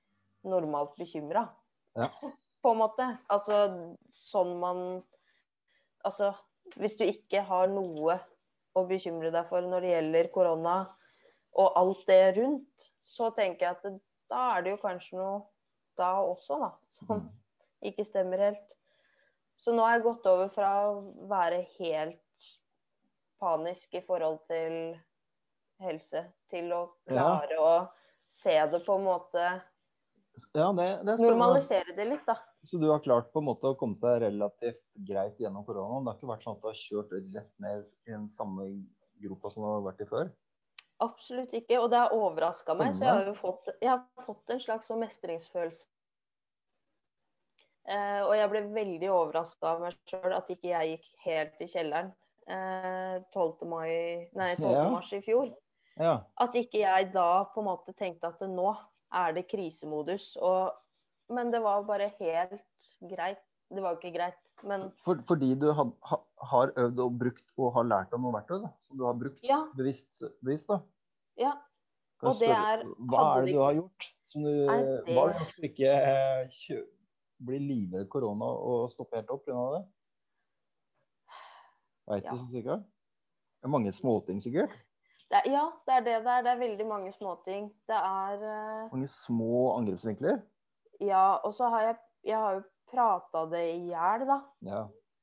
normalt 0.44 0.96
bekymra. 0.96 1.48
Ja. 1.96 2.08
På 2.62 2.72
en 2.72 2.78
måte. 2.78 3.18
Altså 3.30 3.96
sånn 4.12 4.58
man 4.60 5.02
Altså 6.04 6.34
hvis 6.76 6.96
du 6.96 7.04
ikke 7.04 7.42
har 7.44 7.66
noe 7.68 8.20
å 8.76 8.84
bekymre 8.88 9.30
deg 9.34 9.48
for 9.50 9.62
når 9.66 9.80
det 9.84 9.90
gjelder 9.94 10.28
korona 10.34 10.76
og 11.58 11.72
alt 11.76 12.04
det 12.06 12.36
rundt, 12.38 12.90
så 13.04 13.30
tenker 13.34 13.66
jeg 13.66 13.76
at 13.76 13.82
det, 13.82 14.00
da 14.30 14.42
er 14.56 14.62
det 14.62 14.70
jo 14.76 14.82
kanskje 14.84 15.18
noe 15.18 15.40
da 15.98 16.12
også, 16.22 16.58
da, 16.62 16.70
som 16.94 17.06
Mm. 17.18 17.28
ikke 17.90 18.04
stemmer 18.06 18.38
helt. 18.38 18.66
Så 19.58 19.72
nå 19.74 19.82
har 19.84 19.98
jeg 19.98 20.04
gått 20.06 20.26
over 20.26 20.48
fra 20.48 20.68
å 20.88 21.00
være 21.28 21.66
helt 21.78 22.20
panisk 23.40 23.94
i 23.94 24.00
forhold 24.06 24.38
til 24.48 25.00
helse, 25.80 26.22
til 26.50 26.70
å 26.72 26.90
Ja. 27.10 27.40
klare 27.40 27.58
å 27.58 27.88
se 28.28 28.54
det 28.66 28.84
på 28.86 28.94
en 28.96 29.04
måte 29.04 29.62
Ja, 30.54 30.72
det, 30.72 31.04
det 31.04 31.12
er. 31.20 31.26
Normalisere 31.26 31.96
det 31.96 32.06
litt, 32.06 32.24
da. 32.26 32.36
Så 32.66 32.76
du 32.76 32.90
har 32.90 33.00
klart 33.00 33.30
på 33.32 33.40
en 33.40 33.48
måte 33.48 33.70
å 33.70 33.76
komme 33.78 33.96
deg 34.02 34.20
relativt 34.26 34.82
greit 35.08 35.38
gjennom 35.40 35.64
koronaen? 35.64 36.04
Det 36.04 36.12
har 36.12 36.18
ikke 36.18 36.32
vært 36.34 36.44
sånn 36.44 36.58
at 36.58 36.64
du 36.64 36.68
har 36.68 36.80
kjørt 36.80 37.14
rett 37.16 37.52
ned 37.64 37.92
i 38.04 38.12
den 38.12 38.26
samme 38.28 38.66
gropa 39.20 39.52
som 39.52 39.64
du 39.64 39.68
har 39.70 39.86
vært 39.86 40.04
i 40.04 40.08
før? 40.10 40.32
Absolutt 41.00 41.54
ikke. 41.56 41.78
Og 41.80 41.88
det 41.92 42.02
har 42.02 42.12
overraska 42.12 42.76
meg. 42.76 42.92
Så 42.98 43.06
jeg 43.06 43.14
har 43.16 43.30
jo 43.30 43.36
fått, 43.38 43.70
jeg 43.80 43.90
har 43.94 44.26
fått 44.26 44.52
en 44.52 44.60
slags 44.60 44.90
sånn 44.90 45.00
mestringsfølelse. 45.00 45.86
Eh, 47.90 48.20
og 48.26 48.34
jeg 48.36 48.50
ble 48.52 48.60
veldig 48.74 49.08
overraska 49.08 49.72
av 49.72 49.80
meg 49.86 49.96
sjøl 50.10 50.34
at 50.36 50.50
ikke 50.52 50.68
jeg 50.68 50.90
gikk 50.92 51.06
helt 51.24 51.62
i 51.64 51.68
kjelleren 51.70 52.10
eh, 52.44 53.16
12. 53.32 53.64
Mai, 53.70 54.28
nei, 54.36 54.52
12. 54.60 54.68
Ja. 54.68 54.84
mars 54.92 55.12
i 55.16 55.22
fjor. 55.24 55.48
Ja. 55.96 56.18
At 56.40 56.54
ikke 56.60 56.84
jeg 56.84 57.10
da 57.16 57.30
på 57.54 57.64
en 57.64 57.70
måte 57.70 57.96
tenkte 57.96 58.30
at 58.30 58.44
nå 58.46 58.68
er 59.16 59.34
det 59.36 59.48
krisemodus. 59.50 60.34
Og, 60.36 60.70
men 61.30 61.50
det 61.54 61.60
var 61.64 61.82
bare 61.88 62.10
helt 62.18 62.60
greit. 63.10 63.40
Det 63.70 63.82
var 63.84 63.94
jo 63.94 64.00
ikke 64.00 64.16
greit, 64.18 64.38
men 64.66 64.88
For, 65.06 65.20
fordi 65.28 65.52
du 65.54 65.68
had, 65.78 65.92
ha, 66.10 66.16
har 66.50 66.72
øvd 66.76 66.98
og 67.04 67.18
brukt 67.20 67.52
og 67.56 67.72
har 67.76 67.84
lært 67.86 68.12
om 68.16 68.24
noe 68.26 68.34
verktøy 68.34 68.56
da, 68.64 68.70
som 68.82 68.98
du 68.98 69.04
har 69.06 69.14
brukt 69.20 69.42
ja. 69.46 69.60
bevisst, 69.78 70.24
bevisst 70.42 70.68
da. 70.72 70.80
ja. 71.38 71.52
Og 72.22 72.34
det 72.36 72.50
er- 72.52 72.82
Hva 73.08 73.20
er 73.38 73.46
det 73.46 73.54
du 73.54 73.60
har 73.62 73.72
gjort? 73.78 74.08
Som 74.28 74.42
du, 74.44 74.50
Nei, 74.68 74.74
Hva 75.14 75.22
har 75.22 75.28
det- 75.30 75.36
du 75.38 75.38
gjort 75.40 75.54
for 75.54 75.68
ikke 75.70 75.92
eh, 76.10 76.48
kjø, 76.52 76.80
bli 77.46 77.58
livredd 77.62 78.08
korona 78.12 78.44
og 78.44 78.90
stoppe 78.92 79.16
helt 79.16 79.30
opp 79.30 79.46
pga. 79.46 79.62
det? 79.78 79.84
Veit 82.10 82.24
Ja. 82.24 82.30
du 82.30 82.36
så 82.42 82.46
sikkert? 82.50 82.82
Det 82.82 83.64
er 83.68 83.68
mange 83.72 83.92
småting 83.92 84.40
sikkert. 84.42 84.70
Det, 85.30 85.38
er- 85.46 85.50
ja, 85.50 85.64
det 85.86 85.94
er 85.94 86.00
det 86.00 86.24
det 86.24 86.32
er. 86.34 86.42
Det 86.42 86.50
er 86.52 86.58
veldig 86.66 86.86
mange 86.88 87.12
småting. 87.12 87.70
Det 87.88 87.96
er 87.96 88.34
eh, 88.34 88.88
Mange 88.92 89.08
små 89.08 89.76
angrepsvinkler. 89.78 90.42
Ja, 91.00 91.36
og 91.44 91.54
så 91.56 91.68
har 91.72 91.82
jeg 91.90 91.98
Jeg 92.24 92.36
har 92.36 92.54
jo 92.58 92.62
prata 92.90 93.46
det 93.48 93.62
i 93.74 93.86
hjel, 93.88 94.26
da. 94.28 94.34
Ja. 94.66 94.80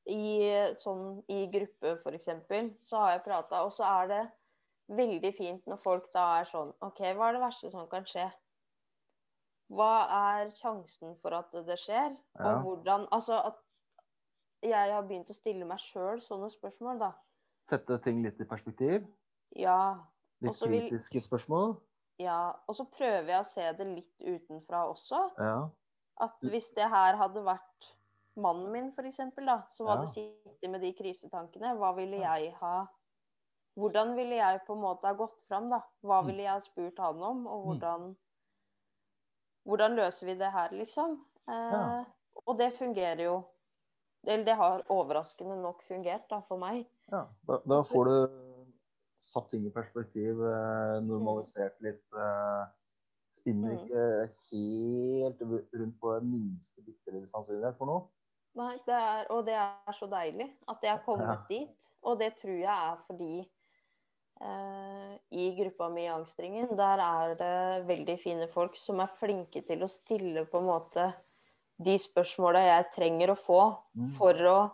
I, 0.10 0.74
sånn, 0.82 1.20
I 1.30 1.44
gruppe, 1.52 1.92
eksempel, 2.16 2.72
så 2.82 2.98
har 3.04 3.12
jeg 3.12 3.24
prata, 3.28 3.60
og 3.68 3.74
så 3.76 3.84
er 3.84 4.08
det 4.08 4.22
veldig 4.98 5.32
fint 5.38 5.66
når 5.68 5.78
folk 5.84 6.08
da 6.16 6.24
er 6.40 6.48
sånn 6.50 6.72
OK, 6.82 7.02
hva 7.14 7.28
er 7.28 7.34
det 7.38 7.42
verste 7.44 7.70
som 7.70 7.86
kan 7.92 8.08
skje? 8.08 8.26
Hva 9.70 9.92
er 10.40 10.50
sjansen 10.56 11.18
for 11.22 11.36
at 11.36 11.52
det 11.68 11.78
skjer? 11.84 12.16
Ja. 12.40 12.48
Og 12.56 12.62
hvordan 12.64 13.06
Altså 13.12 13.38
at 13.52 13.60
jeg 14.64 14.94
har 14.96 15.04
begynt 15.06 15.30
å 15.30 15.36
stille 15.38 15.68
meg 15.70 15.78
sjøl 15.84 16.22
sånne 16.26 16.50
spørsmål, 16.50 16.98
da. 17.04 17.12
Sette 17.70 18.00
ting 18.02 18.24
litt 18.24 18.40
i 18.42 18.48
perspektiv. 18.48 19.06
Ja. 19.60 20.00
Litt 20.42 20.58
vil- 20.62 20.88
kritiske 20.90 21.22
spørsmål. 21.22 21.76
Ja. 22.20 22.54
Og 22.68 22.76
så 22.76 22.86
prøver 22.86 23.28
jeg 23.30 23.40
å 23.42 23.48
se 23.48 23.74
det 23.78 23.88
litt 23.88 24.20
utenfra 24.22 24.86
også. 24.92 25.22
Ja. 25.40 25.70
At 26.20 26.40
hvis 26.42 26.70
det 26.74 26.90
her 26.90 27.16
hadde 27.16 27.44
vært 27.46 27.92
mannen 28.36 28.72
min, 28.72 28.92
f.eks., 28.92 29.18
da, 29.46 29.62
som 29.74 29.88
Ja. 29.88 29.96
hadde 29.96 30.08
sittet 30.08 30.70
med 30.70 30.82
de 30.82 30.94
krisetankene, 30.94 31.76
hva 31.78 31.96
ville 31.96 32.18
jeg 32.24 32.54
ha 32.62 32.88
Hvordan 33.78 34.16
ville 34.18 34.36
jeg 34.36 34.62
på 34.66 34.74
en 34.74 34.82
måte 34.82 35.06
ha 35.06 35.14
gått 35.14 35.42
fram, 35.48 35.70
da? 35.70 35.84
Hva 36.02 36.22
Mm. 36.24 36.26
ville 36.28 36.42
jeg 36.42 36.52
ha 36.52 36.60
spurt 36.62 36.98
han 36.98 37.22
om, 37.22 37.46
og 37.48 37.60
Mm. 37.62 37.66
hvordan 37.80 38.16
Hvordan 39.68 39.96
løser 39.96 40.26
vi 40.26 40.34
det 40.36 40.52
her, 40.52 40.70
liksom? 40.72 41.26
Eh, 41.48 41.54
Ja. 41.72 42.06
Og 42.48 42.58
det 42.58 42.74
fungerer 42.74 43.24
jo 43.24 43.44
Eller 44.26 44.44
det 44.44 44.56
har 44.56 44.82
overraskende 44.90 45.62
nok 45.62 45.84
fungert, 45.84 46.28
da, 46.30 46.40
for 46.42 46.58
meg. 46.58 46.88
ja. 47.12 47.28
Da, 47.48 47.58
da 47.66 47.82
får 47.84 48.06
du 48.06 48.57
satt 49.20 49.50
ting 49.52 49.66
i 49.68 49.72
perspektiv, 49.74 50.40
eh, 50.46 51.00
normalisert 51.02 51.80
litt. 51.82 52.04
Eh, 52.14 52.66
spinner 53.30 53.74
Mm. 53.74 53.84
ikke 53.84 54.30
helt 54.52 55.42
rundt 55.74 56.00
på 56.00 56.14
minste 56.24 56.82
bitte 56.86 57.12
lille 57.12 57.28
sannsynlighet 57.28 57.78
for 57.78 57.86
noe. 57.86 58.08
Nei, 58.56 58.78
det 58.88 58.94
er, 58.96 59.26
og 59.32 59.46
det 59.46 59.54
er 59.54 59.94
så 59.94 60.08
deilig 60.10 60.48
at 60.68 60.82
jeg 60.82 60.92
har 60.92 61.04
kommet 61.06 61.28
Ja. 61.28 61.46
dit. 61.50 61.70
Og 62.04 62.18
det 62.20 62.38
tror 62.38 62.58
jeg 62.58 62.66
er 62.66 62.98
fordi 63.08 63.50
eh, 64.42 65.18
i 65.32 65.56
gruppa 65.58 65.90
mi 65.90 66.04
i 66.06 66.10
Angstringen, 66.14 66.76
der 66.78 67.00
er 67.02 67.36
det 67.36 67.88
veldig 67.88 68.20
fine 68.22 68.48
folk 68.54 68.76
som 68.78 69.00
er 69.00 69.10
flinke 69.20 69.66
til 69.66 69.80
å 69.84 69.90
stille 69.90 70.46
på 70.46 70.60
en 70.60 70.68
måte 70.70 71.14
de 71.82 71.98
spørsmåla 71.98 72.62
jeg 72.66 72.92
trenger 72.96 73.30
å 73.34 73.38
få 73.38 73.78
Mm. 73.98 74.12
for 74.16 74.34
å 74.34 74.72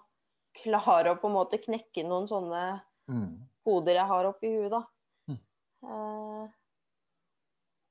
klare 0.53 1.12
å 1.15 1.19
på 1.19 1.27
en 1.27 1.34
måte 1.34 1.58
knekke 1.63 2.03
noen 2.06 2.27
sånne 2.27 2.82
Mm. 3.10 3.39
Hoder 3.67 3.99
jeg 3.99 4.10
har 4.10 4.30
oppi 4.30 4.52
huet, 4.54 4.73
da. 4.73 4.84
Mm. 5.32 5.39
Eh, 5.88 6.45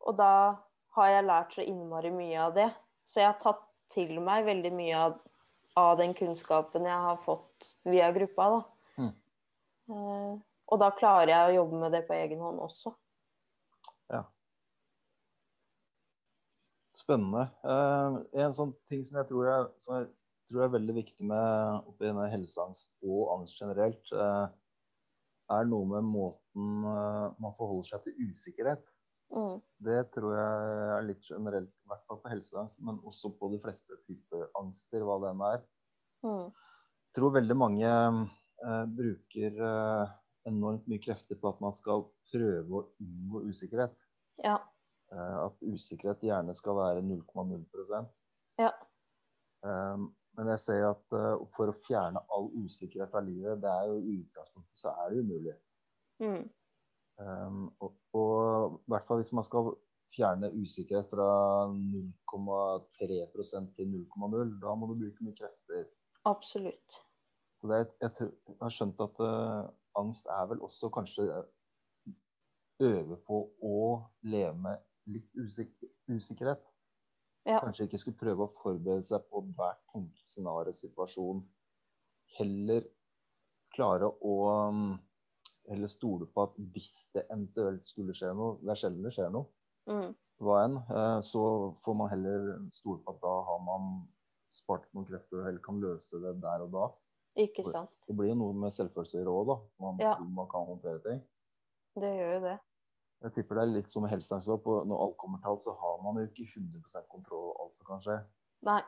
og 0.02 0.16
da 0.18 0.32
har 0.96 1.10
jeg 1.12 1.26
lært 1.28 1.56
så 1.56 1.64
innmari 1.64 2.12
mye 2.14 2.38
av 2.46 2.56
det. 2.56 2.68
Så 3.08 3.22
jeg 3.22 3.30
har 3.30 3.40
tatt 3.42 3.64
til 3.92 4.16
meg 4.24 4.46
veldig 4.48 4.72
mye 4.74 5.02
av, 5.08 5.18
av 5.78 5.96
den 6.00 6.14
kunnskapen 6.16 6.88
jeg 6.88 7.04
har 7.08 7.20
fått 7.24 7.68
via 7.88 8.10
gruppa, 8.14 8.48
da. 8.56 8.62
Mm. 9.02 9.12
Eh, 9.92 10.32
og 10.72 10.80
da 10.80 10.88
klarer 10.96 11.32
jeg 11.32 11.50
å 11.50 11.56
jobbe 11.60 11.82
med 11.84 11.92
det 11.96 12.04
på 12.08 12.16
egen 12.16 12.40
hånd 12.40 12.62
også. 12.64 12.94
Ja. 14.12 14.22
Spennende. 16.96 17.48
Eh, 17.64 18.18
en 18.44 18.56
sånn 18.56 18.72
ting 18.88 19.04
som 19.04 19.18
jeg 19.20 19.28
tror 19.28 19.50
er, 19.52 19.70
som 19.82 19.98
jeg 19.98 20.10
tror 20.48 20.66
er 20.66 20.74
veldig 20.76 20.96
viktig 20.96 21.28
med 21.28 21.88
oppi 21.90 22.08
denne 22.08 22.28
helseangst 22.32 22.92
og 23.04 23.34
angst 23.36 23.60
generelt, 23.60 24.12
eh, 24.12 24.46
er 25.50 25.68
noe 25.68 25.88
med 25.90 26.06
måten 26.06 26.88
eh, 26.88 27.28
man 27.42 27.56
forholder 27.58 27.88
seg 27.90 28.04
til 28.06 28.30
usikkerhet. 28.30 28.90
Mm. 29.32 29.60
Det 29.86 30.00
tror 30.12 30.34
jeg 30.36 30.72
er 30.96 31.06
litt 31.08 31.24
generelt, 31.24 31.72
i 31.72 31.90
hvert 31.90 32.04
fall 32.08 32.20
på 32.20 32.32
helseangst, 32.32 32.80
men 32.84 33.00
også 33.08 33.32
på 33.38 33.48
de 33.54 33.60
fleste 33.62 33.96
typer 34.04 34.50
angster, 34.60 35.04
hva 35.08 35.18
den 35.24 35.40
er. 35.48 35.62
Mm. 36.26 36.50
Jeg 36.52 37.16
tror 37.18 37.34
veldig 37.38 37.56
mange 37.58 37.92
eh, 37.92 38.84
bruker 38.98 39.62
eh, 39.68 40.12
enormt 40.48 40.88
mye 40.90 41.02
krefter 41.02 41.38
på 41.40 41.52
at 41.52 41.62
man 41.64 41.74
skal 41.76 42.06
prøve 42.32 42.78
å 42.78 42.86
unngå 43.02 43.44
usikkerhet. 43.48 43.96
Ja. 44.44 44.58
Eh, 45.12 45.36
at 45.46 45.64
usikkerhet 45.64 46.24
gjerne 46.24 46.54
skal 46.56 46.78
være 46.78 47.04
0,0 47.04 47.64
Ja. 48.60 48.72
Eh, 49.64 50.04
Men 50.38 50.48
jeg 50.48 50.60
ser 50.62 50.86
at 50.88 51.14
uh, 51.16 51.42
for 51.52 51.68
å 51.68 51.76
fjerne 51.84 52.20
all 52.32 52.46
usikkerhet 52.64 53.10
fra 53.12 53.20
livet, 53.24 53.60
det 53.60 53.68
er 53.70 53.88
jo 53.90 53.98
i 54.00 54.14
utgangspunktet 54.22 54.78
så 54.80 54.92
er 55.02 55.10
det 55.12 55.24
umulig. 55.26 55.56
Mm. 56.22 56.44
Um, 57.20 57.64
og, 57.84 57.90
og 58.16 58.78
i 58.80 58.94
hvert 58.94 59.06
fall 59.08 59.20
hvis 59.20 59.32
man 59.36 59.44
skal 59.44 59.74
fjerne 60.12 60.48
usikkerhet 60.56 61.08
fra 61.12 61.26
0,3% 62.32 63.70
til 63.76 63.92
0,0, 63.92 64.54
da 64.62 64.74
må 64.76 64.88
du 64.90 64.96
bruke 65.02 65.24
mye 65.26 65.36
krefter. 65.38 65.86
Absolutt. 66.28 66.98
Så 67.60 67.68
det, 67.70 67.78
er- 67.82 67.96
jeg, 68.06 68.12
tror- 68.18 68.32
jeg 68.48 68.58
har 68.64 68.74
skjønt 68.78 69.04
at 69.04 69.20
uh, 69.24 69.68
angst 70.00 70.26
er 70.32 70.48
vel 70.50 70.64
også 70.64 70.88
kanskje 70.96 71.28
øve 72.82 73.16
på 73.28 73.42
å 73.62 73.76
leve 74.26 74.56
med 74.64 74.80
litt 75.12 75.28
usik 75.38 75.72
usikkerhet. 76.10 76.62
Ja. 77.46 77.58
Kanskje 77.60 77.88
ikke 77.88 77.98
skulle 77.98 78.18
prøve 78.20 78.44
å 78.46 78.52
forberede 78.54 79.02
seg 79.04 79.24
på 79.30 79.40
hver 79.56 79.74
tenkelig 79.92 80.26
scenario, 80.30 80.72
situasjon. 80.72 81.40
Heller 82.38 82.84
klare 83.74 84.08
å 84.22 84.36
um, 84.68 84.84
Heller 85.70 85.86
stole 85.90 86.26
på 86.26 86.42
at 86.42 86.56
hvis 86.74 87.08
det 87.14 87.22
eventuelt 87.30 87.84
skulle 87.86 88.14
skje 88.18 88.32
noe 88.34 88.56
Det 88.64 88.72
er 88.74 88.80
sjelden 88.80 89.04
det 89.06 89.12
skjer 89.14 89.30
noe, 89.34 89.46
Mm. 89.86 90.14
hva 90.42 90.56
enn. 90.64 90.76
eh, 90.90 91.20
Så 91.26 91.42
får 91.84 91.94
man 91.98 92.10
heller 92.10 92.68
stole 92.70 92.98
på 93.02 93.14
at 93.14 93.20
da 93.22 93.34
har 93.48 93.58
man 93.66 94.08
spart 94.50 94.84
noen 94.94 95.06
krefter 95.06 95.38
og 95.40 95.46
heller 95.46 95.62
kan 95.64 95.80
løse 95.80 96.20
det 96.22 96.34
der 96.42 96.62
og 96.62 96.70
da. 96.72 96.88
Ikke 97.42 97.64
sant. 97.70 97.90
Det 98.06 98.14
blir 98.16 98.28
jo 98.28 98.34
noe 98.38 98.52
med 98.54 98.70
selvfølelse 98.74 99.22
i 99.22 99.24
råd, 99.26 99.46
da. 99.48 99.56
Man 99.80 99.98
Ja. 99.98 100.14
tror 100.16 100.28
man 100.30 100.48
kan 100.48 100.66
håndtere 100.66 101.02
ting. 101.02 101.22
Det 101.96 102.10
gjør 102.18 102.34
jo 102.34 102.40
det. 102.46 102.58
Jeg 103.22 103.34
tipper 103.36 103.58
det 103.58 103.62
er 103.62 103.72
litt 103.76 103.92
som 103.92 104.06
helseangstlopp. 104.10 104.66
helseangst 104.66 104.90
Når 104.90 105.04
alt 105.04 105.16
kommer 105.20 105.38
til 105.42 105.52
alt, 105.52 105.62
så 105.62 105.74
har 105.78 106.02
man 106.02 106.18
jo 106.18 106.26
ikke 106.26 106.48
100 106.48 107.06
kontroll 107.12 107.44
over 107.46 107.64
alt 107.64 107.78
som 107.78 107.88
kan 107.88 108.02
skje. 108.02 108.18
Nei. 108.66 108.80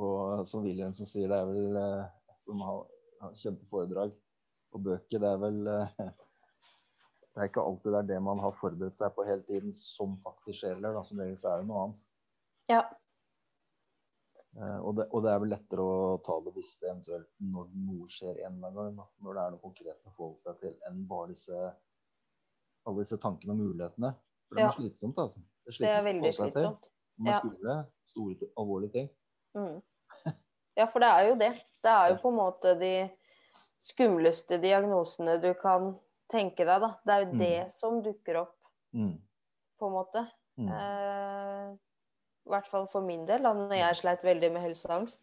Og 0.00 0.46
som 0.48 0.64
Wilhelmsen 0.64 1.08
sier, 1.08 1.28
det 1.28 1.38
er 1.38 1.50
vel 1.50 1.78
eh, 1.80 2.36
som 2.40 2.62
har, 2.64 2.84
har 3.20 3.34
kjente 3.38 3.68
foredrag 3.68 4.14
og 4.72 4.84
bøker, 4.86 5.20
det 5.20 5.28
er 5.28 5.40
vel 5.42 5.58
eh, 5.68 5.92
Det 7.32 7.40
er 7.40 7.48
ikke 7.48 7.64
alltid 7.64 7.94
det 7.94 8.00
er 8.00 8.08
det 8.10 8.22
man 8.24 8.40
har 8.44 8.56
forberedt 8.58 8.96
seg 8.96 9.12
på 9.16 9.24
hele 9.24 9.44
tiden, 9.48 9.72
som 9.72 10.18
faktisk 10.24 10.58
skjer. 10.62 10.74
Eller, 10.76 10.96
da. 10.96 11.04
Som 11.08 11.20
regel 11.22 11.38
så 11.40 11.52
er 11.52 11.62
det 11.62 11.68
noe 11.70 11.84
annet. 11.86 12.02
Ja. 12.72 12.82
Eh, 14.52 14.78
og, 14.80 14.98
det, 14.98 15.06
og 15.08 15.24
det 15.24 15.30
er 15.32 15.40
vel 15.40 15.52
lettere 15.54 15.86
å 15.86 16.18
ta 16.24 16.36
det 16.44 16.52
eventuelt 16.90 17.30
når 17.54 17.70
noe 17.86 18.10
skjer 18.12 18.42
en 18.44 18.58
eller 18.58 18.68
annen 18.68 19.00
gang. 19.00 19.14
Når 19.24 19.38
det 19.38 19.44
er 19.44 19.54
noe 19.54 19.64
konkret 19.64 20.04
å 20.04 20.12
forholde 20.12 20.44
seg 20.44 20.60
til, 20.60 20.76
enn 20.88 21.06
bare 21.08 21.32
disse, 21.32 21.72
alle 22.86 22.98
disse 23.04 23.18
tankene 23.22 23.52
og 23.54 23.58
mulighetene. 23.58 24.14
For 24.48 24.54
det 24.56 24.62
Ja. 24.64 24.68
er 24.68 24.76
slitsomt, 24.76 25.18
altså. 25.18 25.38
Det 25.40 25.46
Det 25.64 25.72
er 25.72 25.72
slitsomt 25.78 26.00
å 26.00 26.04
veldig 26.04 26.36
forholde 26.36 26.52
til. 26.52 26.62
slitsomt. 26.62 26.88
Man 27.18 27.32
Ja. 27.32 27.38
skulle 27.38 27.86
store, 28.04 28.48
alvorlige 28.58 28.92
ting. 28.92 29.10
Mm. 29.54 29.82
Ja, 30.76 30.86
for 30.86 30.98
det 31.00 31.08
er 31.08 31.28
jo 31.28 31.34
det. 31.36 31.52
Det 31.82 31.90
er 31.90 32.08
jo 32.10 32.16
på 32.22 32.28
en 32.28 32.36
måte 32.36 32.78
de 32.80 33.10
skumleste 33.84 34.58
diagnosene 34.60 35.40
du 35.40 35.54
kan 35.54 35.98
tenke 36.32 36.64
deg, 36.64 36.80
da. 36.80 36.96
Det 37.04 37.12
er 37.12 37.24
jo 37.26 37.32
Mm. 37.32 37.38
det 37.38 37.72
som 37.72 38.02
dukker 38.02 38.36
opp, 38.40 38.56
Mm. 38.94 39.20
på 39.78 39.86
en 39.86 39.92
måte. 39.92 40.30
Mm. 40.58 40.68
Eh, 40.68 41.76
I 42.44 42.48
hvert 42.50 42.66
fall 42.66 42.86
for 42.88 43.00
min 43.00 43.24
del, 43.24 43.40
da 43.42 43.52
når 43.54 43.70
jeg 43.70 43.96
sleit 43.96 44.22
veldig 44.22 44.52
med 44.52 44.62
helseangst. 44.62 45.18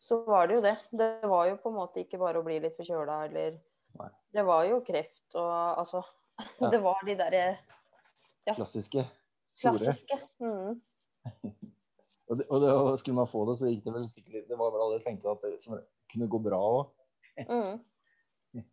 Så 0.00 0.24
var 0.26 0.46
det 0.48 0.56
jo 0.56 0.60
det. 0.62 0.88
Det 0.92 1.22
var 1.22 1.46
jo 1.48 1.56
på 1.56 1.68
en 1.68 1.74
måte 1.76 1.96
ikke 2.04 2.18
bare 2.18 2.36
å 2.40 2.44
bli 2.44 2.58
litt 2.60 2.76
forkjøla 2.76 3.28
eller 3.28 3.60
Nei. 3.98 4.08
Det 4.32 4.44
var 4.44 4.64
jo 4.66 4.80
kreft 4.80 5.34
og 5.36 5.78
altså 5.78 6.04
Ja. 6.36 6.70
Det 6.72 6.78
var 6.84 7.04
de 7.06 7.14
derre 7.18 7.44
ja. 8.46 8.54
Klassiske. 8.54 9.06
Store. 9.40 9.78
klassiske. 9.78 10.20
Mm. 10.40 10.80
Og, 12.26 12.38
det, 12.38 12.44
og, 12.50 12.60
det, 12.60 12.70
og 12.74 12.98
skulle 12.98 13.14
man 13.20 13.28
få 13.30 13.44
det, 13.46 13.52
så 13.60 13.68
gikk 13.70 13.84
det 13.84 13.92
vel 13.94 14.06
sikkert 14.10 14.48
Det 14.50 14.56
var 14.58 14.72
vel 14.74 14.82
alle 14.82 15.02
tenkte 15.04 15.30
at 15.30 15.44
det 15.46 15.60
som 15.62 15.76
kunne 16.10 16.26
gå 16.26 16.40
bra 16.42 16.58
òg. 16.58 16.88
Mm. 17.46 17.84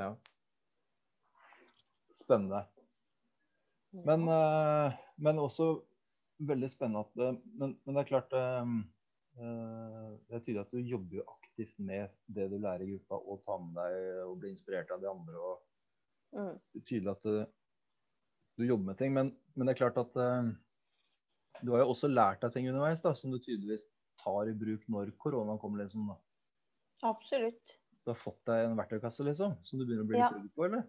Ja. 0.00 0.14
Spennende. 2.14 2.64
Men, 3.90 4.26
eh, 4.30 4.98
men 5.18 5.40
også 5.42 5.80
veldig 6.46 6.70
spennende 6.70 7.02
at 7.02 7.16
det, 7.18 7.30
men, 7.58 7.74
men 7.84 7.96
det 7.96 8.02
er 8.04 8.08
klart 8.08 8.36
eh, 8.38 8.74
eh, 9.42 10.06
Det 10.28 10.36
er 10.36 10.44
tydelig 10.44 10.62
at 10.62 10.74
du 10.74 10.78
jobber 10.92 11.18
jo 11.18 11.26
aktivt 11.34 11.74
med 11.82 12.14
det 12.30 12.46
du 12.52 12.56
lærer 12.58 12.86
i 12.86 12.92
gruppa, 12.94 13.18
og 13.18 13.42
tar 13.44 13.58
med 13.64 13.74
deg 13.80 14.22
og 14.28 14.38
blir 14.38 14.54
inspirert 14.54 14.94
av 14.94 15.02
de 15.02 15.10
andre. 15.10 15.36
og 15.38 15.58
Mm. 16.36 16.54
det 16.72 16.80
er 16.80 16.86
tydelig 16.86 17.10
at 17.10 17.26
du, 17.26 17.38
du 18.60 18.66
jobber 18.66 18.92
med 18.92 18.98
ting. 19.00 19.14
Men, 19.16 19.32
men 19.54 19.66
det 19.66 19.74
er 19.74 19.80
klart 19.82 19.98
at 20.02 20.18
uh, 20.20 20.50
du 21.60 21.72
har 21.74 21.82
jo 21.84 21.90
også 21.92 22.10
lært 22.10 22.44
deg 22.44 22.54
ting 22.54 22.68
underveis 22.70 23.02
da, 23.04 23.14
som 23.16 23.32
du 23.32 23.38
tydeligvis 23.42 23.88
tar 24.20 24.50
i 24.50 24.56
bruk 24.56 24.86
når 24.92 25.12
koronaen 25.20 25.60
kommer. 25.60 25.84
liksom 25.84 26.08
da. 26.12 26.16
Absolutt. 27.08 27.76
Du 28.04 28.12
har 28.12 28.18
fått 28.18 28.40
deg 28.48 28.64
en 28.66 28.78
verktøykasse 28.78 29.24
liksom, 29.26 29.58
som 29.64 29.80
du 29.80 29.84
begynner 29.84 30.06
å 30.06 30.08
bli 30.08 30.20
Ja. 30.20 30.30
trygg 30.32 30.48
på, 30.56 30.64
eller? 30.68 30.86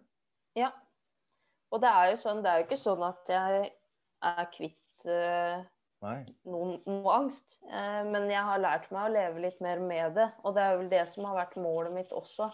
Ja. 0.56 0.72
Og 1.72 1.80
det 1.80 1.88
er 1.88 2.10
jo 2.12 2.16
sånn, 2.20 2.42
det 2.44 2.50
er 2.50 2.60
jo 2.60 2.66
ikke 2.66 2.80
sånn 2.80 3.04
at 3.06 3.30
jeg 3.32 3.70
er 4.22 4.48
kvitt 4.52 5.06
uh, 5.08 5.62
noen, 6.48 6.74
noe 6.88 7.14
angst. 7.14 7.58
Uh, 7.64 8.02
men 8.08 8.28
jeg 8.32 8.44
har 8.44 8.60
lært 8.60 8.90
meg 8.92 9.08
å 9.08 9.14
leve 9.14 9.44
litt 9.46 9.60
mer 9.64 9.80
med 9.80 10.16
det. 10.18 10.28
Og 10.44 10.56
det 10.56 10.66
er 10.66 10.76
vel 10.80 10.90
det 10.92 11.06
som 11.12 11.28
har 11.28 11.38
vært 11.40 11.56
målet 11.60 11.96
mitt 11.96 12.12
også. 12.12 12.50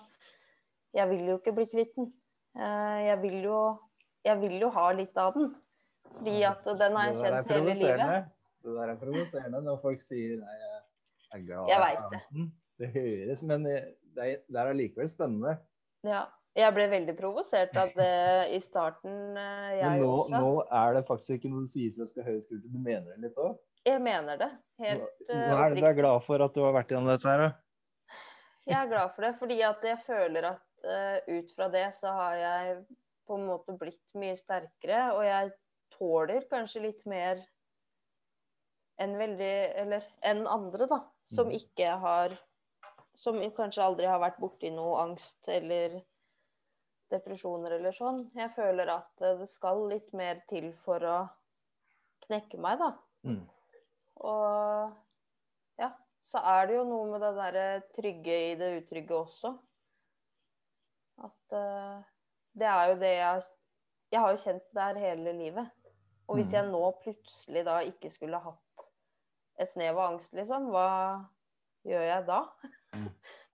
Jeg 0.96 1.10
vil 1.10 1.26
jo 1.32 1.38
ikke 1.40 1.54
bli 1.56 1.66
kvitt 1.70 1.94
den. 1.98 2.12
Eh, 2.58 2.98
jeg, 3.06 3.18
vil 3.22 3.38
jo, 3.46 3.58
jeg 4.26 4.40
vil 4.42 4.56
jo 4.62 4.70
ha 4.74 4.88
litt 4.96 5.18
av 5.20 5.36
den. 5.36 5.52
Fordi 6.08 6.38
at 6.48 6.64
den 6.80 6.96
har 6.98 7.10
jeg 7.10 7.20
kjent 7.20 7.52
hele 7.52 7.76
livet. 7.76 8.32
Det 8.64 8.74
der 8.74 8.90
er 8.90 8.98
provoserende 8.98 9.60
når 9.62 9.76
folk 9.82 10.00
sier 10.02 10.40
nei, 10.40 10.56
jeg 10.58 11.36
er 11.36 11.44
glad 11.46 11.70
Jeg 11.70 11.78
i 11.78 11.84
vet 11.84 12.08
det. 12.14 12.48
Det 12.78 12.88
høres, 12.94 13.44
men 13.46 13.64
det 13.66 13.76
er, 13.76 14.34
det 14.48 14.58
er 14.58 14.72
allikevel 14.72 15.10
spennende. 15.10 15.54
Ja. 16.06 16.26
Jeg 16.58 16.74
ble 16.74 16.88
veldig 16.90 17.12
provosert 17.14 17.76
av 17.78 17.92
det 17.94 18.14
i 18.56 18.58
starten, 18.64 19.36
jeg 19.36 19.82
Men 19.84 20.00
nå, 20.02 20.08
også. 20.24 20.40
nå 20.42 20.48
er 20.80 20.96
det 20.96 21.02
faktisk 21.06 21.36
ikke 21.36 21.50
noe 21.52 21.62
du 21.62 21.70
sier 21.70 21.92
til 21.94 22.02
at 22.02 22.10
skal 22.10 22.26
høres 22.26 22.48
kult 22.48 22.64
ut. 22.64 22.72
Du 22.72 22.80
mener 22.82 23.04
det 23.12 23.28
litt 23.28 23.38
òg. 23.38 23.52
Jeg 23.86 24.02
mener 24.02 24.40
det. 24.40 24.48
Helt 24.82 25.04
eh, 25.28 25.44
er 25.44 25.74
det 25.74 25.84
du 25.84 25.86
er 25.86 25.98
glad 26.00 26.24
for 26.26 26.42
at 26.42 26.56
du 26.56 26.64
har 26.64 26.74
vært 26.74 26.90
gjennom 26.90 27.12
dette 27.12 27.30
her, 27.30 27.44
da. 27.44 27.50
Jeg 28.68 28.76
er 28.80 28.90
glad 28.90 29.14
for 29.14 29.24
det, 29.28 29.30
fordi 29.38 29.60
at 29.68 29.86
jeg 29.86 30.00
føler 30.08 30.48
at 30.50 30.58
eh, 30.58 30.67
ut 30.84 31.52
fra 31.56 31.68
det 31.72 31.86
så 31.98 32.12
har 32.14 32.34
jeg 32.36 32.86
på 33.28 33.36
en 33.36 33.46
måte 33.46 33.74
blitt 33.78 34.14
mye 34.16 34.36
sterkere, 34.36 35.12
og 35.12 35.24
jeg 35.26 35.52
tåler 35.98 36.46
kanskje 36.50 36.82
litt 36.86 37.06
mer 37.06 37.42
enn 38.98 39.16
veldig 39.18 39.54
Eller 39.78 40.06
enn 40.26 40.46
andre, 40.46 40.86
da. 40.90 41.00
Som 41.24 41.48
Mhm. 41.48 41.54
ikke 41.60 41.98
har 42.00 42.38
Som 43.18 43.40
kanskje 43.50 43.82
aldri 43.82 44.06
har 44.06 44.20
vært 44.20 44.38
borti 44.38 44.70
noe 44.70 45.00
angst 45.02 45.48
eller 45.48 46.04
depresjoner 47.10 47.72
eller 47.72 47.90
sånn. 47.90 48.30
Jeg 48.36 48.52
føler 48.54 48.88
at 48.88 49.22
eh, 49.22 49.34
det 49.40 49.48
skal 49.50 49.88
litt 49.88 50.12
mer 50.12 50.42
til 50.48 50.72
for 50.84 51.00
å 51.00 51.28
knekke 52.28 52.58
meg, 52.58 52.78
da. 52.78 52.92
Mm. 53.24 53.48
Og 54.20 54.92
ja, 55.80 55.90
så 56.22 56.38
er 56.44 56.66
det 56.68 56.76
jo 56.76 56.84
noe 56.84 57.10
med 57.10 57.20
det 57.20 57.34
derre 57.40 57.82
trygge 57.96 58.38
i 58.52 58.54
det 58.54 58.70
utrygge 58.84 59.18
også. 59.18 59.58
At 61.24 61.54
uh, 61.56 62.02
det 62.58 62.66
er 62.66 62.84
jo 62.92 62.98
det 63.00 63.14
jeg 63.16 63.42
Jeg 64.12 64.20
har 64.20 64.30
jo 64.32 64.40
kjent 64.40 64.62
det 64.72 64.82
her 64.82 64.98
hele 64.98 65.32
livet. 65.36 65.70
Og 66.28 66.36
hvis 66.36 66.46
Mhm. 66.48 66.54
jeg 66.54 66.70
nå 66.72 66.90
plutselig 67.02 67.64
da 67.64 67.78
ikke 67.84 68.10
skulle 68.10 68.38
hatt 68.40 68.86
et 69.60 69.68
snev 69.68 69.96
av 69.98 70.12
angst, 70.14 70.32
liksom, 70.32 70.68
hva 70.70 71.26
gjør 71.84 72.04
jeg 72.06 72.26
da? 72.26 72.40
Mm. 72.94 73.08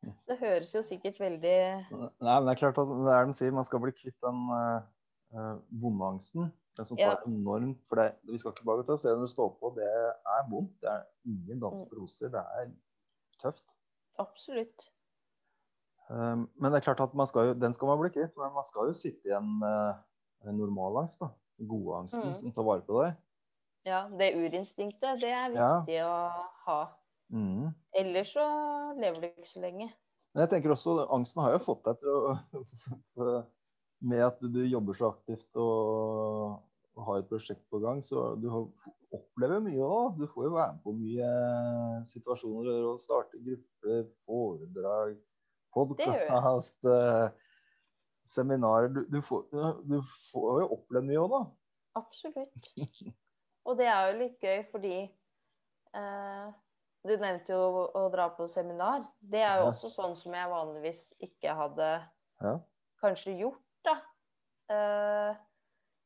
Det 0.28 0.36
høres 0.38 0.74
jo 0.74 0.82
sikkert 0.84 1.18
veldig 1.18 1.90
Nei, 1.90 2.10
men 2.20 2.46
det 2.46 2.52
er 2.52 2.60
klart 2.60 2.78
at 2.78 2.88
det 3.06 3.12
er 3.14 3.24
de 3.26 3.32
sier, 3.32 3.50
man 3.56 3.64
skal 3.64 3.80
bli 3.80 3.90
kvitt 3.96 4.18
den 4.22 4.40
uh, 4.52 5.56
vonde 5.80 6.04
angsten. 6.06 6.52
Den 6.76 6.84
som 6.84 6.96
tar 6.98 7.16
Ja. 7.16 7.26
enormt 7.26 7.88
For 7.88 7.96
det, 7.96 8.14
vi 8.28 8.38
skal 8.38 8.52
ikke 8.52 8.64
bare 8.68 8.98
se 8.98 9.08
når 9.08 9.24
du 9.26 9.32
står 9.32 9.50
på, 9.60 9.74
det 9.78 9.86
er 9.88 10.48
vondt. 10.50 10.74
Det 10.82 10.90
er 10.90 11.02
ingen 11.24 11.60
dans 11.60 11.82
Mm. 11.82 11.88
på 11.88 11.96
roser. 12.02 12.28
Det 12.28 12.42
er 12.60 12.70
tøft. 13.42 13.64
Absolutt. 14.18 14.90
Um, 16.10 16.48
men 16.60 16.70
det 16.72 16.78
er 16.80 16.84
klart 16.92 17.00
at 17.00 17.14
man 17.16 17.26
skal 17.26 17.48
jo, 17.48 17.54
den 17.56 17.72
skal 17.72 17.88
man 17.88 18.00
bli 18.02 18.10
kvitt. 18.12 18.34
Men 18.36 18.52
man 18.54 18.66
skal 18.68 18.90
jo 18.90 18.96
sitte 18.98 19.30
i 19.30 19.36
en, 19.36 19.54
uh, 19.64 19.94
en 20.48 20.58
normal 20.60 21.02
angst. 21.04 21.20
da. 21.20 21.30
Den 21.58 21.68
Gode 21.70 21.98
angsten 22.02 22.24
Mm. 22.32 22.36
som 22.40 22.52
tar 22.52 22.66
vare 22.66 22.82
på 22.84 23.02
deg. 23.04 23.16
Ja, 23.86 24.08
det 24.08 24.32
urinstinktet, 24.36 25.20
det 25.20 25.30
er 25.30 25.52
Ja. 25.54 25.80
viktig 25.80 26.00
å 26.04 26.14
ha. 26.66 26.78
Mm. 27.32 27.74
Ellers 27.94 28.32
så 28.34 28.44
lever 28.98 29.20
du 29.20 29.26
ikke 29.28 29.48
så 29.48 29.60
lenge. 29.60 29.90
Men 30.34 30.42
jeg 30.48 30.50
tenker 30.50 30.72
også, 30.74 31.06
angsten 31.14 31.42
har 31.42 31.52
jo 31.52 31.58
fått 31.62 31.84
deg 31.84 31.98
til 32.00 32.08
å 32.08 33.44
Med 34.04 34.20
at 34.20 34.40
du 34.40 34.58
jobber 34.66 34.92
så 34.98 35.12
aktivt 35.14 35.56
og, 35.56 36.58
og 36.96 37.04
har 37.06 37.18
et 37.22 37.28
prosjekt 37.30 37.62
på 37.70 37.78
gang, 37.80 38.02
så 38.04 38.34
du 38.36 38.50
opplever 39.14 39.62
mye 39.64 39.80
òg. 39.80 40.18
Du 40.18 40.26
får 40.26 40.44
jo 40.44 40.50
være 40.56 40.74
med 40.74 40.82
på 40.84 40.92
mye 40.98 41.28
situasjoner 42.10 42.82
og 42.90 42.98
starte 43.00 43.38
grupper, 43.40 44.02
foredrag. 44.26 45.14
Podkast, 45.74 46.78
eh, 46.88 47.28
seminarer. 48.28 48.88
Du, 48.94 49.02
du, 49.10 49.20
får, 49.22 49.46
du 49.84 49.98
får 50.32 50.60
jo 50.62 50.68
oppleve 50.78 51.04
mye 51.10 51.20
òg, 51.22 51.34
da. 51.34 51.42
Absolutt. 52.00 52.72
Og 53.64 53.78
det 53.78 53.86
er 53.88 54.10
jo 54.10 54.18
litt 54.20 54.42
gøy 54.44 54.64
fordi 54.72 54.96
eh, 55.94 56.46
Du 57.04 57.12
nevnte 57.20 57.52
jo 57.52 57.60
å, 57.60 57.82
å 58.00 58.04
dra 58.12 58.30
på 58.36 58.46
seminar. 58.48 59.04
Det 59.20 59.42
er 59.44 59.58
jo 59.60 59.66
Ja. 59.66 59.72
også 59.74 59.90
sånn 59.92 60.14
som 60.16 60.32
jeg 60.34 60.48
vanligvis 60.50 61.02
ikke 61.22 61.52
hadde 61.58 61.88
Ja. 62.40 62.54
kanskje 63.04 63.34
gjort, 63.38 63.60
da. 63.84 63.98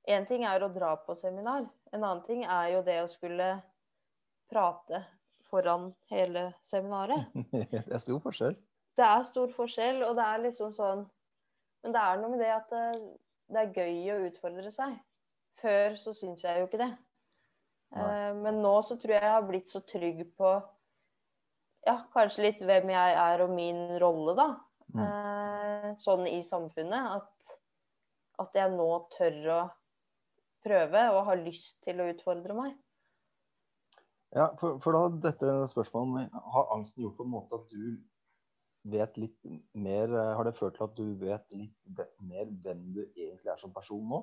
Én 0.09 0.27
ting 0.27 0.43
er 0.49 0.65
å 0.65 0.71
dra 0.75 0.97
på 1.07 1.15
seminar. 1.17 1.69
En 1.93 2.03
annen 2.03 2.25
ting 2.27 2.43
er 2.45 2.73
jo 2.73 2.83
det 2.83 2.97
å 3.05 3.11
skulle 3.13 3.49
prate 4.51 5.05
foran 5.51 5.93
hele 6.11 6.49
seminaret. 6.67 7.31
Det 7.53 7.85
er 7.87 8.03
stor 8.03 8.19
forskjell. 8.25 8.57
Det 8.99 9.07
er 9.07 9.27
stor 9.29 9.51
forskjell, 9.55 10.03
og 10.09 10.17
det 10.19 10.25
er 10.27 10.41
liksom 10.43 10.73
sånn 10.75 11.05
Men 11.85 11.95
det 11.95 12.01
er 12.03 12.17
noe 12.19 12.33
med 12.33 12.41
det 12.43 12.51
at 12.51 12.73
det, 12.73 12.87
det 13.55 13.61
er 13.61 13.77
gøy 13.77 14.09
å 14.11 14.23
utfordre 14.27 14.73
seg. 14.75 14.97
Før 15.63 15.95
så 16.01 16.15
syns 16.15 16.43
jeg 16.43 16.59
jo 16.59 16.67
ikke 16.67 16.81
det. 16.81 16.91
Eh, 17.97 18.33
men 18.43 18.59
nå 18.63 18.75
så 18.85 18.99
tror 18.99 19.15
jeg 19.15 19.23
jeg 19.23 19.37
har 19.37 19.47
blitt 19.47 19.71
så 19.71 19.81
trygg 19.87 20.25
på 20.39 20.51
ja, 21.87 21.95
kanskje 22.13 22.45
litt 22.45 22.59
hvem 22.61 22.91
jeg 22.93 23.15
er 23.23 23.45
og 23.45 23.55
min 23.55 23.81
rolle, 24.03 24.35
da. 24.37 24.49
Mm. 24.93 25.05
Eh, 25.07 25.89
sånn 26.03 26.27
i 26.29 26.41
samfunnet. 26.45 27.23
At, 27.23 27.57
at 28.45 28.59
jeg 28.59 28.75
nå 28.75 28.91
tør 29.15 29.41
å 29.55 29.63
prøve 30.67 31.07
og 31.15 31.25
har 31.31 31.41
lyst 31.47 31.79
til 31.87 32.03
å 32.03 32.11
utfordre 32.11 32.59
meg. 32.59 32.77
Ja, 34.37 34.51
for, 34.61 34.77
for 34.85 34.93
da 34.93 35.31
dette 35.31 35.53
spørsmålet 35.71 36.35
Har 36.53 36.67
angsten 36.75 37.01
gjort 37.01 37.15
på 37.17 37.25
en 37.25 37.31
måte 37.33 37.57
at 37.57 37.71
du 37.73 37.95
vet 38.93 39.17
litt 39.21 39.39
mer 39.75 40.11
eh, 40.15 40.33
Har 40.39 40.45
det 40.49 40.57
ført 40.59 40.77
til 40.79 40.87
at 40.89 40.97
du 40.99 41.07
vet 41.21 41.45
litt 41.57 42.03
mer 42.25 42.51
hvem 42.65 42.83
du 42.97 43.01
egentlig 43.05 43.53
er 43.53 43.61
som 43.61 43.73
person 43.75 44.05
nå? 44.11 44.21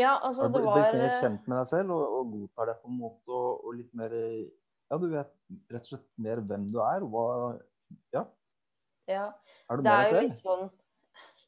Ja, 0.00 0.14
altså 0.24 0.46
Har 0.46 0.48
du 0.48 0.54
det 0.56 0.62
blitt, 0.62 0.74
blitt 0.74 1.00
mer 1.02 1.10
eh, 1.10 1.18
kjent 1.20 1.48
med 1.50 1.58
deg 1.60 1.66
selv 1.68 1.94
og, 1.96 2.04
og 2.18 2.30
godtar 2.36 2.70
det 2.72 2.76
på 2.82 2.88
en 2.92 3.00
måte 3.00 3.34
og, 3.36 3.64
og 3.68 3.74
litt 3.80 3.92
mer 3.98 4.14
Ja, 4.16 4.98
du 5.00 5.08
vet 5.12 5.32
rett 5.72 5.82
og 5.86 5.90
slett 5.94 6.06
mer 6.20 6.40
hvem 6.44 6.70
du 6.72 6.78
er. 6.84 7.04
og 7.04 7.12
Hva 7.12 7.26
Ja, 8.16 8.26
Ja. 9.10 9.26
er 9.68 9.76
du 9.76 9.82
Det 9.82 9.90
med 9.90 9.92
er 9.92 10.02
deg 10.02 10.06
jo 10.06 10.16
selv? 10.16 10.30
litt 10.30 10.42
sånn 10.46 10.70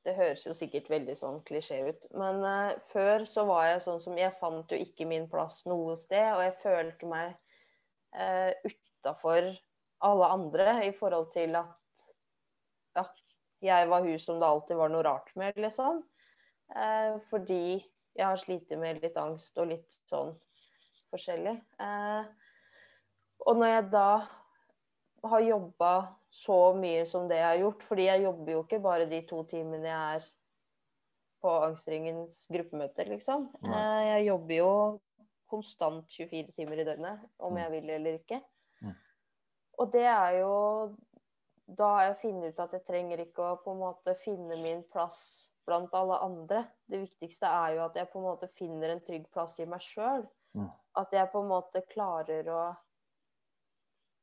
Det 0.04 0.14
høres 0.18 0.42
jo 0.44 0.52
sikkert 0.56 0.90
veldig 0.92 1.14
sånn 1.16 1.38
klisjé 1.48 1.78
ut, 1.88 2.02
men 2.12 2.42
uh, 2.44 2.74
før 2.92 3.24
så 3.28 3.46
var 3.48 3.70
jeg 3.70 3.84
sånn 3.86 4.02
som 4.04 4.18
Jeg 4.20 4.34
fant 4.40 4.68
jo 4.74 4.76
ikke 4.76 5.06
min 5.08 5.24
plass 5.32 5.62
noe 5.64 5.94
sted, 5.96 6.26
og 6.34 6.42
jeg 6.44 6.58
følte 6.60 7.08
meg 7.08 7.30
uh, 8.12 8.52
utafor 8.68 9.48
alle 10.04 10.28
andre 10.34 10.74
i 10.90 10.92
forhold 10.98 11.30
til 11.32 11.56
at 11.56 11.72
ja, 12.94 13.04
jeg 13.64 13.88
var 13.90 14.04
hun 14.06 14.18
som 14.22 14.40
det 14.40 14.48
alltid 14.48 14.76
var 14.76 14.92
noe 14.92 15.02
rart 15.06 15.30
med, 15.40 15.56
liksom. 15.60 16.02
Eh, 16.74 17.18
fordi 17.30 17.82
jeg 18.14 18.24
har 18.26 18.40
slitt 18.40 18.70
med 18.78 19.02
litt 19.02 19.16
angst 19.20 19.58
og 19.58 19.68
litt 19.72 19.96
sånn 20.10 20.34
forskjellig. 21.14 21.56
Eh, 21.80 22.24
og 23.44 23.58
når 23.60 23.72
jeg 23.74 23.90
da 23.92 24.08
har 25.24 25.40
jobba 25.40 25.92
så 26.34 26.58
mye 26.76 27.04
som 27.08 27.28
det 27.30 27.38
jeg 27.40 27.46
har 27.48 27.60
gjort, 27.62 27.82
fordi 27.88 28.06
jeg 28.08 28.24
jobber 28.26 28.52
jo 28.52 28.62
ikke 28.64 28.82
bare 28.84 29.06
de 29.10 29.20
to 29.28 29.42
timene 29.50 29.88
jeg 29.88 30.18
er 30.18 30.26
på 31.44 31.52
Angstringens 31.66 32.46
gruppemøter, 32.52 33.08
liksom. 33.12 33.50
Eh, 33.64 34.02
jeg 34.14 34.26
jobber 34.30 34.54
jo 34.56 34.70
konstant 35.50 36.08
24 36.10 36.54
timer 36.56 36.80
i 36.80 36.86
døgnet, 36.88 37.20
om 37.38 37.52
Mm. 37.52 37.58
jeg 37.62 37.70
vil 37.72 37.90
eller 37.90 38.18
ikke. 38.18 38.40
Mm. 38.82 38.94
Og 39.78 39.92
det 39.92 40.06
er 40.08 40.30
jo 40.40 40.96
Da 41.64 41.88
har 41.96 42.06
jeg 42.08 42.20
funnet 42.20 42.52
ut 42.52 42.62
at 42.64 42.72
jeg 42.76 42.84
trenger 42.88 43.22
ikke 43.24 43.44
å 43.44 43.58
på 43.64 43.72
en 43.72 43.80
måte 43.80 44.16
finne 44.20 44.58
min 44.60 44.82
plass 44.92 45.20
blant 45.64 45.94
alle 45.96 46.18
andre. 46.24 46.64
Det 46.90 47.00
viktigste 47.06 47.48
er 47.48 47.78
jo 47.78 47.84
at 47.86 47.96
jeg 47.96 48.10
på 48.12 48.20
en 48.20 48.26
måte 48.26 48.50
finner 48.58 48.92
en 48.92 49.04
trygg 49.04 49.24
plass 49.32 49.56
i 49.62 49.68
meg 49.68 49.84
sjøl. 49.84 50.26
Mm. 50.54 50.68
At 51.00 51.14
jeg 51.16 51.30
på 51.32 51.40
en 51.42 51.50
måte 51.50 51.84
klarer 51.92 52.50
å 52.52 52.64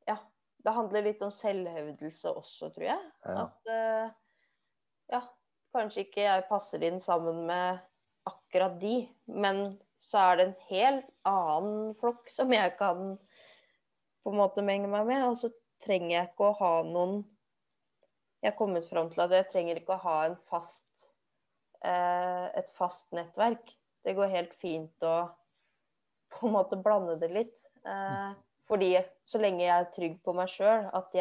Ja. 0.10 0.20
Det 0.62 0.76
handler 0.76 1.02
litt 1.02 1.22
om 1.26 1.32
selvhevdelse 1.34 2.30
også, 2.30 2.68
tror 2.70 2.86
jeg. 2.86 3.06
Ja. 3.26 3.46
At 3.48 3.70
uh, 3.74 4.12
ja, 5.10 5.22
kanskje 5.74 6.04
ikke 6.06 6.22
jeg 6.22 6.44
passer 6.52 6.84
inn 6.86 7.00
sammen 7.02 7.48
med 7.48 7.80
akkurat 8.30 8.76
de, 8.78 9.08
men 9.26 9.64
så 10.06 10.22
er 10.22 10.38
det 10.38 10.46
en 10.46 10.54
helt 10.70 11.10
annen 11.26 11.96
flokk 11.98 12.30
som 12.30 12.54
jeg 12.54 12.76
kan 12.78 13.16
på 14.22 14.34
en 14.34 14.38
måte 14.38 14.62
menge 14.66 14.90
meg 14.92 15.10
med. 15.10 15.26
Og 15.32 15.40
så 15.42 15.50
trenger 15.86 16.16
jeg 16.16 16.30
ikke 16.32 16.50
å 16.50 16.58
ha 16.60 16.74
noen 16.88 17.22
Jeg 18.42 18.52
har 18.52 18.58
kommet 18.58 18.88
fram 18.90 19.10
til 19.12 19.22
at 19.22 19.34
jeg 19.36 19.50
trenger 19.52 19.78
ikke 19.78 19.94
å 19.94 20.02
ha 20.02 20.16
en 20.26 20.36
fast 20.50 21.12
eh, 21.86 22.48
et 22.58 22.72
fast 22.74 23.12
nettverk. 23.14 23.68
Det 24.02 24.16
går 24.18 24.32
helt 24.34 24.54
fint 24.58 25.06
å 25.06 25.30
på 26.34 26.48
en 26.48 26.56
måte 26.56 26.80
blande 26.82 27.20
det 27.22 27.30
litt. 27.30 27.60
Eh, 27.86 28.32
fordi 28.66 28.96
så 29.30 29.38
lenge 29.38 29.62
jeg 29.62 29.76
er 29.76 29.92
trygg 29.94 30.18
på 30.26 30.34
meg 30.34 30.50
sjøl, 30.50 30.88
at 30.90 31.14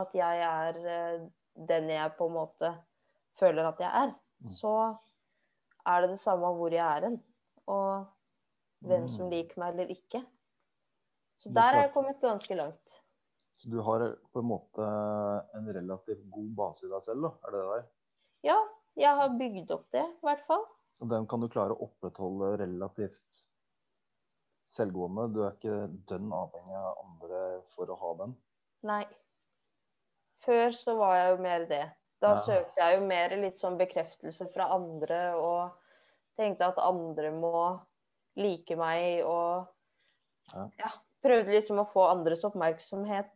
at 0.00 0.14
jeg 0.14 0.42
er 0.46 0.80
eh, 0.86 1.28
den 1.68 1.90
jeg 1.90 2.16
på 2.16 2.28
en 2.30 2.36
måte 2.38 2.72
føler 3.40 3.68
at 3.68 3.80
jeg 3.80 3.90
er, 3.90 4.14
Mm. 4.40 4.48
så 4.56 4.98
er 5.84 6.00
det 6.00 6.10
det 6.14 6.20
samme 6.22 6.48
hvor 6.56 6.72
jeg 6.72 6.80
er 6.80 7.04
hen. 7.04 7.18
Og 7.68 8.06
hvem 8.80 9.08
som 9.08 9.26
Mm. 9.26 9.30
liker 9.30 9.58
meg 9.60 9.74
eller 9.74 9.90
ikke. 9.92 10.22
Så 11.40 11.48
er 11.50 11.56
der 11.56 11.74
har 11.74 11.82
jeg 11.86 11.92
kommet 11.94 12.20
ganske 12.20 12.56
langt. 12.58 12.96
Så 13.60 13.68
du 13.72 13.78
har 13.84 14.02
på 14.32 14.40
en 14.40 14.48
måte 14.48 14.84
en 15.56 15.68
relativt 15.72 16.22
god 16.32 16.50
base 16.56 16.86
i 16.86 16.90
deg 16.92 17.02
selv, 17.04 17.26
da? 17.26 17.30
Er 17.48 17.54
det 17.54 17.60
det 17.62 17.70
der? 17.74 17.86
Ja, 18.48 18.58
jeg 18.96 19.16
har 19.20 19.34
bygd 19.40 19.72
opp 19.76 19.86
det, 19.92 20.04
i 20.04 20.26
hvert 20.26 20.44
fall. 20.48 20.64
Og 21.00 21.08
den 21.08 21.26
kan 21.28 21.40
du 21.40 21.48
klare 21.52 21.72
å 21.76 21.86
opprettholde 21.88 22.54
relativt 22.60 23.40
selvgående. 24.70 25.26
Du 25.34 25.42
er 25.44 25.56
ikke 25.56 25.78
dønn 26.08 26.32
avhengig 26.36 26.76
av 26.76 27.00
andre 27.04 27.40
for 27.74 27.90
å 27.92 27.96
ha 28.00 28.12
den. 28.22 28.36
Nei. 28.86 29.02
Før 30.44 30.72
så 30.76 30.94
var 30.96 31.16
jeg 31.18 31.32
jo 31.34 31.42
mer 31.44 31.66
det. 31.68 31.82
Da 32.20 32.34
Ja. 32.34 32.40
søkte 32.44 32.76
jeg 32.80 33.00
jo 33.00 33.06
mer 33.06 33.36
litt 33.36 33.58
sånn 33.60 33.78
bekreftelse 33.80 34.48
fra 34.52 34.68
andre 34.74 35.20
og 35.36 35.72
tenkte 36.36 36.68
at 36.68 36.78
andre 36.78 37.30
må 37.32 37.80
like 38.36 38.76
meg 38.76 39.24
og 39.24 39.68
Ja. 40.54 40.66
ja, 40.78 40.90
prøvde 41.24 41.54
liksom 41.54 41.80
å 41.82 41.88
få 41.90 42.06
andres 42.10 42.44
oppmerksomhet 42.48 43.30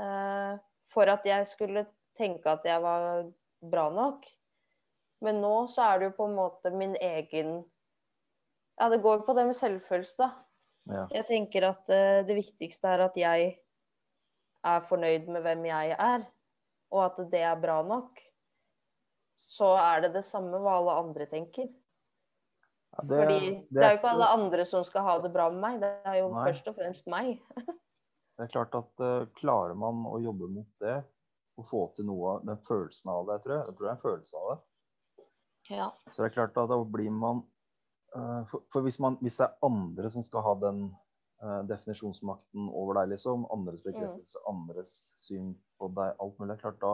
eh, 0.00 0.56
for 0.92 1.12
at 1.12 1.26
jeg 1.28 1.48
skulle 1.50 1.86
tenke 2.16 2.50
at 2.50 2.64
jeg 2.66 2.82
var 2.82 3.26
bra 3.60 3.88
nok. 3.92 4.26
Men 5.24 5.40
nå 5.42 5.54
så 5.72 5.86
er 5.90 5.98
det 5.98 6.10
jo 6.10 6.16
på 6.18 6.28
en 6.28 6.36
måte 6.36 6.72
min 6.74 6.96
egen 7.00 7.58
Ja, 8.76 8.90
det 8.92 9.00
går 9.00 9.22
på 9.24 9.32
det 9.32 9.46
med 9.48 9.56
selvfølelse, 9.56 10.16
da. 10.20 10.28
Ja. 10.86 11.06
Jeg 11.10 11.26
tenker 11.30 11.70
at 11.70 11.88
eh, 11.90 12.22
det 12.28 12.36
viktigste 12.36 12.90
er 12.92 13.06
at 13.06 13.16
jeg 13.18 13.54
er 14.66 14.84
fornøyd 14.90 15.30
med 15.32 15.42
hvem 15.46 15.64
jeg 15.68 15.94
er, 15.96 16.26
og 16.92 17.02
at 17.06 17.18
det 17.32 17.40
er 17.48 17.56
bra 17.62 17.80
nok. 17.86 18.20
Så 19.40 19.72
er 19.80 20.04
det 20.04 20.12
det 20.18 20.24
samme 20.28 20.60
hva 20.60 20.76
alle 20.80 20.98
andre 21.00 21.26
tenker. 21.30 21.70
Ja, 22.96 23.02
Fordi 23.04 23.40
det, 23.68 23.82
er 23.82 23.90
jo 23.92 23.98
ikke 23.98 24.12
alle 24.14 24.28
andre 24.32 24.64
som 24.64 24.84
skal 24.86 25.04
ha 25.04 25.16
det 25.20 25.30
bra 25.34 25.50
med 25.52 25.60
meg, 25.60 25.80
det 25.82 25.90
er 26.08 26.22
jo 26.22 26.30
Nei. 26.32 26.46
først 26.48 26.70
og 26.70 26.78
fremst 26.78 27.10
meg. 27.12 27.36
Det 28.36 28.44
er 28.44 28.50
klart 28.52 28.74
at 28.76 29.00
uh, 29.00 29.28
klarer 29.32 29.72
man 29.80 30.02
å 30.10 30.18
jobbe 30.20 30.48
mot 30.52 30.68
det, 30.84 30.98
og 31.56 31.64
få 31.70 31.78
til 31.96 32.04
noe 32.04 32.34
av 32.34 32.42
den 32.44 32.58
følelsen 32.66 33.08
av 33.08 33.22
det, 33.24 33.38
jeg 33.38 33.44
tror 33.46 33.54
jeg, 33.54 33.62
jeg 33.64 33.76
tror 33.78 33.86
det 33.86 33.88
er 33.88 33.94
en 33.96 34.02
følelse 34.02 34.40
av 34.40 34.48
det, 34.50 34.56
Ja. 35.72 35.86
så 36.10 36.20
det 36.20 36.26
er 36.26 36.34
klart 36.34 36.58
at 36.60 36.68
da 36.68 36.76
blir 36.84 37.14
man 37.16 37.40
uh, 38.12 38.42
For, 38.50 38.66
for 38.72 38.84
hvis, 38.84 38.98
man, 39.00 39.16
hvis 39.24 39.38
det 39.40 39.46
er 39.46 39.56
andre 39.64 40.10
som 40.12 40.26
skal 40.26 40.44
ha 40.44 40.52
den 40.66 40.82
uh, 41.40 41.62
definisjonsmakten 41.70 42.68
over 42.68 43.00
deg, 43.00 43.14
liksom, 43.14 43.48
andres 43.56 43.80
bekreftelse, 43.88 44.44
andres 44.52 44.92
syn 45.24 45.54
på 45.80 45.88
deg, 45.96 46.12
alt 46.20 46.36
mulig, 46.36 46.52
det 46.52 46.58
er 46.58 46.64
klart 46.66 46.84
da, 46.84 46.92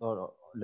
da 0.00 0.14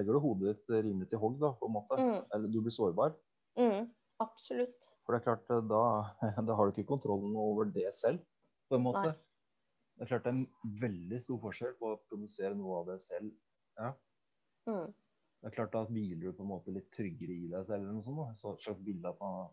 legger 0.00 0.16
du 0.16 0.24
hodet 0.24 0.56
ditt 0.56 0.76
rimelig 0.80 1.12
til 1.12 1.20
hogg, 1.20 1.36
da, 1.44 1.52
på 1.60 1.68
en 1.68 1.76
måte. 1.76 2.00
Mm, 2.00 2.18
Eller 2.34 2.56
du 2.56 2.62
blir 2.64 2.72
sårbar. 2.72 3.12
mm, 3.60 3.84
absolutt. 4.22 4.76
For 5.04 5.14
det 5.14 5.20
er 5.20 5.24
klart, 5.24 5.50
eh, 5.54 5.64
da, 5.70 5.82
da 6.48 6.56
har 6.58 6.68
du 6.68 6.76
ikke 6.76 6.90
kontrollen 6.92 7.36
over 7.38 7.70
det 7.72 7.88
selv, 7.96 8.20
på 8.68 8.76
en 8.76 8.84
måte. 8.84 9.10
Nei. 9.12 9.16
Det 9.98 10.04
er 10.04 10.10
klart 10.12 10.26
det 10.26 10.30
er 10.30 10.36
en 10.36 10.80
veldig 10.82 11.18
stor 11.24 11.38
forskjell 11.42 11.72
på 11.80 11.88
å 11.90 12.00
produsere 12.06 12.54
noe 12.54 12.82
av 12.82 12.90
det 12.92 12.98
selv. 13.02 13.32
Ja. 13.78 13.94
Mm, 14.68 14.92
Det 15.40 15.48
er 15.48 15.54
klart 15.54 15.72
Da 15.72 15.80
hviler 15.88 16.28
du 16.28 16.36
på 16.36 16.44
en 16.44 16.50
måte 16.50 16.74
litt 16.74 16.90
tryggere 16.94 17.34
i 17.34 17.48
deg 17.48 17.64
selv, 17.66 17.80
eller 17.80 17.96
noe 17.96 18.04
sånt. 18.04 18.20
Da. 18.20 18.36
Så 18.38 18.52
et 18.52 18.62
slags 18.66 18.84
bilde 18.84 19.10
at 19.10 19.18
man 19.22 19.48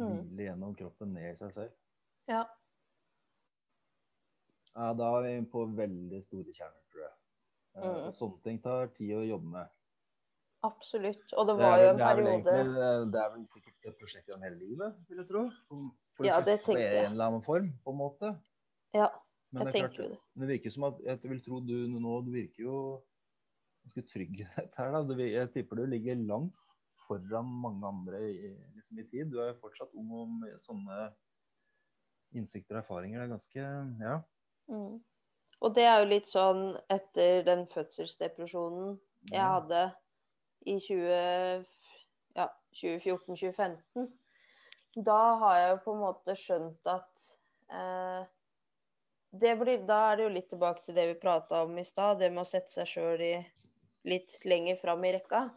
mm. 0.00 0.10
hviler 0.10 0.44
gjennom 0.48 0.76
kroppen 0.76 1.14
ned 1.16 1.30
i 1.30 1.38
seg 1.40 1.54
selv. 1.56 1.78
Ja. 2.28 2.42
Ja, 4.74 4.90
Da 4.98 5.10
er 5.16 5.26
vi 5.28 5.34
på 5.52 5.64
veldig 5.78 6.20
store 6.26 6.52
kjerner, 6.52 6.82
tror 6.90 7.06
jeg. 7.06 7.14
Eh, 7.14 7.20
Mm. 7.84 8.12
Sånne 8.14 8.42
ting 8.42 8.60
tar 8.62 8.92
tid 8.94 9.16
å 9.16 9.24
jobbe 9.26 9.50
med. 9.50 9.72
Absolutt. 10.64 11.32
Og 11.36 11.46
det 11.48 11.54
Det 11.60 11.66
er, 11.68 11.82
jo 11.84 11.88
en 11.92 11.98
det, 11.98 12.04
er 12.06 12.14
vel 12.18 12.24
periode 12.24 12.54
egentlig, 12.54 13.12
det 13.12 13.20
er 13.22 13.30
vel 13.34 13.46
sikkert 13.50 13.88
et 13.90 13.98
prosjekt 14.00 14.28
gjennom 14.30 14.44
hele 14.46 14.58
livet, 14.60 14.94
vil 15.10 15.20
jeg 15.20 15.28
tro. 15.28 15.42
For, 15.68 15.88
for 16.16 16.28
Ja, 16.28 16.38
det 16.40 16.54
tenker 16.62 16.64
tenker 16.64 16.80
i 16.80 16.86
jeg. 16.98 17.04
en 17.04 17.12
eller 17.16 17.30
annen 17.32 17.44
form, 17.44 17.68
på 17.84 17.92
en 17.94 17.98
måte. 18.00 18.30
Ja, 18.96 19.08
Men 19.52 19.66
jeg 19.66 19.66
det 19.66 19.68
er 19.68 19.76
tenker 19.78 19.96
klart, 19.96 19.98
jo 20.04 20.12
det. 20.14 20.20
Men 20.34 20.46
det 20.48 20.54
virker 20.56 20.74
som 20.76 20.86
at 20.88 21.02
jeg 21.04 21.30
vil 21.34 21.42
tro 21.44 21.60
du 21.60 21.74
nå 21.92 22.14
Du 22.26 22.30
virker 22.34 22.62
jo 22.64 22.76
ganske 23.84 24.04
trygg 24.14 24.44
her, 24.78 24.94
da. 24.96 25.02
Jeg 25.28 25.52
tipper 25.52 25.76
du 25.82 25.86
ligger 25.92 26.16
langt 26.24 26.54
foran 27.04 27.44
mange 27.60 27.84
andre 27.86 28.20
i, 28.30 28.54
liksom 28.78 28.98
i 29.02 29.04
tid. 29.10 29.28
Du 29.30 29.40
er 29.42 29.50
jo 29.52 29.58
fortsatt 29.60 29.92
ung 30.00 30.08
om 30.22 30.38
sånne 30.62 31.10
innsikter 32.34 32.78
og 32.78 32.84
erfaringer. 32.84 33.20
Det 33.20 33.26
er 33.26 33.34
ganske 33.34 33.66
Ja. 34.00 34.14
Mm. 34.72 35.02
Og 35.60 35.74
det 35.76 35.84
er 35.84 36.00
jo 36.00 36.08
litt 36.08 36.28
sånn 36.28 36.62
etter 36.92 37.42
den 37.46 37.66
fødselsdepresjonen 37.72 38.96
jeg 39.30 39.40
hadde 39.44 39.82
i 40.64 40.78
20, 40.80 41.64
ja, 42.38 42.46
2014-2015, 42.80 44.08
da 44.94 45.18
har 45.42 45.58
jeg 45.58 45.70
jo 45.72 45.82
på 45.84 45.94
en 45.94 46.02
måte 46.04 46.36
skjønt 46.38 46.90
at 46.90 47.08
eh, 47.74 48.24
det 49.34 49.56
blir, 49.58 49.82
Da 49.82 49.98
er 50.10 50.16
det 50.16 50.26
jo 50.28 50.34
litt 50.36 50.48
tilbake 50.52 50.84
til 50.86 50.94
det 50.94 51.08
vi 51.08 51.14
prata 51.18 51.64
om 51.64 51.78
i 51.78 51.84
stad, 51.86 52.20
det 52.20 52.30
med 52.30 52.44
å 52.44 52.48
sette 52.48 52.70
seg 52.70 52.86
sjøl 52.86 53.24
litt 54.06 54.36
lenger 54.46 54.78
fram 54.78 55.02
i 55.04 55.14
rekka. 55.16 55.48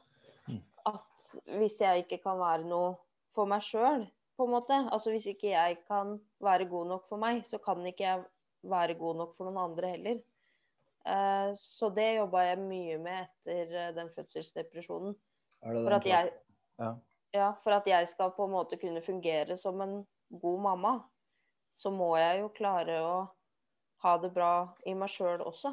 Mm. 0.48 0.64
At 0.90 1.36
hvis 1.60 1.78
jeg 1.84 2.06
ikke 2.06 2.24
kan 2.24 2.40
være 2.42 2.66
noe 2.66 2.96
for 3.38 3.50
meg 3.50 3.62
sjøl, 3.66 4.08
på 4.38 4.46
en 4.46 4.54
måte, 4.54 4.80
altså 4.94 5.14
hvis 5.14 5.28
ikke 5.30 5.52
jeg 5.52 5.78
kan 5.90 6.18
være 6.44 6.68
god 6.70 6.90
nok 6.94 7.06
for 7.10 7.22
meg, 7.22 7.44
så 7.46 7.58
kan 7.62 7.86
ikke 7.86 8.06
jeg 8.06 8.26
være 8.70 8.98
god 8.98 9.22
nok 9.22 9.38
for 9.38 9.50
noen 9.50 9.62
andre 9.64 9.94
heller. 9.96 10.20
Eh, 11.08 11.52
så 11.56 11.90
det 11.96 12.08
jobba 12.18 12.42
jeg 12.50 12.60
mye 12.60 12.98
med 13.00 13.28
etter 13.28 13.76
eh, 13.80 13.92
den 13.96 14.10
fødselsdepresjonen. 14.16 15.14
Det 15.64 15.84
For 15.84 15.96
at, 15.96 16.06
jeg, 16.06 16.34
Ja. 16.80 16.90
ja, 17.34 17.52
for 17.64 17.72
at 17.78 17.88
jeg 17.90 18.08
skal 18.12 18.34
på 18.36 18.46
en 18.46 18.52
måte 18.54 18.78
kunne 18.82 19.02
fungere 19.02 19.56
som 19.58 19.80
en 19.82 20.02
god 20.42 20.60
mamma, 20.62 20.92
så 21.80 21.90
må 21.94 22.12
jeg 22.20 22.42
jo 22.42 22.50
klare 22.58 22.98
å 23.06 23.16
ha 24.04 24.18
det 24.22 24.34
bra 24.36 24.52
i 24.86 24.94
meg 24.94 25.10
sjøl 25.10 25.42
også, 25.46 25.72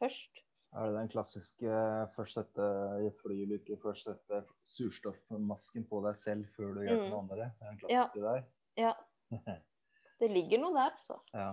først. 0.00 0.44
Er 0.72 0.86
det 0.86 0.94
den 1.00 1.08
klassiske 1.10 1.80
først 2.14 2.36
sette 2.38 2.66
i 3.02 3.10
flyulykke, 3.20 3.76
først 3.82 4.06
sette 4.06 4.44
surstoffmasken 4.70 5.88
på 5.90 5.98
deg 6.06 6.14
selv 6.14 6.46
før 6.54 6.74
du 6.76 6.80
hjelper 6.84 7.10
Mm. 7.10 7.18
andre? 7.18 7.50
Det 7.58 7.66
er 7.66 7.70
den 7.72 7.80
klassiske 7.82 8.20
der. 8.22 8.44
Ja, 8.78 8.92
det 10.20 10.30
ligger 10.30 10.62
noe 10.62 10.74
der, 10.78 10.94
altså. 10.94 11.18
Ja. 11.34 11.50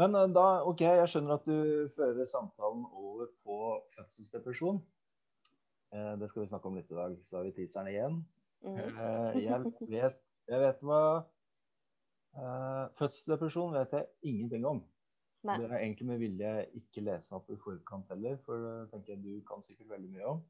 Men 0.00 0.16
eh, 0.18 0.28
da, 0.36 0.46
OK, 0.68 0.84
jeg 0.84 1.12
skjønner 1.12 1.38
at 1.38 1.46
du 1.48 1.88
fører 1.96 2.28
samtalen 2.28 2.84
over 2.92 3.30
på 3.46 3.60
fødselsdepresjon. 3.96 4.82
Eh, 5.94 6.12
det 6.20 6.28
skal 6.30 6.44
vi 6.44 6.50
snakke 6.50 6.70
om 6.70 6.76
litt 6.78 6.90
i 6.92 6.98
dag. 6.98 7.16
Så 7.24 7.38
har 7.38 7.46
vi 7.46 7.54
teaseren 7.56 7.92
igjen. 7.92 8.20
Mhm. 8.66 8.82
Eh, 8.82 9.38
jeg, 9.44 9.72
vet, 9.92 10.20
jeg 10.48 10.60
vet 10.62 10.84
hva 10.88 11.00
eh, 12.36 12.84
Fødselsdepresjon 12.98 13.74
vet 13.76 13.96
jeg 13.96 14.32
ingenting 14.32 14.68
om. 14.68 14.84
Nei. 15.46 15.60
Det 15.62 15.68
er 15.70 15.78
egentlig 15.78 16.06
med 16.08 16.18
vilje 16.18 16.52
ikke 16.74 17.04
lese 17.06 17.34
opp 17.36 17.50
i 17.52 17.58
forkant 17.60 18.08
heller, 18.10 18.38
for 18.44 18.58
det 18.58 18.90
tenker 18.90 19.14
jeg 19.14 19.22
du 19.22 19.44
kan 19.46 19.62
sikkert 19.62 19.92
veldig 19.94 20.08
mye 20.14 20.30
om. 20.32 20.40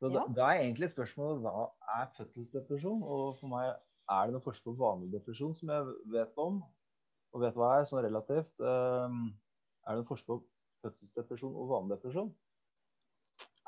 Så 0.00 0.08
da, 0.12 0.24
da 0.32 0.48
er 0.50 0.64
egentlig 0.64 0.90
spørsmålet 0.90 1.40
hva 1.44 1.70
er 1.96 2.10
fødselsdepresjon? 2.16 3.00
Og 3.04 3.38
for 3.40 3.52
meg 3.52 3.70
er 3.70 4.26
det 4.26 4.34
noe 4.34 4.44
forskjell 4.44 4.72
på 4.72 4.76
vanlig 4.80 5.10
depresjon 5.14 5.54
som 5.56 5.72
jeg 5.72 5.94
vet 6.12 6.40
om, 6.40 6.60
og 7.32 7.44
vet 7.44 7.54
du 7.54 7.60
hva 7.62 7.74
er, 7.78 7.86
sånn 7.88 8.02
relativt. 8.04 8.52
Um, 8.58 9.28
er 9.86 9.96
det 9.96 10.02
en 10.02 10.08
forskjell 10.08 10.28
på 10.32 10.38
fødselsdepresjon 10.84 11.54
og 11.54 11.68
vanlig 11.70 11.96
depresjon? 11.96 12.30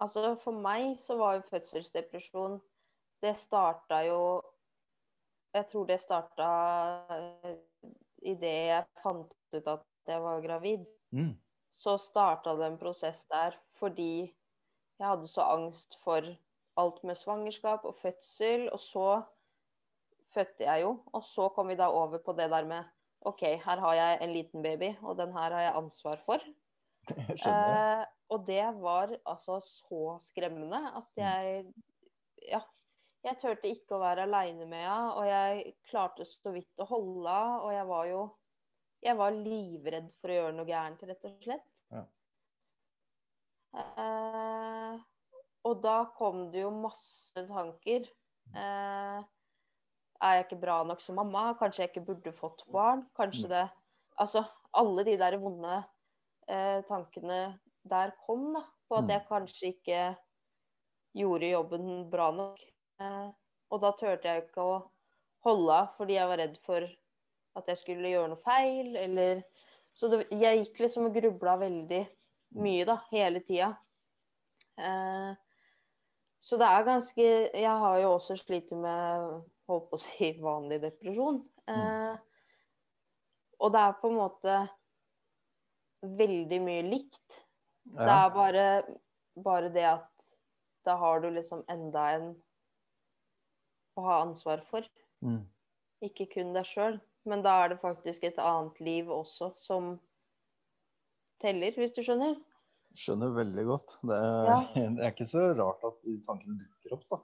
Altså, 0.02 0.32
for 0.42 0.56
meg 0.64 0.96
så 1.04 1.16
var 1.20 1.36
jo 1.36 1.48
fødselsdepresjon 1.50 2.56
Det 3.22 3.34
starta 3.38 4.00
jo 4.06 4.20
Jeg 5.54 5.68
tror 5.70 5.86
det 5.86 5.98
starta 6.00 6.48
idet 8.22 8.54
jeg 8.72 9.02
fant 9.02 9.34
ut 9.52 9.66
at 9.68 9.84
jeg 10.08 10.22
var 10.22 10.40
gravid. 10.42 10.86
Mm. 11.12 11.34
Så 11.70 11.98
starta 12.00 12.54
det 12.56 12.70
en 12.70 12.78
prosess 12.80 13.24
der 13.30 13.58
fordi 13.78 14.30
jeg 14.98 15.06
hadde 15.06 15.28
så 15.28 15.44
angst 15.50 15.98
for 16.04 16.24
alt 16.78 17.02
med 17.04 17.18
svangerskap 17.18 17.84
og 17.84 17.98
fødsel. 18.00 18.68
Og 18.72 18.80
så 18.80 19.06
fødte 20.32 20.64
jeg 20.64 20.86
jo, 20.86 20.96
og 21.12 21.24
så 21.28 21.48
kom 21.52 21.68
vi 21.68 21.76
da 21.76 21.90
over 21.90 22.22
på 22.22 22.32
det 22.38 22.48
der 22.50 22.64
med 22.64 22.84
OK, 23.28 23.42
her 23.62 23.82
har 23.84 23.94
jeg 23.94 24.18
en 24.24 24.34
liten 24.34 24.64
baby, 24.64 24.90
og 25.02 25.16
den 25.20 25.32
her 25.36 25.54
har 25.54 25.66
jeg 25.68 25.78
ansvar 25.78 26.22
for. 26.26 26.42
Jeg. 27.12 27.38
Eh, 27.50 28.02
og 28.30 28.44
det 28.46 28.62
var 28.78 29.10
altså 29.26 29.56
så 29.66 30.18
skremmende 30.22 30.78
at 30.94 31.08
jeg 31.18 31.64
Ja. 32.46 32.60
Jeg 33.22 33.38
turte 33.38 33.70
ikke 33.70 33.96
å 33.96 34.00
være 34.02 34.24
aleine 34.26 34.66
med 34.66 34.82
henne, 34.82 35.12
og 35.14 35.26
jeg 35.26 35.74
klarte 35.86 36.24
så 36.26 36.50
vidt 36.54 36.82
å 36.82 36.86
holde 36.90 37.26
henne. 37.30 37.58
Og 37.62 37.74
jeg 37.74 37.88
var 37.90 38.06
jo 38.10 38.22
Jeg 39.02 39.18
var 39.18 39.34
livredd 39.34 40.10
for 40.20 40.30
å 40.30 40.36
gjøre 40.36 40.54
noe 40.54 40.66
gærent, 40.68 41.02
rett 41.10 41.26
og 41.26 41.42
slett. 41.42 41.66
Ja. 41.90 42.04
Eh, 43.82 45.00
og 45.66 45.82
da 45.82 45.96
kom 46.18 46.44
det 46.54 46.62
jo 46.62 46.70
masse 46.74 47.46
tanker. 47.48 48.06
Eh, 48.54 49.24
er 50.22 50.34
jeg 50.38 50.46
ikke 50.46 50.60
bra 50.64 50.82
nok 50.84 51.00
som 51.04 51.16
mamma? 51.20 51.44
Kanskje 51.60 51.84
jeg 51.84 51.90
ikke 51.92 52.06
burde 52.06 52.32
fått 52.38 52.64
barn? 52.72 53.06
Kanskje 53.18 53.48
Mm. 53.48 53.52
det 53.54 53.70
Altså, 54.20 54.44
alle 54.74 55.04
de 55.04 55.16
der 55.18 55.38
vonde 55.38 55.84
eh, 56.48 56.82
tankene 56.88 57.58
der 57.88 58.12
kom, 58.26 58.52
da. 58.54 58.62
På 58.88 58.98
at 58.98 59.04
Mm. 59.04 59.10
jeg 59.10 59.26
kanskje 59.28 59.68
ikke 59.72 60.16
gjorde 61.16 61.50
jobben 61.50 62.10
bra 62.10 62.30
nok. 62.32 62.60
Eh, 63.00 63.30
og 63.72 63.80
da 63.82 63.92
turte 63.98 64.28
jeg 64.28 64.44
ikke 64.46 64.64
å 64.64 64.74
holde 65.46 65.72
av 65.72 65.94
fordi 65.98 66.16
jeg 66.18 66.28
var 66.28 66.38
redd 66.42 66.58
for 66.66 66.86
at 67.56 67.68
jeg 67.68 67.78
skulle 67.82 68.12
gjøre 68.12 68.28
noe 68.32 68.42
feil, 68.44 68.96
eller 68.96 69.44
Så 69.94 70.08
det, 70.08 70.26
jeg 70.32 70.58
gikk 70.64 70.78
liksom 70.80 71.04
og 71.10 71.14
grubla 71.14 71.58
veldig 71.60 71.98
mye, 72.56 72.84
da, 72.88 72.94
hele 73.10 73.40
tida. 73.44 73.66
Eh, 74.78 75.34
så 76.40 76.56
det 76.58 76.66
er 76.68 76.84
ganske 76.88 77.26
Jeg 77.54 77.74
har 77.84 77.98
jo 78.00 78.14
også 78.16 78.36
slitt 78.40 78.70
med 78.72 79.42
holdt 79.70 79.88
på 79.90 79.98
å 79.98 80.02
si 80.02 80.30
vanlig 80.42 80.80
depresjon. 80.82 81.42
Eh, 81.70 82.14
og 83.62 83.74
det 83.74 83.82
er 83.82 83.98
på 84.00 84.10
en 84.10 84.18
måte 84.18 84.56
veldig 86.02 86.60
mye 86.64 86.86
likt. 86.88 87.42
Det 87.92 88.14
er 88.14 88.30
bare, 88.34 88.66
bare 89.38 89.70
det 89.74 89.86
at 89.86 90.08
da 90.86 90.96
har 90.98 91.22
du 91.22 91.30
liksom 91.30 91.62
enda 91.70 92.06
en 92.16 92.30
å 93.98 94.04
ha 94.06 94.20
ansvar 94.24 94.62
for. 94.70 94.86
Mm. 95.22 95.42
Ikke 96.02 96.26
kun 96.32 96.54
deg 96.56 96.66
sjøl, 96.66 96.98
men 97.28 97.44
da 97.44 97.58
er 97.62 97.74
det 97.74 97.82
faktisk 97.82 98.24
et 98.26 98.40
annet 98.42 98.80
liv 98.82 99.10
også 99.12 99.52
som 99.62 99.92
teller, 101.42 101.74
hvis 101.76 101.94
du 101.94 102.02
skjønner. 102.06 102.38
Skjønner 102.98 103.34
veldig 103.36 103.66
godt. 103.68 103.94
Det 104.02 104.16
er, 104.16 104.50
Ja. 104.50 104.58
det 104.96 105.04
er 105.04 105.14
ikke 105.14 105.28
så 105.28 105.46
rart 105.58 105.86
at 105.86 106.02
de 106.06 106.16
tankene 106.26 106.58
dukker 106.58 106.98
opp, 106.98 107.06
da. 107.12 107.20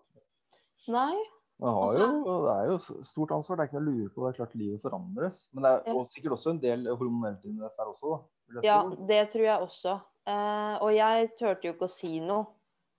Nei. 0.95 1.16
Jo, 1.59 1.72
det 2.46 2.52
er 2.54 2.66
jo 2.70 2.76
stort 3.02 3.32
ansvar, 3.34 3.56
det 3.59 3.64
er 3.64 3.70
ikke 3.72 3.80
noe 3.80 3.88
å 3.90 3.96
lure 3.98 4.11
på. 4.14 4.22
Det 4.22 4.28
er 4.30 4.36
klart 4.38 4.54
livet 4.54 4.82
forandres. 4.84 5.38
Men 5.52 5.64
det 5.66 5.72
er 5.90 6.04
sikkert 6.12 6.36
også 6.36 6.52
en 6.54 6.61
del 6.62 6.86
hormonelt 6.92 7.44
inni 7.48 7.59
dette 7.64 7.86
også, 7.90 8.12
da. 8.14 8.61
Ja, 8.62 8.76
tror. 8.86 9.06
det 9.09 9.22
tror 9.32 9.44
jeg 9.48 9.66
også. 9.66 9.94
Eh, 10.28 10.74
og 10.84 10.90
jeg 10.94 11.30
turte 11.38 11.66
jo 11.68 11.72
ikke 11.74 11.88
å 11.88 11.92
si 11.92 12.20
noe 12.20 12.46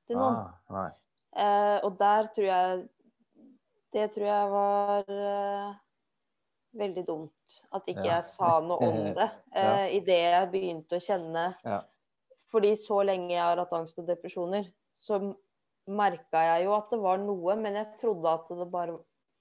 til 0.09 0.17
noen. 0.19 0.41
Ah. 0.69 0.89
Eh, 1.39 1.77
og 1.85 1.97
der 1.99 2.27
tror 2.35 2.47
jeg 2.49 2.87
Det 3.93 4.07
tror 4.13 4.25
jeg 4.27 4.49
var 4.51 5.07
eh, 5.09 5.73
veldig 6.77 7.03
dumt. 7.07 7.31
At 7.73 7.87
ikke 7.89 8.03
Ja. 8.05 8.19
jeg 8.19 8.23
sa 8.35 8.59
noe 8.61 8.77
om 8.77 8.99
det 9.17 9.29
Ja. 9.55 9.61
eh, 9.85 9.95
idet 9.97 10.19
jeg 10.19 10.51
begynte 10.51 10.99
å 10.99 11.01
kjenne 11.01 11.55
Ja. 11.65 11.79
Fordi 12.51 12.75
så 12.77 13.03
lenge 13.05 13.29
jeg 13.31 13.41
har 13.41 13.57
hatt 13.57 13.73
angst 13.73 13.97
og 13.97 14.05
depresjoner, 14.07 14.67
så 14.97 15.17
merka 15.89 16.43
jeg 16.45 16.67
jo 16.67 16.75
at 16.77 16.91
det 16.93 16.99
var 17.01 17.19
noe, 17.21 17.55
men 17.59 17.77
jeg 17.79 17.99
trodde 18.01 18.31
at 18.31 18.49
det 18.59 18.69
bare, 18.71 18.99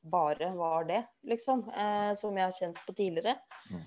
bare 0.08 0.50
var 0.56 0.88
det, 0.88 1.04
liksom. 1.28 1.66
Eh, 1.70 2.12
som 2.20 2.36
jeg 2.36 2.46
har 2.46 2.56
kjent 2.56 2.82
på 2.86 2.94
tidligere. 2.96 3.36
Mm. 3.70 3.86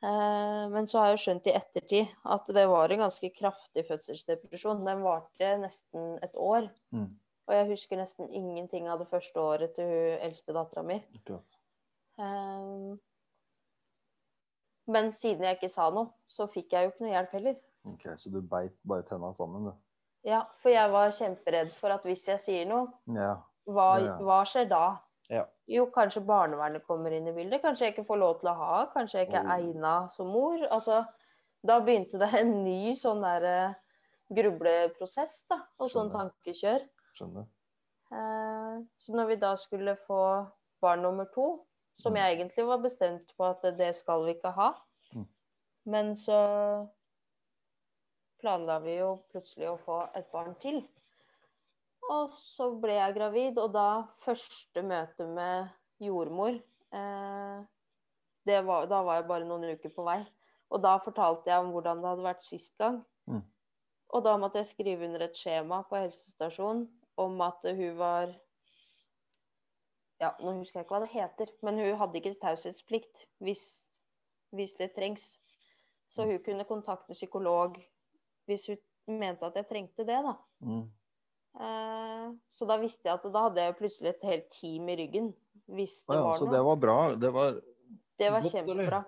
Eh, 0.00 0.62
men 0.72 0.86
så 0.88 0.98
har 0.98 1.10
jeg 1.10 1.18
jo 1.18 1.24
skjønt 1.26 1.48
i 1.50 1.56
ettertid 1.58 2.12
at 2.36 2.46
det 2.56 2.64
var 2.70 2.92
en 2.92 3.02
ganske 3.04 3.32
kraftig 3.36 3.84
fødselsdepresjon. 3.88 4.86
Den 4.86 5.04
varte 5.04 5.52
nesten 5.60 6.16
et 6.24 6.36
år. 6.40 6.70
Mm. 6.96 7.10
Og 7.50 7.56
jeg 7.56 7.70
husker 7.72 7.98
nesten 7.98 8.30
ingenting 8.30 8.88
av 8.88 9.02
det 9.02 9.10
første 9.10 9.42
året 9.42 9.74
til 9.76 9.88
hun 9.90 10.24
eldste 10.24 10.54
dattera 10.56 10.84
mi. 10.86 11.00
Eh, 12.20 12.96
men 14.90 15.12
siden 15.14 15.44
jeg 15.46 15.58
ikke 15.58 15.72
sa 15.72 15.90
noe, 15.94 16.14
så 16.30 16.48
fikk 16.50 16.72
jeg 16.74 16.86
jo 16.86 16.92
ikke 16.94 17.04
noe 17.04 17.14
hjelp 17.14 17.36
heller. 17.36 17.60
Ok, 17.90 18.08
Så 18.16 18.32
du 18.32 18.40
beit 18.40 18.74
bare 18.88 19.04
tenna 19.08 19.32
sammen, 19.36 19.68
du. 19.68 19.72
Ja, 20.24 20.42
for 20.60 20.68
jeg 20.70 20.90
var 20.92 21.10
kjemperedd 21.16 21.70
for 21.78 21.88
at 21.94 22.02
hvis 22.04 22.26
jeg 22.28 22.40
sier 22.40 22.66
noe, 22.68 22.90
Ja. 23.08 23.36
hva, 23.66 24.18
hva 24.20 24.42
skjer 24.44 24.68
da? 24.68 24.98
Ja. 25.30 25.44
Jo, 25.70 25.86
kanskje 25.94 26.24
barnevernet 26.26 26.84
kommer 26.86 27.12
inn 27.14 27.28
i 27.28 27.32
bildet. 27.32 27.62
Kanskje 27.62 27.86
jeg 27.86 27.94
ikke 27.94 28.06
får 28.08 28.18
lov 28.18 28.40
til 28.40 28.48
å 28.50 28.54
ha. 28.58 28.86
Kanskje 28.92 29.20
jeg 29.20 29.28
ikke 29.28 29.44
er 29.44 29.60
egna 29.62 30.08
som 30.10 30.26
mor. 30.26 30.58
Altså, 30.70 31.04
da 31.64 31.78
begynte 31.80 32.18
det 32.18 32.32
en 32.34 32.64
ny 32.64 32.92
sånn 32.98 33.22
der 33.22 33.46
uh, 33.70 33.74
grubleprosess, 34.34 35.44
da. 35.50 35.60
Og 35.78 35.90
sånn 35.92 36.10
tankekjør. 36.12 36.84
Skjønner. 37.16 37.46
Uh, 38.10 38.82
så 38.98 39.14
når 39.14 39.28
vi 39.30 39.36
da 39.44 39.54
skulle 39.60 39.94
få 40.08 40.20
barn 40.82 41.02
nummer 41.06 41.28
to, 41.34 41.60
som 42.00 42.12
Mm. 42.12 42.16
jeg 42.16 42.36
egentlig 42.38 42.66
var 42.66 42.78
bestemt 42.78 43.32
på 43.38 43.44
at 43.50 43.62
det 43.78 43.94
skal 43.96 44.24
vi 44.24 44.34
ikke 44.34 44.52
ha, 44.54 44.74
Mm. 45.14 45.26
men 45.86 46.14
så 46.16 46.88
planla 48.40 48.78
vi 48.84 48.96
jo 48.98 49.12
plutselig 49.32 49.68
å 49.70 49.78
få 49.84 50.00
et 50.18 50.28
barn 50.32 50.56
til. 50.62 50.80
Og 52.10 52.32
så 52.34 52.70
ble 52.80 52.96
jeg 52.96 53.16
gravid, 53.16 53.58
og 53.60 53.70
da 53.74 53.88
første 54.24 54.82
møte 54.82 55.26
med 55.30 55.70
jordmor 56.02 56.56
eh, 56.56 57.60
det 58.48 58.60
var, 58.66 58.86
Da 58.90 59.02
var 59.04 59.20
jeg 59.20 59.28
bare 59.28 59.46
noen 59.46 59.76
uker 59.76 59.92
på 59.94 60.04
vei. 60.06 60.20
Og 60.70 60.82
da 60.82 60.96
fortalte 61.04 61.50
jeg 61.50 61.62
om 61.62 61.72
hvordan 61.74 62.00
det 62.00 62.08
hadde 62.10 62.26
vært 62.26 62.46
sist 62.46 62.72
gang. 62.80 63.02
Mm. 63.30 63.42
Og 64.10 64.24
da 64.26 64.36
måtte 64.40 64.62
jeg 64.62 64.70
skrive 64.72 65.06
under 65.06 65.26
et 65.26 65.38
skjema 65.38 65.82
på 65.86 65.98
helsestasjonen 65.98 66.86
om 67.20 67.42
at 67.46 67.66
hun 67.66 67.98
var 67.98 68.32
Ja, 70.20 70.34
nå 70.36 70.52
husker 70.58 70.80
jeg 70.80 70.84
ikke 70.84 70.98
hva 70.98 71.04
det 71.06 71.14
heter, 71.14 71.52
men 71.64 71.78
hun 71.80 71.94
hadde 71.96 72.18
ikke 72.18 72.34
taushetsplikt 72.42 73.22
hvis, 73.40 73.62
hvis 74.52 74.74
det 74.76 74.90
trengs. 74.92 75.24
Så 76.12 76.26
hun 76.28 76.42
kunne 76.44 76.66
kontakte 76.68 77.16
psykolog 77.16 77.78
hvis 78.50 78.66
hun 78.70 79.18
mente 79.20 79.46
at 79.46 79.56
jeg 79.60 79.68
trengte 79.70 80.04
det, 80.06 80.18
da. 80.26 80.34
Mm. 80.66 80.82
Eh, 81.60 82.26
så 82.54 82.66
da 82.68 82.76
visste 82.82 83.08
jeg 83.08 83.16
at 83.16 83.24
da 83.34 83.44
hadde 83.48 83.64
jeg 83.64 83.76
plutselig 83.80 84.12
et 84.12 84.26
helt 84.28 84.50
team 84.54 84.90
i 84.92 84.96
ryggen. 85.00 85.32
Hvis 85.70 86.00
det 86.02 86.14
ah, 86.14 86.18
ja, 86.18 86.26
var 86.28 86.38
så 86.38 86.46
noe. 86.46 86.54
det 86.56 86.60
var 86.66 86.76
bra. 86.82 86.98
Det 87.14 87.30
var 87.34 87.60
Det 88.20 88.28
var 88.30 88.42
godt, 88.44 88.54
eller? 88.54 88.84
kjempebra. 88.84 89.00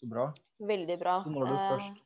så 0.00 0.08
bra. 0.08 0.28
Veldig 0.60 0.98
bra. 1.00 1.16
Så 1.24 1.30
når 1.32 1.46
du 1.48 1.54
Eh, 1.54 1.70
først 1.70 2.00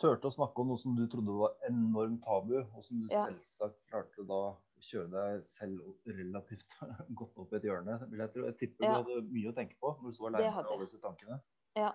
turte 0.00 0.28
å 0.28 0.34
snakke 0.34 0.60
om 0.60 0.68
noe 0.72 0.78
som 0.80 0.94
du 0.96 1.04
trodde 1.08 1.32
var 1.38 1.54
enormt 1.68 2.22
tabu, 2.24 2.56
og 2.74 2.82
som 2.84 3.00
du 3.00 3.08
Ja. 3.12 3.24
selvsagt 3.26 3.76
klarte 3.90 4.24
da 4.26 4.34
å 4.34 4.56
kjøre 4.80 5.10
deg 5.10 5.44
selv 5.44 5.80
relativt 6.06 6.74
godt 7.20 7.38
opp 7.38 7.52
i 7.52 7.56
et 7.56 7.62
hjørne, 7.64 7.98
vil 8.10 8.18
jeg 8.20 8.32
tro. 8.34 8.44
Jeg 8.44 8.56
tipper 8.58 8.84
Ja. 8.84 9.02
du 9.02 9.14
hadde 9.14 9.28
mye 9.32 9.52
å 9.52 9.54
tenke 9.56 9.76
på 9.80 9.94
når 10.02 10.10
du 10.10 10.16
så 10.16 10.30
med 10.30 10.40
alle 10.44 10.80
disse 10.84 11.00
tankene. 11.00 11.40
Ja. 11.76 11.92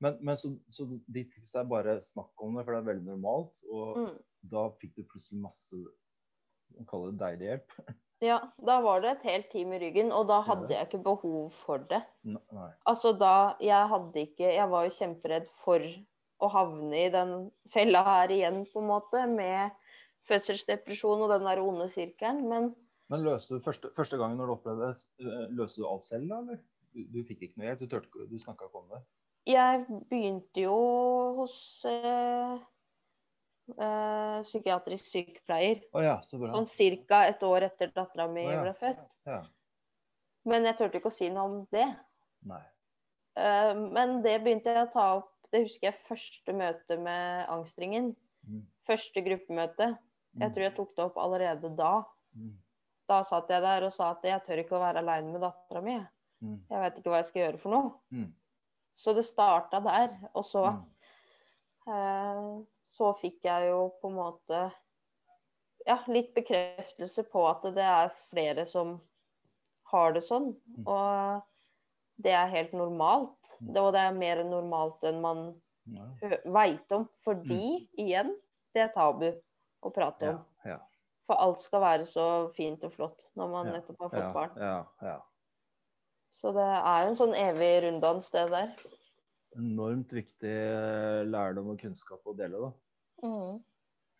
Men, 0.00 0.16
men 0.24 0.36
så, 0.40 0.50
så 0.72 0.86
de 1.12 1.24
tipsa 1.28 1.60
er 1.60 1.68
bare 1.68 1.98
snakk 2.04 2.40
om 2.44 2.54
det, 2.56 2.64
for 2.64 2.72
det 2.72 2.80
er 2.82 2.86
veldig 2.92 3.08
normalt. 3.10 3.58
Og 3.68 3.98
Mm. 4.00 4.14
da 4.52 4.62
fikk 4.80 4.94
du 4.96 5.02
plutselig 5.04 5.40
masse 5.42 5.76
Man 6.76 6.86
kaller 6.86 7.10
det 7.12 7.20
deilig 7.24 7.50
hjelp. 7.50 7.74
Ja, 8.20 8.34
da 8.60 8.74
var 8.84 9.00
det 9.00 9.10
et 9.14 9.22
helt 9.24 9.46
team 9.48 9.70
i 9.72 9.78
ryggen, 9.80 10.10
og 10.12 10.26
da 10.28 10.42
hadde 10.44 10.68
jeg 10.74 10.86
ikke 10.90 10.98
behov 11.06 11.54
for 11.64 11.78
det. 11.88 12.02
Nei. 12.28 12.66
Altså 12.86 13.14
da 13.16 13.56
Jeg 13.64 13.88
hadde 13.88 14.20
ikke 14.26 14.50
Jeg 14.52 14.66
var 14.68 14.84
jo 14.84 14.92
kjemperedd 14.98 15.46
for 15.64 15.80
å 16.40 16.50
havne 16.52 16.98
i 17.06 17.08
den 17.14 17.32
fella 17.72 18.02
her 18.04 18.28
igjen, 18.34 18.66
på 18.68 18.82
en 18.82 18.90
måte, 18.90 19.22
med 19.28 19.72
fødselsdepresjon 20.28 21.24
og 21.24 21.32
den 21.32 21.48
der 21.48 21.62
onde 21.64 21.88
sirkelen. 21.92 22.44
Men 22.48 22.74
Men 23.10 23.24
løste 23.24 23.56
du 23.56 23.64
første, 23.64 23.88
første 23.96 24.16
gangen 24.20 24.36
når 24.38 24.46
du 24.46 24.52
opplevde 24.54 24.90
det, 24.92 25.48
løste 25.56 25.80
du 25.82 25.88
alt 25.88 26.04
selv, 26.06 26.28
da? 26.30 26.38
eller? 26.44 26.60
Du, 26.92 27.00
du 27.16 27.24
fikk 27.26 27.42
ikke 27.48 27.58
noe 27.58 27.70
hjelp? 27.70 27.80
Du, 27.80 27.88
turte 27.96 28.28
du 28.30 28.36
snakka 28.38 28.68
ikke 28.68 28.84
om 28.84 28.92
det? 28.92 29.00
Jeg 29.48 29.84
begynte 30.10 30.64
jo 30.64 30.76
hos 31.40 31.56
øh, 31.88 32.58
øh, 33.76 34.42
psykiatrisk 34.42 35.08
sykepleier. 35.12 35.80
Å 35.96 36.04
ja, 36.04 36.18
så 36.26 36.40
bra. 36.40 36.52
Sånn 36.54 36.68
ca. 37.08 37.22
et 37.30 37.42
år 37.46 37.68
etter 37.70 37.92
dattera 37.94 38.28
mi 38.30 38.44
oh, 38.46 38.52
ja. 38.52 38.60
ble 38.66 38.74
født. 38.78 39.02
Ja. 39.28 39.40
Men 40.48 40.64
jeg 40.68 40.78
turte 40.78 41.00
ikke 41.00 41.12
å 41.12 41.14
si 41.14 41.28
noe 41.32 41.48
om 41.48 41.58
det. 41.72 41.88
Nei. 42.48 42.62
Uh, 43.40 43.74
men 43.94 44.20
det 44.24 44.40
begynte 44.42 44.72
jeg 44.72 44.88
å 44.88 44.90
ta 44.90 45.04
opp 45.20 45.28
Det 45.52 45.60
husker 45.62 45.86
jeg 45.86 46.02
første 46.06 46.52
møte 46.54 46.96
med 46.98 47.46
angstringen. 47.50 48.12
Mm. 48.46 48.64
Første 48.86 49.22
gruppemøte. 49.26 49.88
Jeg 50.38 50.46
Mm. 50.46 50.54
tror 50.54 50.62
jeg 50.62 50.74
tok 50.76 50.90
det 50.96 51.04
opp 51.04 51.16
allerede 51.18 51.70
da. 51.76 52.04
Mm. 52.38 52.52
Da 53.10 53.22
satt 53.26 53.50
jeg 53.50 53.62
der 53.62 53.82
og 53.82 53.92
sa 53.92 54.12
at 54.12 54.22
jeg 54.22 54.44
tør 54.46 54.62
ikke 54.62 54.76
å 54.78 54.82
være 54.84 55.02
aleine 55.02 55.32
med 55.32 55.42
dattera 55.42 55.82
mi. 55.82 55.96
Mm. 56.40 56.60
Jeg 56.70 56.82
vet 56.84 57.00
ikke 57.00 57.10
hva 57.10 57.18
jeg 57.18 57.26
skal 57.32 57.42
gjøre 57.42 57.58
for 57.58 57.74
noe. 57.74 57.90
Mm. 59.00 59.04
Så 59.04 59.14
det 59.16 59.24
starta 59.26 59.80
der. 59.80 60.10
Og 60.34 60.44
så, 60.44 60.66
Mm. 60.76 60.84
eh, 61.88 62.64
så 62.88 63.12
fikk 63.20 63.42
jeg 63.44 63.68
jo 63.70 63.90
på 64.02 64.08
en 64.10 64.16
måte 64.16 64.72
ja, 65.86 65.98
litt 66.08 66.34
bekreftelse 66.34 67.22
på 67.32 67.48
at 67.48 67.62
det 67.74 67.82
er 67.82 68.10
flere 68.30 68.66
som 68.66 69.00
har 69.90 70.12
det 70.12 70.22
sånn. 70.22 70.52
Mm. 70.76 70.84
Og 70.86 71.42
det 72.22 72.32
er 72.32 72.46
helt 72.52 72.72
normalt. 72.72 73.36
Mm. 73.60 73.72
Det, 73.72 73.80
og 73.80 73.92
det 73.92 74.00
er 74.00 74.12
mer 74.12 74.44
normalt 74.44 75.02
enn 75.02 75.20
man 75.22 75.60
Ja. 75.86 76.04
veit 76.44 76.92
om. 76.92 77.08
Fordi, 77.24 77.88
igjen, 77.98 78.36
det 78.74 78.82
er 78.82 78.92
tabu 78.94 79.32
å 79.82 79.90
prate 79.92 80.28
om. 80.28 80.34
Mm. 80.36 80.44
Ja. 80.64 80.70
Ja. 80.70 80.78
For 81.26 81.36
alt 81.36 81.62
skal 81.62 81.80
være 81.80 82.06
så 82.06 82.52
fint 82.54 82.84
og 82.84 82.92
flott 82.92 83.24
når 83.36 83.50
man 83.50 83.66
nettopp 83.72 83.98
har 84.00 84.10
fått 84.10 84.34
barn. 84.34 84.50
Ja. 84.56 84.84
ja. 85.02 85.20
Så 86.40 86.54
det 86.56 86.64
er 86.64 87.02
jo 87.04 87.10
en 87.10 87.18
sånn 87.18 87.34
evig 87.36 87.72
runddans, 87.84 88.30
det 88.32 88.46
der. 88.48 88.70
Enormt 89.60 90.12
viktig 90.14 90.52
eh, 90.54 91.20
lærdom 91.28 91.74
og 91.74 91.82
kunnskap 91.82 92.24
å 92.24 92.36
dele, 92.38 92.62
da. 92.62 92.70
Mm. 93.26 93.58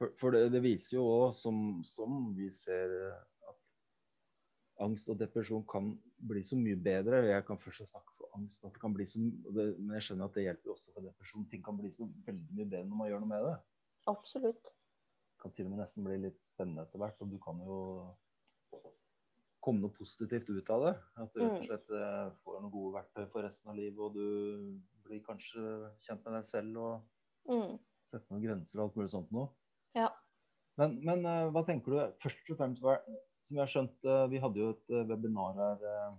For, 0.00 0.12
for 0.20 0.36
det, 0.36 0.50
det 0.52 0.60
viser 0.64 0.98
jo 0.98 1.06
òg, 1.08 1.30
som, 1.38 1.80
som 1.86 2.18
vi 2.36 2.50
ser, 2.52 2.92
eh, 3.06 3.48
at 3.48 4.84
angst 4.84 5.08
og 5.12 5.20
depresjon 5.22 5.64
kan 5.70 5.94
bli 6.28 6.44
så 6.44 6.58
mye 6.60 6.76
bedre. 6.76 7.22
Jeg 7.30 7.46
kan 7.48 7.60
først 7.60 7.88
snakke 7.94 8.16
for 8.18 8.36
angst, 8.36 8.66
at 8.66 8.76
det 8.76 8.82
kan 8.82 8.96
bli 8.96 9.08
så, 9.08 9.24
det, 9.56 9.70
men 9.78 9.96
jeg 9.96 10.10
skjønner 10.10 10.28
at 10.28 10.36
det 10.36 10.46
hjelper 10.48 10.74
også 10.74 10.92
for 10.96 11.08
depresjon. 11.08 11.48
Ting 11.48 11.64
kan 11.64 11.80
bli 11.80 11.92
så 11.94 12.08
veldig 12.28 12.58
mye 12.58 12.68
bedre 12.74 12.88
når 12.90 13.00
man 13.00 13.12
gjør 13.12 13.24
noe 13.24 13.32
med 13.32 13.46
det. 13.48 13.58
Absolutt. 14.12 14.72
Det 15.30 15.44
kan 15.46 15.56
til 15.56 15.70
og 15.70 15.72
med 15.72 15.86
nesten 15.86 16.04
bli 16.04 16.20
litt 16.26 16.42
spennende 16.44 16.84
etter 16.84 17.00
hvert. 17.00 17.20
Og 17.24 17.32
du 17.32 17.40
kan 17.40 17.64
jo 17.64 17.78
komme 19.64 19.82
noe 19.84 19.92
positivt 19.96 20.48
ut 20.50 20.70
av 20.72 20.84
det. 20.86 20.92
At 21.20 21.32
du 21.34 21.40
rett 21.42 21.52
og 21.52 21.60
Mm. 21.60 21.66
slett 21.68 21.90
eh, 21.96 22.30
får 22.44 22.60
noen 22.62 22.72
gode 22.72 22.94
verktøy 22.96 23.26
for 23.32 23.42
resten 23.44 23.70
av 23.70 23.76
livet, 23.76 23.98
og 23.98 24.14
du 24.14 24.80
blir 25.04 25.22
kanskje 25.26 25.64
kjent 26.00 26.24
med 26.24 26.34
deg 26.38 26.44
selv 26.48 26.76
og 26.76 27.02
Mm. 27.50 27.78
sette 28.12 28.30
noen 28.30 28.42
grenser 28.44 28.78
og 28.80 28.84
alt 28.88 28.96
mulig 28.96 29.10
sånt 29.10 29.30
noe. 29.32 29.48
Ja. 29.94 30.08
Men, 30.78 30.98
men 31.04 31.26
eh, 31.26 31.50
hva 31.50 31.64
tenker 31.66 31.90
du 31.92 31.98
først 32.22 32.50
og 32.50 32.56
fremst 32.56 32.82
Som 33.42 33.56
jeg 33.56 33.62
har 33.64 33.72
skjønt, 33.72 34.04
eh, 34.04 34.26
vi 34.28 34.38
hadde 34.38 34.60
jo 34.60 34.70
et 34.70 34.90
webinar 35.08 35.54
her 35.56 36.18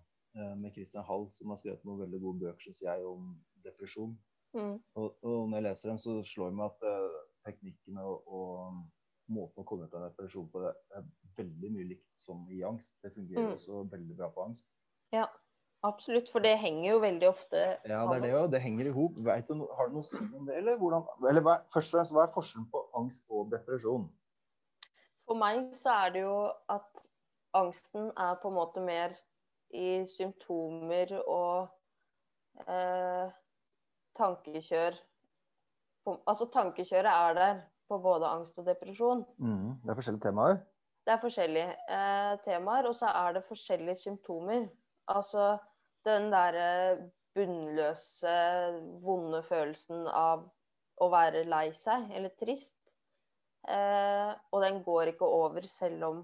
med 0.56 0.72
Christian 0.74 1.04
Hall, 1.04 1.30
som 1.30 1.50
har 1.50 1.58
skrevet 1.58 1.84
noen 1.86 2.00
veldig 2.00 2.20
gode 2.22 2.40
bøker, 2.40 2.62
syns 2.64 2.80
jeg, 2.82 3.04
om 3.06 3.36
depresjon. 3.64 4.18
Mm. 4.56 4.80
Og, 4.96 5.18
og 5.24 5.50
når 5.50 5.58
jeg 5.58 5.64
leser 5.66 5.90
dem, 5.90 5.98
så 6.00 6.24
slår 6.24 6.50
det 6.50 6.56
meg 6.58 6.72
at 6.72 7.12
teknikkene 7.46 8.02
og, 8.02 8.24
og 8.28 8.82
måten 9.32 9.64
å 9.64 9.68
komme 9.68 9.88
ut 9.88 9.94
av 9.98 10.10
depresjon 10.10 10.50
på 10.52 10.62
det 10.66 10.74
er 10.98 11.06
veldig 11.38 11.72
mye 11.76 11.88
likt 11.94 12.10
som 12.18 12.44
i 12.52 12.62
angst. 12.68 12.98
Det 13.04 13.14
fungerer 13.16 13.48
Mm. 13.48 13.54
også 13.56 13.84
veldig 13.92 14.18
bra 14.18 14.30
på 14.30 14.46
angst. 14.50 14.66
Ja, 15.12 15.28
Absolutt, 15.84 16.28
for 16.30 16.40
det 16.46 16.60
henger 16.62 16.92
jo 16.92 17.00
veldig 17.02 17.26
ofte 17.28 17.58
Ja, 17.90 18.06
det 18.06 18.18
er 18.18 18.22
det 18.22 18.30
jo. 18.32 18.48
Det 18.54 18.60
henger 18.62 18.86
i 18.86 18.92
hop. 18.94 19.16
Har 19.26 19.88
du 19.90 19.94
noe 19.96 20.04
å 20.04 20.06
si 20.06 20.24
om 20.38 20.46
det, 20.46 20.58
eller 20.60 20.78
hvordan 20.78 21.08
Eller 21.28 21.42
hva, 21.42 21.56
først 21.74 21.90
og 21.90 21.98
fremst, 21.98 22.12
hva 22.14 22.24
er 22.28 22.34
forskjellen 22.36 22.68
på 22.70 22.82
angst 23.00 23.26
og 23.34 23.50
depresjon? 23.50 24.06
For 25.26 25.34
meg 25.34 25.74
så 25.74 25.90
er 26.06 26.14
det 26.14 26.22
jo 26.22 26.52
at 26.70 27.02
angsten 27.58 28.12
er 28.16 28.36
på 28.44 28.52
en 28.52 28.54
måte 28.60 28.84
mer 28.86 29.18
i 29.74 30.06
symptomer 30.06 31.16
og 31.26 31.70
eh, 32.68 33.32
tankekjør. 34.20 35.00
Altså 36.28 36.46
tankekjøret 36.54 37.10
er 37.10 37.34
der 37.34 37.62
på 37.92 38.00
både 38.02 38.30
angst 38.32 38.60
og 38.62 38.68
depresjon. 38.70 39.26
Mm, 39.38 39.82
det 39.84 39.92
er 39.92 40.00
forskjellige 40.00 40.28
temaer. 40.30 40.62
Det 41.02 41.16
er 41.16 41.22
forskjellige 41.22 41.72
eh, 41.98 42.34
temaer, 42.46 42.88
og 42.88 42.96
så 42.96 43.10
er 43.24 43.36
det 43.36 43.48
forskjellige 43.48 44.00
symptomer. 44.06 44.68
Altså 45.12 45.58
den 46.08 46.30
derre 46.32 47.10
bunnløse, 47.36 48.36
vonde 49.04 49.42
følelsen 49.48 50.06
av 50.08 50.46
å 51.02 51.10
være 51.12 51.46
lei 51.50 51.70
seg 51.78 52.12
eller 52.16 52.34
trist. 52.40 52.76
Eh, 53.70 54.32
og 54.52 54.64
den 54.64 54.82
går 54.86 55.14
ikke 55.14 55.28
over 55.28 55.66
selv 55.70 56.08
om 56.08 56.24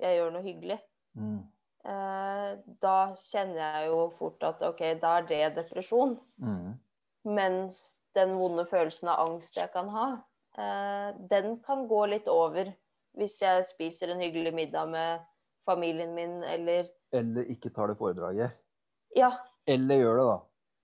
jeg 0.00 0.18
gjør 0.18 0.32
noe 0.34 0.44
hyggelig. 0.44 0.78
Mm. 1.14 1.40
Eh, 1.84 2.50
da 2.82 2.96
kjenner 3.26 3.60
jeg 3.60 3.90
jo 3.92 3.98
fort 4.18 4.46
at 4.48 4.62
OK, 4.66 4.80
da 5.02 5.18
er 5.20 5.28
det 5.28 5.42
depresjon. 5.58 6.16
Mm. 6.40 6.74
Mens 7.28 7.82
den 8.16 8.36
vonde 8.38 8.64
følelsen 8.70 9.10
av 9.12 9.26
angst 9.26 9.56
jeg 9.58 9.70
kan 9.74 9.90
ha, 9.92 10.06
eh, 10.14 10.22
den 10.56 11.56
kan 11.66 11.86
gå 11.90 12.04
litt 12.06 12.28
over 12.30 12.68
hvis 13.18 13.40
jeg 13.42 13.64
spiser 13.66 14.10
en 14.10 14.20
hyggelig 14.22 14.52
middag 14.54 14.88
med 14.90 15.20
familien 15.66 16.14
min, 16.14 16.42
eller 16.44 16.88
Eller 17.12 17.44
ikke 17.50 17.70
tar 17.74 17.86
det 17.92 17.96
foredraget. 17.98 18.50
Ja, 19.16 19.30
Eller 19.66 19.96
gjør 20.02 20.16
det, 20.18 20.24
da. 20.26 20.38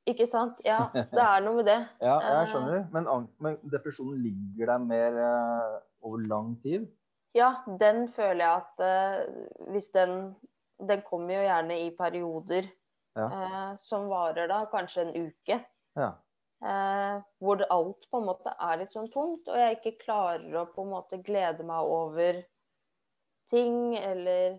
ikke 0.06 0.26
sant? 0.30 0.60
Ja, 0.64 0.78
det 0.94 1.20
er 1.22 1.40
noe 1.44 1.54
med 1.58 1.66
det. 1.66 1.78
Ja, 2.04 2.16
jeg 2.22 2.42
Eh. 2.46 2.52
skjønner. 2.52 2.84
Men, 2.94 3.08
men 3.38 3.58
depresjonen 3.72 4.22
ligger 4.22 4.70
der 4.72 4.78
mer 4.78 5.18
uh, 5.18 5.80
over 6.02 6.18
lang 6.30 6.54
tid? 6.62 6.86
Ja, 7.34 7.52
den 7.80 8.08
føler 8.14 8.44
jeg 8.44 8.62
at 8.62 8.80
uh, 8.82 9.70
hvis 9.72 9.90
den 9.94 10.34
Den 10.80 11.02
kommer 11.04 11.34
jo 11.34 11.42
gjerne 11.44 11.76
i 11.86 11.90
perioder 11.98 12.70
Ja. 13.16 13.26
uh, 13.26 13.76
som 13.76 14.06
varer 14.08 14.46
da 14.48 14.62
kanskje 14.72 15.02
en 15.02 15.26
uke. 15.26 15.58
Ja. 15.96 16.12
Eh, 16.60 17.20
hvor 17.40 17.62
alt 17.72 18.06
på 18.10 18.18
en 18.20 18.26
måte 18.28 18.52
er 18.60 18.82
litt 18.82 18.92
sånn 18.92 19.08
tungt, 19.12 19.46
og 19.48 19.56
jeg 19.56 19.78
ikke 19.78 20.02
klarer 20.02 20.58
å 20.60 20.66
på 20.68 20.84
en 20.84 20.90
måte 20.92 21.20
glede 21.24 21.64
meg 21.64 21.88
over 21.88 22.42
ting, 23.52 23.96
eller 23.96 24.58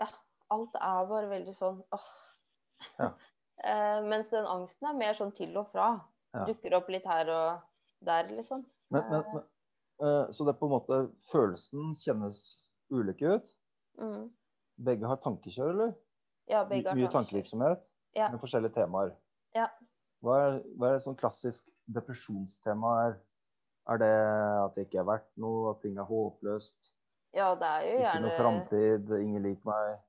Ja, 0.00 0.08
alt 0.48 0.78
er 0.80 1.10
bare 1.10 1.28
veldig 1.28 1.52
sånn 1.58 1.82
åh. 1.92 2.08
Ja. 2.96 3.10
eh, 3.68 4.00
mens 4.08 4.32
den 4.32 4.48
angsten 4.48 4.88
er 4.88 4.96
mer 4.96 5.18
sånn 5.18 5.34
til 5.36 5.52
og 5.60 5.68
fra. 5.74 5.90
Ja. 6.32 6.46
Dukker 6.48 6.78
opp 6.78 6.88
litt 6.88 7.04
her 7.10 7.28
og 7.34 8.06
der, 8.06 8.30
liksom. 8.32 8.64
Men, 8.88 9.04
men, 9.10 9.28
men, 9.34 9.44
eh, 10.00 10.32
så 10.32 10.46
det 10.48 10.54
er 10.54 10.60
på 10.62 10.70
en 10.70 10.76
måte 10.78 11.00
Følelsen 11.28 11.92
kjennes 12.00 12.40
ulike 12.88 13.36
ut? 13.36 13.52
Mm. 14.00 14.30
Begge 14.80 15.12
har 15.12 15.20
tankekjør, 15.20 15.74
eller? 15.74 15.92
Ja, 16.48 16.64
begge 16.64 16.88
har 16.88 16.96
Mye 16.96 17.12
tankevirksomhet 17.12 17.84
Ja. 18.16 18.32
med 18.32 18.40
forskjellige 18.40 18.78
temaer. 18.80 19.12
Ja. 19.54 19.68
Hva 20.20 20.36
er, 20.46 20.56
hva 20.76 20.90
er 20.90 20.98
et 20.98 21.04
sånn 21.06 21.16
klassisk 21.18 21.68
depresjonstema? 21.88 22.90
Er, 23.06 23.14
er 23.94 24.00
det 24.02 24.10
at 24.66 24.74
det 24.76 24.86
ikke 24.88 25.00
er 25.02 25.08
verdt 25.08 25.30
noe, 25.40 25.70
at 25.74 25.80
ting 25.84 25.96
er 25.98 26.08
håpløst, 26.08 26.92
Ja, 27.32 27.54
det 27.54 27.66
er 27.66 27.82
jo 27.86 27.90
ikke 27.94 28.02
gjerne 28.04 28.20
noe 28.26 28.36
framtid, 28.38 29.10
ingen 29.22 29.44
liker 29.46 29.68
meg? 29.70 30.00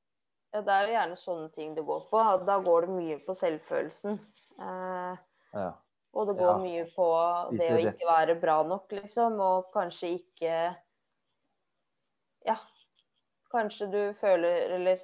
Ja, 0.51 0.61
det 0.65 0.73
er 0.73 0.87
jo 0.87 0.93
gjerne 0.95 1.17
sånne 1.21 1.49
ting 1.55 1.75
det 1.77 1.83
går 1.87 2.07
på. 2.11 2.21
Da 2.47 2.57
går 2.65 2.87
det 2.87 2.95
mye 2.97 3.17
på 3.27 3.35
selvfølelsen. 3.37 4.17
Eh, 4.59 5.17
Ja. 5.53 5.69
og 6.13 6.27
det 6.27 6.35
går 6.39 6.51
Ja. 6.51 6.57
mye 6.57 6.85
på 6.95 7.05
det 7.57 7.69
å 7.71 7.77
ikke 7.85 8.07
være 8.09 8.35
bra 8.41 8.63
nok, 8.67 8.91
liksom. 8.91 9.39
Og 9.39 9.71
kanskje 9.73 10.09
ikke 10.19 10.75
Ja. 12.45 12.57
Kanskje 13.53 13.91
du 13.91 14.13
føler 14.19 14.75
Eller 14.75 14.99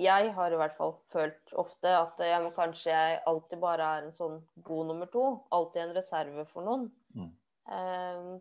jeg 0.00 0.32
har 0.34 0.52
i 0.52 0.58
hvert 0.58 0.74
fall 0.78 0.96
følt 1.14 1.52
ofte 1.60 1.90
at 1.94 2.18
må, 2.42 2.50
kanskje 2.56 2.90
jeg 2.90 3.20
alltid 3.30 3.60
bare 3.62 3.90
er 3.96 4.08
en 4.08 4.16
sånn 4.16 4.40
god 4.66 4.90
nummer 4.90 5.10
to. 5.12 5.24
Alltid 5.54 5.82
en 5.84 5.96
reserve 5.96 6.46
for 6.50 6.66
noen. 6.66 6.88
Mm. 7.14 7.30
Eh, 7.76 8.32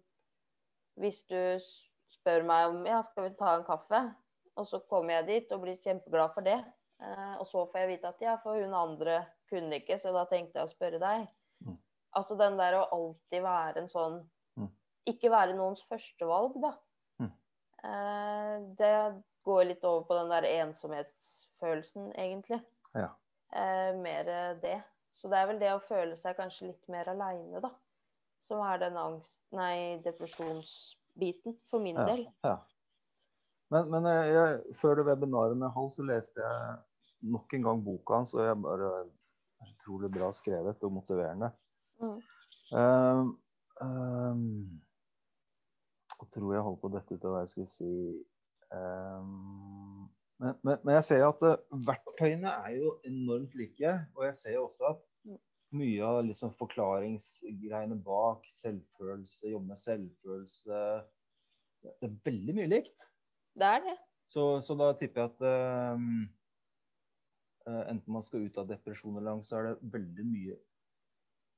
hvis 1.03 1.21
du 1.29 1.39
spør 2.13 2.45
meg 2.49 2.71
om 2.71 2.83
ja, 2.89 3.03
skal 3.05 3.29
vi 3.29 3.35
ta 3.37 3.57
en 3.57 3.67
kaffe, 3.67 4.01
og 4.57 4.69
så 4.69 4.81
kommer 4.89 5.19
jeg 5.19 5.29
dit 5.29 5.53
og 5.53 5.63
blir 5.65 5.79
kjempeglad 5.81 6.33
for 6.33 6.45
det. 6.45 6.57
Eh, 7.03 7.33
og 7.37 7.45
så 7.49 7.67
får 7.69 7.83
jeg 7.83 7.93
vite 7.95 8.13
at 8.13 8.25
ja, 8.25 8.35
for 8.41 8.57
hun 8.57 8.73
andre 8.77 9.19
kunne 9.49 9.81
ikke, 9.81 9.99
så 10.01 10.13
da 10.15 10.25
tenkte 10.29 10.59
jeg 10.59 10.69
å 10.69 10.73
spørre 10.73 11.01
deg. 11.01 11.29
Altså 12.13 12.37
den 12.37 12.59
der 12.59 12.77
å 12.77 12.87
alltid 12.93 13.41
være 13.45 13.81
en 13.81 13.89
sånn 13.89 14.21
Mm. 14.59 14.69
Ikke 15.09 15.31
være 15.33 15.55
noens 15.57 15.83
førstevalg, 15.89 16.57
da. 16.61 16.73
Mm. 17.21 17.31
Eh, 17.89 18.57
det 18.79 18.91
går 19.47 19.63
litt 19.71 19.85
over 19.87 20.05
på 20.07 20.17
den 20.19 20.31
der 20.31 20.47
ensomhetsfølelsen, 21.63 22.13
egentlig. 22.15 22.61
Ja. 22.93 23.09
Eh, 23.55 23.95
mer 24.01 24.23
det. 24.61 24.83
Så 25.11 25.29
det 25.29 25.37
er 25.37 25.47
vel 25.47 25.59
det 25.61 25.71
å 25.73 25.81
føle 25.87 26.15
seg 26.17 26.37
kanskje 26.37 26.71
litt 26.71 26.87
mer 26.89 27.09
aleine, 27.09 27.61
da. 27.61 27.69
Som 28.47 28.61
er 28.65 28.79
den 28.81 28.97
angst... 28.97 29.37
Nei, 29.53 30.01
depresjonsbiten, 30.03 31.57
for 31.69 31.79
min 31.79 31.95
Ja. 31.95 32.05
del. 32.05 32.27
ja. 32.43 32.57
Men, 33.69 33.89
men 33.89 34.03
jeg, 34.05 34.33
jeg, 34.33 34.75
før 34.75 34.95
det 34.95 35.05
webinaret 35.05 35.57
med 35.57 35.71
Hall, 35.73 35.91
så 35.91 36.03
leste 36.03 36.41
jeg 36.41 36.79
nok 37.21 37.53
en 37.53 37.63
gang 37.63 37.83
boka 37.85 38.13
hans, 38.19 38.33
og 38.33 38.43
jeg 38.45 38.57
bare 38.61 38.89
er 38.99 39.69
utrolig 39.71 40.11
bra 40.11 40.31
skrevet 40.31 40.83
og 40.83 40.91
motiverende. 40.91 41.49
Mm. 42.01 42.19
Um, 42.73 43.31
um, 43.81 44.81
jeg 46.19 46.29
tror 46.35 46.53
jeg 46.53 46.65
holdt 46.67 46.81
på 46.81 46.91
dette 46.93 47.15
ut 47.15 47.25
av 47.25 47.33
hva 47.33 47.41
jeg 47.43 47.49
skulle 47.53 47.71
si 47.71 47.93
um, 48.73 50.09
men, 50.41 50.51
men, 50.63 50.75
men 50.83 50.95
jeg 50.97 51.05
ser 51.09 51.21
at 51.27 51.41
eh, 51.47 51.61
verktøyene 51.87 52.51
er 52.65 52.71
jo 52.77 52.87
enormt 53.07 53.53
like. 53.59 53.91
Og 54.17 54.21
jeg 54.29 54.35
ser 54.41 54.55
også 54.61 54.83
at 54.93 54.99
Mm. 55.23 55.39
mye 55.71 56.03
av 56.03 56.25
liksom 56.27 56.51
forklaringsgreiene 56.59 57.95
bak, 58.03 58.43
selvfølelse, 58.51 59.51
jobbe 59.53 59.67
med 59.71 59.79
selvfølelse 59.79 60.75
Det 61.83 62.07
er 62.07 62.21
veldig 62.25 62.53
mye 62.55 62.69
likt. 62.71 62.99
Det 63.59 63.67
er 63.67 63.81
det. 63.83 63.97
Så, 64.25 64.61
så 64.63 64.71
da 64.79 64.93
tipper 64.95 65.21
jeg 65.21 65.29
at 65.33 65.41
um, 65.99 66.23
enten 67.91 68.13
man 68.15 68.23
skal 68.23 68.45
ut 68.45 68.57
av 68.61 68.69
depresjon 68.69 69.17
eller 69.19 69.31
angst, 69.33 69.49
så 69.51 69.55
er 69.59 69.63
det 69.67 69.91
veldig 69.91 70.25
mye 70.29 70.55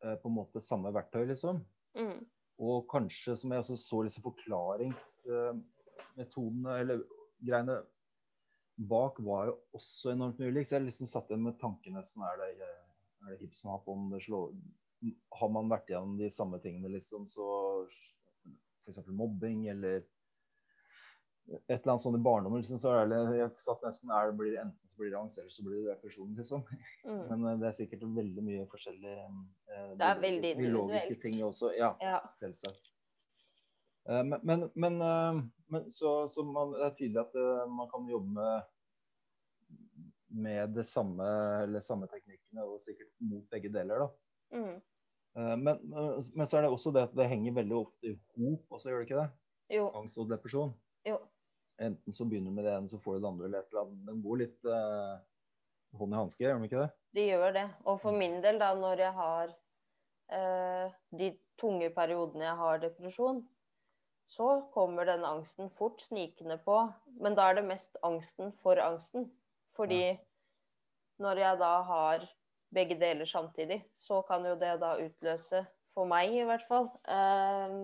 uh, 0.01 0.15
på 0.21 0.25
en 0.31 0.37
måte 0.39 0.59
samme 0.65 0.89
verktøy, 0.95 1.23
liksom. 1.29 1.55
Mm. 1.93 2.21
Og 2.57 2.77
kanskje, 2.89 3.37
som 3.37 3.51
jeg 3.53 3.61
også 3.61 3.77
så 3.77 4.01
liksom 4.07 4.25
forklaringsmetodene 4.25 6.71
eller 6.81 6.97
greiene 7.45 7.75
bak 8.75 9.19
var 9.23 9.51
jo 9.51 9.59
også 9.77 10.11
enormt 10.11 10.39
mye 10.41 10.51
ulik. 10.51 10.67
Så 10.67 10.77
jeg 10.77 10.87
liksom 10.87 11.09
satt 11.09 11.29
igjen 11.31 11.45
med 11.45 11.59
tanken 11.61 11.95
nesten 11.97 12.25
er 12.27 12.41
det, 12.41 12.49
er 12.59 13.31
det 13.31 13.39
hipp 13.43 13.55
som 13.55 13.73
happ 13.75 13.87
om 13.91 14.09
det 14.11 14.23
slår 14.25 14.51
Har 15.39 15.49
man 15.53 15.69
vært 15.69 15.89
igjennom 15.91 16.17
de 16.19 16.31
samme 16.33 16.59
tingene, 16.63 16.89
liksom, 16.95 17.27
så 17.29 17.45
f.eks. 18.85 19.01
mobbing 19.07 19.67
eller 19.73 20.03
et 21.45 21.75
eller 21.75 21.91
annet 21.91 22.01
sånt 22.01 22.17
i 22.17 22.23
barndommen, 22.25 22.63
liksom, 22.63 22.79
så 22.81 22.95
er 22.97 23.11
det 23.11 23.19
jeg 23.37 23.51
satt 23.61 23.83
nesten 23.85 24.09
er 24.09 24.31
det 24.31 24.37
blir 24.39 24.55
Enten 24.63 24.89
så 24.89 24.97
blir 24.97 25.11
det 25.13 25.19
angst, 25.19 25.37
eller 25.37 25.53
så 25.53 25.65
blir 25.65 25.77
det 25.83 25.91
depresjon, 25.91 26.33
liksom. 26.39 26.63
Mm. 27.05 27.21
Men 27.29 27.45
eh, 27.51 27.59
det 27.61 27.67
er 27.69 27.77
sikkert 27.77 28.05
veldig 28.15 28.45
mye 28.47 28.65
forskjellige 28.71 29.25
eh, 29.27 29.91
Det 29.99 30.07
er 30.09 30.21
veldig 30.23 30.53
biologiske 30.57 31.19
ting 31.21 31.37
også. 31.45 31.69
Ja, 31.77 31.91
Ja. 32.01 32.21
selvsagt. 32.39 32.94
Eh, 34.09 34.23
Men, 34.23 34.39
men, 34.43 34.69
men, 34.75 35.01
eh, 35.01 35.85
så, 35.87 36.27
så 36.29 36.43
man, 36.45 36.73
det 36.75 36.85
er 36.85 36.95
tydelig 36.97 37.21
at 37.23 37.35
eh, 37.41 37.67
man 37.71 37.89
kan 37.93 38.09
jobbe 38.09 38.33
med 38.39 38.71
med 40.35 40.73
det 40.75 40.83
samme, 40.83 41.23
eller 41.63 41.79
samme 41.79 42.09
teknikkene 42.11 42.63
og 42.67 42.81
sikkert 42.83 43.07
mot 43.23 43.45
begge 43.53 43.69
deler. 43.71 44.01
da. 44.01 44.07
Mm. 44.57 44.81
Men, 45.63 45.77
men 45.87 46.47
så 46.47 46.57
er 46.57 46.65
det 46.65 46.71
også 46.73 46.91
det 46.91 47.05
at 47.07 47.13
det 47.15 47.27
henger 47.31 47.55
veldig 47.55 47.77
ofte 47.77 48.09
i 48.09 48.15
hop 48.41 48.75
også, 48.75 48.89
gjør 48.89 48.99
det 48.99 49.05
ikke 49.07 49.21
det? 49.21 49.29
Jo. 49.77 49.85
Angst 49.95 50.19
og 50.19 50.27
depresjon. 50.33 50.73
Jo. 51.07 51.21
Enten 51.79 52.15
så 52.17 52.27
begynner 52.27 52.51
du 52.51 52.57
med 52.57 52.67
det 52.67 52.73
ene, 52.73 52.91
så 52.91 52.99
får 52.99 53.15
du 53.15 53.23
det 53.23 53.29
andre, 53.29 53.47
eller 53.47 53.63
et 53.63 53.71
eller 53.71 53.85
annet. 53.85 54.03
Den 54.09 54.21
går 54.25 54.41
litt 54.41 54.69
eh, 54.75 55.15
hånd 56.01 56.15
i 56.17 56.19
hanske, 56.19 56.43
gjør 56.43 56.59
den 56.59 56.67
ikke 56.67 56.83
det? 56.83 56.89
De 57.15 57.27
gjør 57.29 57.55
det. 57.61 57.65
Og 57.85 58.01
for 58.03 58.19
min 58.19 58.37
del, 58.43 58.59
da, 58.59 58.73
når 58.79 59.05
jeg 59.05 59.15
har 59.21 59.55
eh, 60.35 60.95
de 61.21 61.31
tunge 61.61 61.93
periodene 61.95 62.49
jeg 62.49 62.59
har 62.65 62.83
depresjon, 62.83 63.43
så 64.25 64.61
kommer 64.73 65.05
den 65.05 65.25
angsten 65.25 65.69
fort 65.77 66.01
snikende 66.01 66.57
på. 66.65 66.79
Men 67.21 67.37
da 67.37 67.49
er 67.49 67.59
det 67.59 67.67
mest 67.67 67.97
angsten 68.03 68.53
for 68.63 68.79
angsten. 68.81 69.29
Fordi 69.75 70.17
når 71.21 71.41
jeg 71.43 71.59
da 71.59 71.71
har 71.87 72.25
begge 72.75 72.97
deler 72.99 73.25
samtidig, 73.29 73.79
så 73.97 74.21
kan 74.27 74.45
jo 74.45 74.55
det 74.59 74.75
da 74.81 74.95
utløse, 74.99 75.65
for 75.95 76.09
meg 76.11 76.33
i 76.35 76.43
hvert 76.43 76.65
fall, 76.67 76.89
eh, 77.07 77.75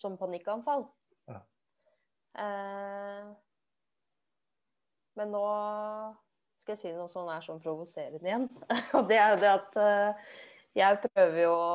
som 0.00 0.16
panikkanfall. 0.16 0.86
Ja. 1.28 1.40
Eh, 2.40 3.26
men 5.20 5.34
nå 5.34 5.42
skal 6.62 6.72
jeg 6.72 6.80
si 6.80 6.92
noe 6.96 7.10
som 7.12 7.28
er 7.28 7.44
sånn 7.44 7.60
provoserende 7.60 8.24
igjen. 8.24 8.48
Og 8.96 9.10
det 9.10 9.18
er 9.20 9.34
jo 9.34 9.42
det 9.42 9.50
at 9.52 9.76
eh, 9.82 10.30
jeg 10.80 11.02
prøver 11.04 11.42
jo 11.42 11.52
å 11.52 11.74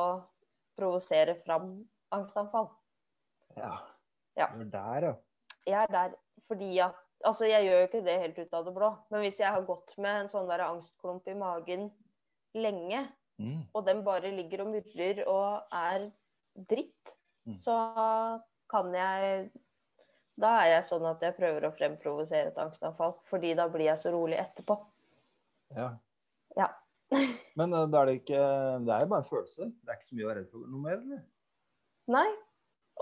provosere 0.76 1.36
fram 1.44 1.76
angstanfall. 2.16 2.72
Ja. 3.54 3.76
Ja. 4.36 4.46
Du 4.54 4.60
er 4.60 4.70
der, 4.70 5.06
ja. 5.10 5.14
Jeg 5.66 5.82
er 5.82 5.92
der 5.92 6.16
fordi 6.48 6.78
at 6.84 7.02
Altså, 7.24 7.46
jeg 7.48 7.64
gjør 7.64 7.78
jo 7.80 7.86
ikke 7.86 8.00
det 8.04 8.14
helt 8.20 8.38
ut 8.38 8.52
av 8.54 8.64
det 8.66 8.72
blå, 8.76 8.88
men 9.10 9.22
hvis 9.24 9.38
jeg 9.40 9.48
har 9.50 9.62
gått 9.64 9.94
med 9.98 10.18
en 10.20 10.28
sånn 10.28 10.46
der 10.50 10.60
angstklump 10.66 11.26
i 11.32 11.34
magen 11.34 11.86
lenge, 12.54 13.06
Mm. 13.40 13.62
og 13.74 13.84
den 13.86 14.02
bare 14.04 14.30
ligger 14.36 14.60
og 14.62 14.68
murrer 14.74 15.22
og 15.26 15.62
er 15.72 16.10
dritt, 16.68 17.10
Mm. 17.46 17.56
så 17.56 18.42
kan 18.68 18.92
jeg 18.94 19.50
Da 20.38 20.50
er 20.60 20.66
jeg 20.74 20.84
sånn 20.84 21.06
at 21.10 21.20
jeg 21.22 21.36
prøver 21.38 21.64
å 21.64 21.72
fremprovosere 21.74 22.48
et 22.48 22.58
angstanfall, 22.58 23.14
fordi 23.24 23.54
da 23.56 23.66
blir 23.68 23.86
jeg 23.86 23.98
så 23.98 24.12
rolig 24.12 24.36
etterpå. 24.38 24.76
ja. 25.74 25.96
Ja. 26.56 26.68
Men 27.56 27.72
eh, 27.72 27.86
da 27.86 28.02
er 28.02 28.06
det 28.06 28.24
ikke 28.26 28.84
Det 28.84 28.92
er 28.92 29.00
jo 29.00 29.06
bare 29.06 29.22
en 29.24 29.30
følelse. 29.30 29.72
Det 29.84 29.88
er 29.88 29.96
ikke 29.96 30.10
så 30.10 30.14
mye 30.16 30.24
å 30.24 30.28
være 30.28 30.38
redd 30.42 30.50
for 30.50 30.58
noe 30.68 30.80
mer, 30.82 30.96
eller? 31.00 31.22
Nei. 32.08 32.36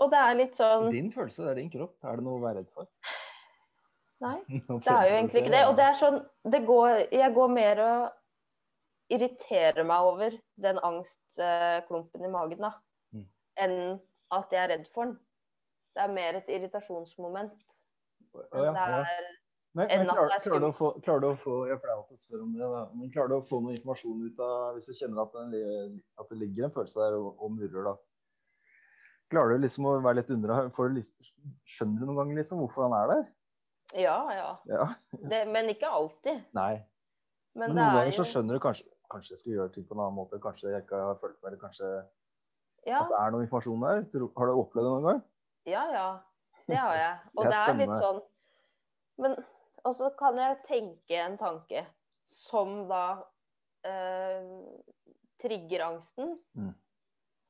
Og 0.03 0.11
det 0.11 0.19
er 0.19 0.35
litt 0.39 0.57
sånn 0.59 0.89
Din 0.91 1.11
følelse, 1.13 1.45
det 1.45 1.53
er 1.53 1.59
din 1.61 1.71
kropp. 1.71 1.95
Er 2.03 2.19
det 2.19 2.25
noe 2.25 2.39
å 2.39 2.43
være 2.43 2.61
redd 2.61 2.71
for? 2.75 2.89
Nei. 4.23 4.37
Det 4.85 4.91
er 4.91 5.09
jo 5.09 5.15
egentlig 5.19 5.41
ikke 5.43 5.53
det. 5.53 5.63
Og 5.69 5.75
det 5.77 5.85
er 5.89 5.97
sånn 5.99 6.21
det 6.51 6.61
går, 6.67 7.05
Jeg 7.11 7.33
går 7.35 7.49
mer 7.51 7.81
og 7.83 9.15
irriterer 9.15 9.85
meg 9.85 10.07
over 10.09 10.35
den 10.65 10.79
angstklumpen 10.81 12.25
i 12.25 12.31
magen, 12.33 12.63
da, 12.65 12.73
Mm. 13.13 13.25
enn 13.61 13.75
at 14.33 14.51
jeg 14.51 14.63
er 14.63 14.71
redd 14.73 14.87
for 14.91 15.05
den. 15.05 15.17
Det 15.95 16.01
er 16.03 16.11
mer 16.11 16.39
et 16.39 16.49
irritasjonsmoment. 16.51 17.53
Ja, 18.33 18.63
det 18.63 18.63
ja. 18.65 19.03
Men, 19.75 19.87
men 19.91 20.09
klarer, 20.09 20.39
klarer, 20.41 20.59
du 20.63 20.67
å 20.67 20.75
få, 20.75 20.89
klarer 21.03 21.21
du 21.23 21.27
å 21.29 21.37
få 21.39 21.53
Jeg 21.67 21.79
pleier 21.83 21.97
alltid 21.99 22.17
å 22.17 22.23
spørre 22.23 22.43
om 22.45 22.51
det, 22.55 22.67
da. 22.71 22.81
Men 22.95 23.11
klarer 23.11 23.31
du 23.31 23.35
å 23.37 23.47
få 23.47 23.59
noe 23.63 23.75
informasjon 23.75 24.21
ut 24.23 24.37
av 24.43 24.77
Hvis 24.77 24.87
du 24.87 24.93
kjenner 24.95 25.21
at, 25.25 25.33
den, 25.35 25.97
at 26.19 26.31
det 26.31 26.37
ligger 26.39 26.67
en 26.67 26.73
følelse 26.75 26.99
der 27.01 27.17
og, 27.19 27.33
og 27.43 27.51
murrer, 27.57 27.89
da. 27.89 27.95
Klarer 29.33 29.55
du 29.55 29.63
liksom 29.65 29.87
å 29.89 29.95
være 30.05 30.19
litt 30.19 30.31
undra? 30.33 30.59
Skjønner 30.75 32.01
du 32.01 32.05
noen 32.05 32.19
ganger 32.21 32.41
liksom 32.41 32.61
hvorfor 32.61 32.85
han 32.85 32.97
er 32.97 33.11
der? 33.11 33.23
Ja, 34.01 34.17
ja. 34.33 34.49
Ja. 34.69 34.85
Det, 35.11 35.45
men 35.49 35.69
ikke 35.71 35.89
alltid. 35.89 36.43
Nei. 36.57 36.83
Men, 37.55 37.69
Men 37.71 37.77
noen 37.77 37.87
er 37.87 37.97
ganger 38.01 38.17
så 38.19 38.27
skjønner 38.27 38.57
du 38.57 38.63
kanskje 38.63 38.91
Kanskje 39.13 39.35
jeg 39.35 39.39
skal 39.43 39.51
gjøre 39.53 39.69
ting 39.69 39.83
på 39.85 39.93
en 39.93 39.99
annen 40.01 40.15
måte. 40.17 40.39
Kanskje 40.41 40.71
jeg 40.73 40.81
ikke 40.81 40.97
har 40.97 41.17
følt 41.21 41.35
med, 41.37 41.51
eller 41.51 41.59
kanskje 41.61 41.89
ja, 42.89 43.03
at 43.03 43.11
det 43.11 43.19
er 43.19 43.33
noe 43.35 43.43
informasjon 43.45 43.83
der. 43.85 43.99
Har 44.33 44.49
du 44.49 44.61
opplevd 44.63 44.87
det 44.87 44.93
noen 44.95 45.05
gang? 45.05 45.19
ja, 45.69 45.83
ja. 45.93 46.07
Det 46.65 46.79
har 46.79 46.95
jeg. 46.97 47.19
Og 47.37 47.45
Det 47.45 47.51
er 47.51 47.67
det 47.69 47.75
er 47.75 47.79
litt 47.83 48.01
sånn 48.01 48.21
Men 49.21 49.35
også 49.85 50.09
kan 50.17 50.41
jeg 50.41 50.57
tenke 50.65 51.19
en 51.21 51.37
tanke 51.37 51.85
som 52.25 52.87
da 52.89 53.03
eh, 53.85 54.49
trigger 55.41 55.85
angsten. 55.85 56.33
Mm. 56.57 56.73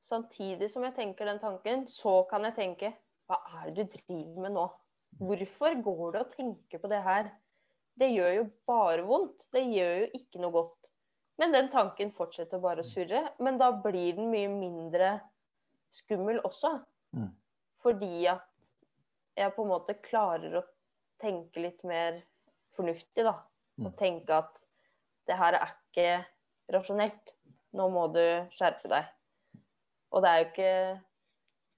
Samtidig 0.06 0.70
som 0.72 0.86
jeg 0.86 0.95
tenker 0.97 1.26
den 1.26 1.41
tanken, 1.41 1.88
så 1.89 2.22
kan 2.30 2.45
jeg 2.45 2.58
tenke 2.60 2.93
Hva 3.26 3.39
er 3.62 3.72
det 3.74 3.88
du 3.89 3.97
driver 3.97 4.41
med 4.43 4.53
nå? 4.53 4.66
Hvorfor 5.18 5.78
går 5.82 6.12
du 6.14 6.20
og 6.20 6.34
tenker 6.36 6.82
på 6.82 6.91
det 6.91 7.01
her? 7.01 7.32
Det 7.95 8.12
gjør 8.12 8.34
jo 8.36 8.43
bare 8.68 9.06
vondt. 9.08 9.47
Det 9.56 9.64
gjør 9.64 10.01
jo 10.03 10.10
ikke 10.20 10.41
noe 10.43 10.53
godt. 10.53 10.89
Men 11.39 11.56
den 11.56 11.72
tanken 11.72 12.12
fortsetter 12.16 12.62
bare 12.64 12.84
å 12.84 12.88
surre. 12.88 13.24
Men 13.39 13.58
da 13.60 13.72
blir 13.72 14.18
den 14.18 14.30
mye 14.34 14.51
mindre 14.51 15.10
skummel 15.95 16.41
også. 16.45 16.76
Mm. 17.16 17.32
Fordi 17.84 18.28
at 18.30 18.45
jeg 19.39 19.56
på 19.56 19.64
en 19.64 19.72
måte 19.72 19.97
klarer 20.06 20.60
å 20.60 20.66
tenke 21.24 21.64
litt 21.64 21.82
mer 21.88 22.22
fornuftig, 22.76 23.24
da. 23.24 23.39
Mm. 23.80 23.88
Og 23.88 23.97
tenke 23.99 24.43
at 24.43 24.53
det 25.26 25.39
her 25.39 25.58
er 25.58 25.74
ikke 25.74 26.10
rasjonelt. 26.76 27.36
Nå 27.76 27.89
må 27.91 28.10
du 28.14 28.24
skjerpe 28.56 28.91
deg. 28.91 29.14
Og 30.12 30.22
det 30.24 30.30
er 30.32 30.38
jo 30.38 30.45
ikke 30.45 31.01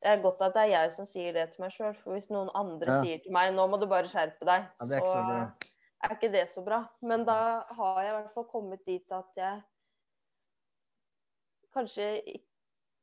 Det 0.03 0.09
er 0.11 0.21
godt 0.21 0.41
at 0.45 0.53
det 0.53 0.61
er 0.61 0.73
jeg 0.75 0.91
som 0.93 1.05
sier 1.09 1.33
det 1.33 1.47
til 1.53 1.61
meg 1.63 1.71
sjøl, 1.73 1.95
for 2.03 2.13
hvis 2.13 2.29
noen 2.29 2.51
andre 2.55 2.85
Ja. 2.93 3.01
sier 3.01 3.17
til 3.23 3.31
meg 3.33 3.53
'nå 3.53 3.67
må 3.69 3.79
du 3.81 3.87
bare 3.87 4.05
skjerpe 4.11 4.45
deg', 4.45 4.67
Ja, 4.79 4.85
er 4.85 5.01
så 5.01 5.07
så 5.07 5.51
er 6.03 6.09
ikke 6.15 6.31
det 6.31 6.49
så 6.49 6.61
bra. 6.63 6.85
Men 7.01 7.25
da 7.25 7.63
har 7.71 8.01
jeg 8.03 8.11
i 8.13 8.21
hvert 8.21 8.33
fall 8.33 8.43
kommet 8.45 8.85
dit 8.85 9.11
at 9.11 9.25
jeg 9.35 9.63
kanskje 11.73 12.07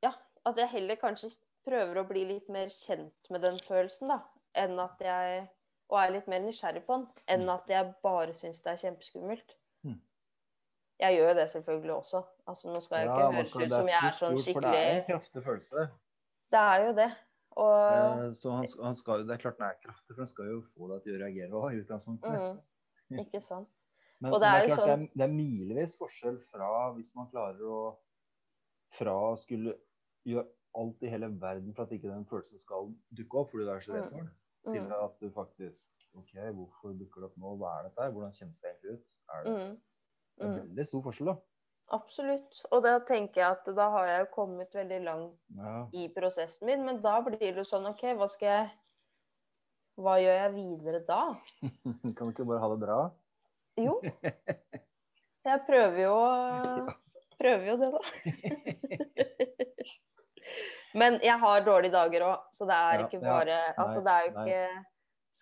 Ja, 0.03 0.13
at 0.47 0.57
jeg 0.57 0.69
heller 0.69 0.97
kanskje 1.01 1.31
prøver 1.67 1.99
å 2.03 2.09
bli 2.09 2.25
litt 2.29 2.49
mer 2.49 2.67
kjent 2.69 3.31
med 3.31 3.41
den 3.43 3.59
følelsen, 3.69 4.09
da. 4.09 4.21
Enn 4.55 4.79
at 4.81 5.01
jeg 5.01 5.49
Og 5.91 5.99
er 6.01 6.11
litt 6.15 6.27
mer 6.27 6.41
nysgjerrig 6.41 6.87
på 6.87 6.95
den. 6.97 7.09
Enn 7.29 7.49
at 7.53 7.69
jeg 7.69 7.95
bare 8.03 8.33
syns 8.33 8.63
det 8.65 8.73
er 8.73 8.77
kjempeskummelt. 8.77 9.53
Jeg 11.01 11.17
gjør 11.19 11.35
det 11.35 11.51
selvfølgelig 11.51 11.93
også. 11.95 12.23
Altså, 12.47 12.69
nå 12.71 12.81
skal 12.81 12.99
jeg 12.99 13.07
Ja, 13.07 13.15
ikke 13.15 13.37
høres 13.37 13.55
ut 13.55 13.69
som 13.75 13.89
jeg 13.89 14.01
er 14.09 14.19
sånn 14.19 14.37
skikkelig 14.39 14.55
For 14.55 14.67
det 14.71 14.81
er 14.81 14.97
en 15.01 15.07
kraftig 15.09 15.43
følelse. 15.45 15.87
Det 16.55 16.61
er 16.61 16.85
jo 16.87 16.93
det. 16.99 17.09
Og 17.57 17.73
Eh, 17.95 18.33
Så 18.35 18.51
han, 18.51 18.67
han 18.85 18.95
skal, 18.95 19.25
det 19.29 19.35
er 19.35 19.43
klart 19.43 19.59
den 19.59 19.67
er 19.67 19.81
kraftig, 19.83 20.15
for 20.15 20.23
den 20.23 20.31
skal 20.31 20.51
jo 20.53 20.61
få 20.75 20.89
deg 20.93 21.03
til 21.03 21.17
å 21.17 21.19
reagere 21.25 21.51
òg, 21.61 21.67
i 21.75 21.81
utgangspunktet. 21.83 22.63
mm, 23.11 23.19
Ikke 23.25 23.41
sant. 23.41 23.69
Men, 24.23 24.31
men 24.31 24.41
det 24.41 24.41
det 24.41 24.49
er 24.61 24.67
klart, 24.71 24.79
sånn... 24.79 24.89
det 24.89 24.95
er, 24.95 25.19
det 25.19 25.25
er 25.27 25.33
milevis 25.35 25.97
forskjell 25.99 26.37
fra 26.49 26.69
hvis 26.95 27.11
man 27.19 27.27
klarer 27.33 27.65
å 27.67 27.81
Fra 28.95 29.15
å 29.33 29.33
skulle 29.37 29.75
gjøre 30.25 30.47
alt 30.79 31.03
i 31.03 31.11
hele 31.11 31.29
verden 31.43 31.75
for 31.75 31.85
at 31.85 31.93
ikke 31.93 32.09
den 32.13 32.25
følelsen 32.31 32.59
skal 32.63 32.93
dukke 33.19 33.41
opp 33.43 33.51
fordi 33.51 33.67
du 33.67 33.73
er 33.75 33.83
så 33.83 33.93
redd 33.97 34.07
Mm. 34.07 34.11
for 34.11 34.23
den, 34.23 34.31
til 34.71 34.83
Mm, 34.87 34.93
at 35.05 35.19
du 35.21 35.27
faktisk 35.35 35.91
OK, 36.15 36.33
hvorfor 36.57 36.95
dukker 36.99 37.21
det 37.21 37.29
opp 37.31 37.37
nå? 37.43 37.57
Hva 37.59 37.73
er 37.81 37.89
dette 37.89 38.03
her? 38.07 38.11
Hvordan 38.15 38.33
kjennes 38.39 38.61
det 38.63 38.71
egentlig 38.71 38.95
ut? 38.95 39.13
Er 39.35 39.43
det, 39.45 39.53
mm, 39.59 39.75
det 40.39 40.45
er 40.45 40.49
mm. 40.51 40.57
veldig 40.61 40.85
stor 40.89 41.03
forskjell, 41.09 41.29
da. 41.33 41.37
Absolutt. 41.95 42.53
Og 42.73 42.79
da 42.87 42.93
tenker 43.07 43.41
jeg 43.43 43.51
at 43.59 43.65
da 43.77 43.87
har 43.93 44.05
jeg 44.09 44.31
kommet 44.33 44.71
veldig 44.75 45.01
langt 45.05 45.37
Ja. 45.59 45.75
i 45.93 46.09
prosessen 46.15 46.67
min, 46.67 46.85
men 46.87 47.03
da 47.05 47.21
blir 47.27 47.39
det 47.39 47.57
jo 47.61 47.65
sånn 47.69 47.87
OK, 47.91 48.03
hva 48.19 48.29
skal 48.33 48.49
jeg 48.49 48.71
Hva 50.01 50.15
gjør 50.19 50.35
jeg 50.41 50.55
videre 50.57 51.01
da? 51.07 51.21
Kan 52.17 52.27
du 52.27 52.31
ikke 52.33 52.49
bare 52.49 52.61
ha 52.65 52.69
det 52.73 52.81
bra? 52.83 52.99
Jo. 53.79 54.01
Jeg 55.45 55.61
prøver 55.67 55.99
jo 56.07 56.17
Prøver 57.39 57.65
jo 57.69 57.77
det, 57.83 57.91
da. 57.93 58.01
Men 60.95 61.19
jeg 61.23 61.39
har 61.43 61.65
dårlige 61.67 61.93
dager 61.93 62.23
òg, 62.23 62.39
så 62.55 62.65
det 62.71 62.75
er 62.79 62.95
Ja, 63.01 63.07
ikke 63.07 63.19
ja. 63.19 63.25
bare 63.29 63.57
Altså, 63.75 64.01
det 64.01 64.11
er 64.15 64.23
jo 64.25 64.31
nei. 64.35 64.45
ikke 64.47 64.69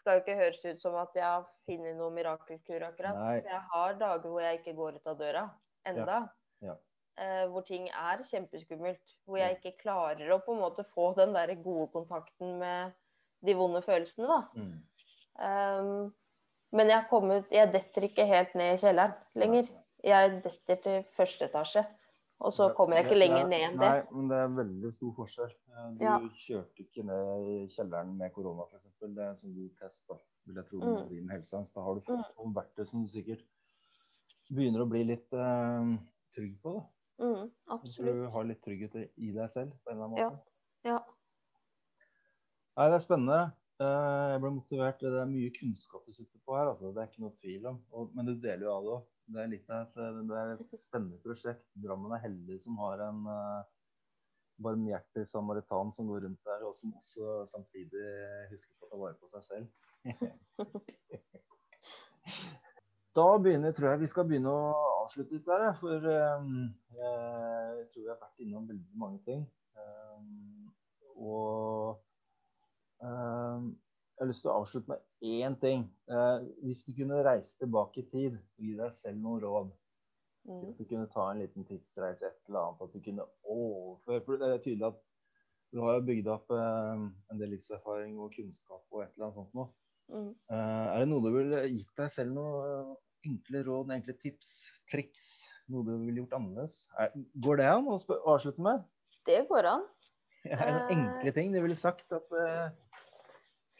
Skal 0.03 0.17
jo 0.19 0.23
ikke 0.25 0.35
høres 0.35 0.65
ut 0.67 0.81
som 0.81 0.97
at 0.99 1.13
jeg 1.15 1.23
har 1.23 1.45
funnet 1.69 1.95
noen 1.95 2.17
mirakelkur, 2.17 2.83
akkurat. 2.89 3.15
Nei. 3.15 3.37
Jeg 3.47 3.61
har 3.71 3.93
dager 4.01 4.33
hvor 4.33 4.43
jeg 4.43 4.59
ikke 4.59 4.75
går 4.75 4.97
ut 4.99 5.07
av 5.13 5.21
døra 5.21 5.43
enda. 5.87 6.17
Ja. 6.63 6.75
Eh, 7.23 7.45
hvor 7.53 7.63
ting 7.69 7.87
er 7.87 8.25
kjempeskummelt. 8.27 9.15
Hvor 9.29 9.39
jeg 9.39 9.53
Ja. 9.53 9.59
ikke 9.61 9.79
klarer 9.85 10.33
å 10.35 10.41
på 10.43 10.57
en 10.57 10.63
måte 10.65 10.83
få 10.91 11.13
den 11.15 11.35
der 11.37 11.55
gode 11.55 11.87
kontakten 11.93 12.59
med 12.59 12.93
de 13.47 13.55
vonde 13.55 13.83
følelsene, 13.83 14.27
da. 14.27 14.41
Mm. 14.59 14.83
Um, 15.43 16.15
men 16.73 16.91
jeg, 16.91 17.07
kommet, 17.11 17.47
jeg 17.51 17.73
detter 17.73 18.07
ikke 18.09 18.27
helt 18.27 18.55
ned 18.59 18.75
i 18.75 18.81
kjelleren 18.83 19.15
lenger. 19.39 19.69
Jeg 20.03 20.43
detter 20.43 20.83
til 20.83 21.05
første 21.17 21.47
etasje. 21.47 21.87
Og 22.43 22.51
så 22.53 22.67
kommer 22.75 22.97
jeg 22.99 23.07
ikke 23.07 23.19
lenger 23.21 23.47
ned 23.47 23.61
enn 23.69 23.77
det. 23.79 23.89
Nei, 23.89 24.03
men 24.19 24.29
det 24.33 24.39
er 24.43 24.49
veldig 24.57 24.93
stor 24.97 25.13
forskjell. 25.15 25.53
Eh, 25.71 25.91
Du 25.99 26.05
Ja. 26.05 26.17
kjørte 26.19 26.83
ikke 26.83 27.05
ned 27.07 27.49
i 27.53 27.59
kjelleren 27.71 28.17
med 28.19 28.33
korona, 28.35 28.65
f.eks. 28.73 28.89
Det 29.01 29.19
er 29.19 29.29
en 29.31 29.37
sånn 29.37 29.55
god 29.55 29.71
test, 29.79 30.09
da, 30.09 30.17
vil 30.47 30.57
jeg 30.57 30.67
tro, 30.67 30.81
Mm. 30.81 31.09
din 31.09 31.29
helseangst. 31.31 31.75
Da 31.75 31.81
har 31.83 31.95
du 31.95 32.01
fått 32.01 32.37
noen 32.39 32.55
verktøy 32.55 32.85
som 32.87 33.03
du 33.05 33.09
sikkert 33.09 33.45
begynner 34.51 34.83
å 34.83 34.89
bli 34.91 35.05
litt 35.05 35.33
uh, 35.33 35.97
trygg 36.35 36.59
på. 36.63 36.75
da. 36.75 37.25
Mm, 37.25 37.51
absolutt. 37.71 38.15
du 38.15 38.31
har 38.31 38.45
litt 38.45 38.63
trygghet 38.63 38.95
i- 38.97 39.11
i 39.29 39.33
deg 39.33 39.49
selv 39.51 39.71
på 39.85 39.91
en 39.93 39.97
eller 40.01 40.05
annen 40.09 40.31
måte. 40.33 40.41
Ja. 40.85 40.91
ja. 40.91 40.99
Nei, 42.77 42.89
det 42.89 42.97
er 42.97 43.05
spennende. 43.07 43.53
Eh, 43.81 44.33
Jeg 44.33 44.41
ble 44.41 44.51
motivert. 44.51 44.99
Det 45.01 45.13
er 45.13 45.27
mye 45.27 45.51
kunnskap 45.51 46.05
du 46.07 46.13
sitter 46.13 46.39
på 46.47 46.57
her, 46.57 46.67
altså. 46.73 46.93
Det 46.95 47.03
er 47.03 47.07
ikke 47.07 47.21
noe 47.21 47.31
tvil 47.37 47.67
om. 47.67 48.11
Men 48.15 48.27
du 48.27 48.35
deler 48.35 48.67
jo 48.67 48.73
av 48.73 48.83
det 48.83 48.93
òg. 48.97 49.03
Det 49.31 49.39
er 49.43 49.53
litt 49.53 49.71
av 49.71 49.87
et, 49.87 49.97
eh, 50.03 50.53
et 50.57 50.81
spennende 50.81 51.21
prosjekt. 51.23 51.65
Drammen 51.85 52.13
er 52.17 52.25
heldig 52.25 52.59
som 52.65 52.79
har 52.83 53.05
en 53.07 53.21
uh, 53.29 53.63
barmhjertig 54.63 55.25
samaritan 55.31 55.93
som 55.95 56.11
går 56.11 56.27
rundt 56.27 56.43
der, 56.49 56.65
og 56.67 56.75
som 56.77 56.95
også 56.99 57.43
samtidig 57.51 58.07
husker 58.51 58.75
på 58.77 58.89
å 58.89 58.91
ta 58.91 59.01
vare 59.05 59.19
på 59.21 59.31
seg 59.33 59.43
selv. 59.51 59.67
Da 63.13 63.27
begynner, 63.37 63.75
tror 63.77 63.91
jeg 63.91 64.01
vi 64.01 64.07
skal 64.09 64.25
begynne 64.25 64.49
å 64.49 64.69
avslutte 65.03 65.37
litt 65.37 65.45
der, 65.45 65.67
for 65.77 66.07
um, 66.41 66.71
jeg 66.97 67.83
tror 67.93 68.07
vi 68.07 68.09
har 68.09 68.21
vært 68.23 68.41
innom 68.41 68.65
veldig 68.71 69.01
mange 69.03 69.19
ting. 69.27 69.43
Um, 69.77 70.71
og 71.21 72.01
eh, 73.05 73.67
jeg 74.17 74.25
har 74.25 74.29
lyst 74.31 74.43
til 74.45 74.51
å 74.53 74.59
avslutte 74.61 74.89
med 74.93 74.99
én 75.27 75.55
ting. 75.61 75.87
Eh, 76.11 76.45
hvis 76.67 76.85
du 76.87 76.93
kunne 76.97 77.23
reise 77.27 77.57
tilbake 77.59 78.03
i 78.03 78.09
tid 78.11 78.37
og 78.39 78.67
gi 78.67 78.75
deg 78.79 78.93
selv 78.93 79.23
noen 79.23 79.43
råd, 79.47 79.73
Mm, 80.43 80.73
at 80.73 80.79
du 80.81 80.85
kunne 80.91 81.07
ta 81.07 81.29
en 81.31 81.39
liten 81.39 81.63
tidsreise, 81.63 82.27
et 82.27 82.49
eller 82.51 82.59
annet, 82.65 82.81
at 82.83 82.95
du 82.97 82.99
kunne 83.05 83.23
overføre 83.47 84.25
For 84.27 84.41
det 84.41 84.49
er 84.49 84.57
tydelig 84.65 84.87
at 84.89 84.97
du 85.71 85.79
har 85.85 85.93
jo 85.95 86.07
bygd 86.09 86.31
opp 86.33 86.51
eh, 86.51 87.05
en 87.31 87.39
del 87.39 87.53
livserfaring 87.55 88.17
og 88.19 88.33
kunnskap 88.35 88.83
og 88.91 89.05
et 89.05 89.13
eller 89.15 89.29
annet 89.29 89.37
sånt 89.39 89.55
noe. 89.55 89.69
mm. 90.11 90.33
Eh, 90.51 90.89
er 90.97 90.99
det 90.99 91.07
noe 91.13 91.23
du 91.23 91.31
ville 91.37 91.61
gitt 91.69 91.95
deg 92.03 92.11
selv 92.11 92.35
noe 92.35 92.97
enkle 93.23 93.63
råd, 93.69 93.95
enkle 93.95 94.17
tips, 94.19 94.51
triks? 94.91 95.29
Noe 95.71 95.87
du 95.87 95.93
ville 96.09 96.25
gjort 96.25 96.35
annerledes? 96.41 96.81
Er, 96.99 97.15
går 97.47 97.63
det 97.63 97.71
an 97.77 97.87
å 97.87 98.01
avslutte 98.35 98.67
med? 98.67 98.83
Det 99.31 99.45
går 99.47 99.71
an. 99.77 99.87
Er 100.51 100.59
det 100.59 100.73
noen 100.75 100.91
Eh. 100.91 100.97
enkle 100.99 101.37
ting 101.39 101.55
du 101.55 101.61
ville 101.63 101.79
sagt 101.79 102.11
at 102.19 102.35
eh, 102.35 102.67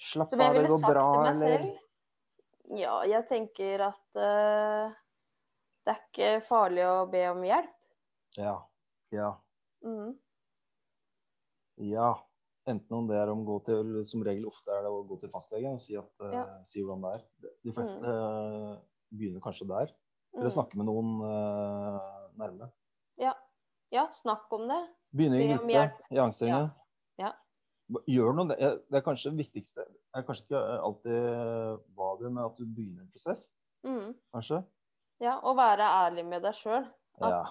Slapp 0.03 0.33
av, 0.35 0.55
det 0.57 0.67
går 0.67 0.83
bra, 0.83 1.07
eller. 1.31 1.65
Ja, 2.75 2.97
jeg 3.07 3.27
tenker 3.29 3.85
at 3.87 4.19
uh, 4.19 4.91
det 5.85 5.93
er 5.95 6.01
ikke 6.01 6.31
farlig 6.49 6.85
å 6.89 7.07
be 7.11 7.23
om 7.31 7.43
hjelp. 7.47 7.79
Ja. 8.39 8.57
Ja. 9.13 9.33
Mm, 9.85 10.15
Ja. 11.83 12.13
Enten 12.69 12.95
om 12.95 13.09
det 13.09 13.17
er 13.19 13.31
om 13.33 13.41
å 13.43 13.47
gå 13.49 13.57
til 13.67 14.05
Som 14.07 14.23
regel 14.23 14.45
ofte 14.47 14.71
er 14.71 14.85
det 14.85 14.91
å 14.95 15.01
gå 15.09 15.17
til 15.19 15.33
fastlegen 15.33 15.75
og 15.75 15.81
si, 15.83 15.97
at, 15.99 16.11
eh, 16.23 16.35
Ja. 16.37 16.45
si 16.65 16.79
hvordan 16.81 17.03
det 17.03 17.11
er. 17.17 17.25
De- 17.43 17.55
De 17.65 17.73
fleste 17.75 17.99
mm. 18.07 18.77
begynner 19.19 19.43
kanskje 19.43 19.67
der. 19.67 19.91
Eller 20.37 20.47
mm. 20.49 20.55
snakke 20.55 20.79
med 20.79 20.87
noen 20.87 21.11
uh, 21.27 21.99
nærme. 22.39 22.71
Ja. 23.19 23.35
ja, 23.91 24.07
snakk 24.13 24.47
om 24.53 24.69
det. 24.71 24.79
Begynne 25.13 25.41
i 25.43 25.51
en 25.51 25.59
gruppe 25.59 26.15
i 26.15 26.19
angstringen. 26.23 26.71
Ja. 27.19 27.33
Gjør 28.09 28.37
noe. 28.37 28.49
Det 28.49 28.59
det 28.89 28.99
er 29.01 29.05
kanskje 29.05 29.33
det 29.33 29.43
viktigste. 29.45 29.85
Det 29.85 30.21
er 30.21 30.27
kanskje 30.29 30.45
ikke 30.47 30.63
alltid 30.87 31.19
hva 31.97 32.13
du, 32.21 32.29
men 32.31 32.45
at 32.45 32.57
du 32.57 32.65
begynner 32.65 33.03
en 33.05 33.11
prosess. 33.13 33.49
Mm. 33.85 34.15
Kanskje. 34.33 34.63
Ja, 35.23 35.37
og 35.43 35.57
være 35.59 35.87
ærlig 36.07 36.25
med 36.27 36.43
deg 36.47 36.55
sjøl. 36.59 36.87
Ja. 37.21 37.43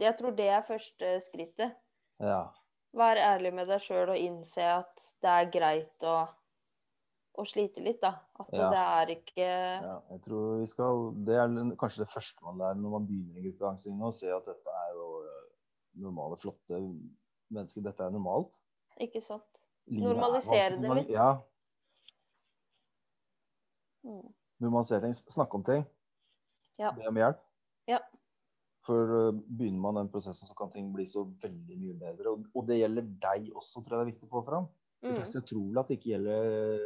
Jeg 0.00 0.16
tror 0.18 0.36
det 0.36 0.46
er 0.48 0.62
første 0.68 1.16
skrittet. 1.26 1.74
Ja. 2.22 2.44
Vær 2.94 3.18
ærlig 3.18 3.50
med 3.56 3.68
deg 3.68 3.82
sjøl 3.82 4.12
og 4.14 4.20
innse 4.20 4.62
at 4.78 5.02
det 5.24 5.32
er 5.32 5.50
greit 5.52 6.06
å, 6.06 6.14
å 7.34 7.44
slite 7.48 7.82
litt, 7.82 7.98
da. 8.04 8.14
At 8.38 8.52
Ja. 8.54 8.68
det 8.70 8.82
er 8.84 9.12
ikke 9.16 9.48
ja. 9.48 9.96
Jeg 10.12 10.22
tror 10.28 10.60
vi 10.60 10.66
skal 10.70 11.02
Det 11.26 11.34
er 11.34 11.74
kanskje 11.80 12.04
det 12.04 12.12
første 12.12 12.44
man 12.46 12.58
lærer 12.62 12.78
når 12.80 12.94
man 12.98 13.08
begynner 13.08 13.40
i 13.40 13.48
gruppe 13.48 13.72
angstring. 13.72 13.98
Å 14.00 14.12
se 14.14 14.30
at 14.30 14.46
dette 14.46 14.76
er 14.84 14.94
jo 14.94 15.08
eh, 15.24 15.42
normale, 16.06 16.38
flotte 16.38 16.80
mennesker. 17.50 17.82
Dette 17.82 18.06
er 18.06 18.14
normalt. 18.14 18.54
Ikke 19.00 19.20
sant? 19.24 19.42
Er 19.90 20.00
Normalisere 20.00 20.78
det 20.80 20.94
litt. 21.00 21.10
Ja. 21.12 21.30
Mm. 24.04 24.28
Normalisere 24.62 25.00
ting. 25.04 25.14
Snakke 25.14 25.58
om 25.58 25.64
ting. 25.66 25.84
Ja. 26.80 26.92
Be 26.96 27.08
om 27.08 27.18
hjelp. 27.18 27.40
Ja. 27.90 27.98
For 28.84 29.08
uh, 29.30 29.30
begynner 29.32 29.80
man 29.80 29.98
den 30.02 30.10
prosessen, 30.12 30.48
så 30.48 30.54
kan 30.58 30.70
ting 30.74 30.90
bli 30.92 31.06
så 31.08 31.24
veldig 31.42 31.78
mye 31.80 31.96
bedre. 32.00 32.34
Og, 32.34 32.44
og 32.54 32.66
det 32.68 32.80
gjelder 32.82 33.06
deg 33.22 33.48
også, 33.56 33.80
tror 33.80 33.96
jeg 33.96 34.00
det 34.00 34.04
er 34.06 34.10
viktig 34.12 34.28
å 34.30 34.34
få 34.38 34.44
fram. 34.48 34.68
De 35.04 35.10
Mm. 35.10 35.16
fleste 35.18 35.40
tror 35.44 35.78
at 35.82 35.88
det 35.90 35.98
ikke 35.98 36.10
gjelder 36.14 36.84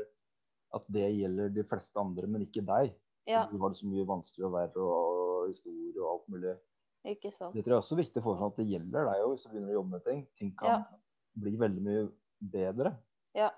at 0.74 0.86
det 0.90 1.04
gjelder 1.14 1.52
de 1.54 1.62
fleste 1.70 2.00
andre, 2.02 2.26
men 2.26 2.42
ikke 2.42 2.64
deg. 2.66 2.88
Ja, 3.30 3.44
Du 3.46 3.58
har 3.62 3.70
det 3.70 3.78
så 3.78 3.86
mye 3.86 4.06
vanskeligere 4.08 4.48
og 4.48 4.56
verre 4.56 4.86
og 4.88 5.44
historie 5.52 6.00
og 6.02 6.08
alt 6.16 6.26
mulig. 6.34 6.54
ikke 7.06 7.30
sant. 7.32 7.54
Det 7.54 7.62
tror 7.64 7.76
jeg 7.76 7.82
også 7.84 7.94
er 7.94 8.00
viktig 8.02 8.20
å 8.20 8.24
få 8.26 8.34
fram 8.36 8.50
at 8.50 8.56
det 8.58 8.66
gjelder 8.72 9.06
deg 9.06 9.22
òg, 9.22 9.30
hvis 9.30 9.44
du 9.46 9.50
begynner 9.52 9.70
å 9.70 9.76
jobbe 9.78 9.90
med 9.94 10.04
ting. 10.08 10.26
Ting 10.36 10.50
kan 10.58 10.68
Ja. 10.68 10.78
Bli 11.40 11.54
veldig 11.60 11.82
mye 11.84 12.04
bedre. 12.52 12.92
Ja. 13.36 13.50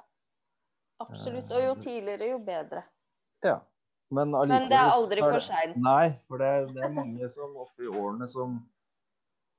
Absolutt. 1.01 1.51
Og 1.57 1.63
jo 1.65 1.75
tidligere, 1.81 2.31
jo 2.35 2.39
bedre. 2.45 2.83
Ja. 3.45 3.59
Men, 4.11 4.33
Men 4.35 4.67
det 4.69 4.75
er 4.77 4.91
aldri 4.91 5.23
for 5.23 5.39
seint. 5.41 5.77
Nei, 5.79 6.11
for 6.27 6.43
det, 6.43 6.75
det 6.75 6.83
er 6.83 6.91
mange 6.93 7.29
som 7.31 7.53
oppe 7.63 7.87
i 7.87 7.91
årene 7.91 8.27
som 8.29 8.59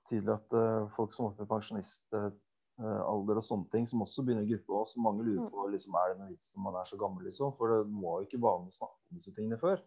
Tydelig 0.10 0.34
at 0.34 0.54
uh, 0.58 0.90
folk 0.98 1.14
som 1.14 1.28
er 1.28 1.30
oppe 1.30 1.46
i 1.46 1.50
pensjonistalder 1.52 3.38
og 3.40 3.46
sånne 3.46 3.70
ting, 3.72 3.86
som 3.88 4.02
også 4.04 4.26
begynner 4.26 4.44
i 4.44 4.50
gruppe 4.50 4.74
også. 4.82 5.00
Mange 5.00 5.24
lurer 5.24 5.46
Mm. 5.46 5.52
på 5.54 5.68
liksom, 5.72 5.96
er 5.96 6.10
det 6.10 6.18
noe 6.20 6.32
vits 6.34 6.50
når 6.56 6.64
man 6.66 6.76
er 6.82 6.86
så 6.90 6.98
gammel, 7.00 7.24
liksom. 7.30 7.54
For 7.56 7.70
det 7.72 7.78
var 8.02 8.18
jo 8.20 8.28
ikke 8.28 8.42
vanlig 8.44 8.74
å 8.74 8.78
snakke 8.82 8.98
om 8.98 9.20
disse 9.22 9.34
tingene 9.38 9.60
før. 9.62 9.80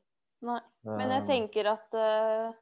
Nei. 0.48 0.60
Men 0.84 1.10
jeg 1.10 1.22
Eh, 1.22 1.26
tenker 1.28 1.68
at 1.74 1.94
eh, 1.98 2.54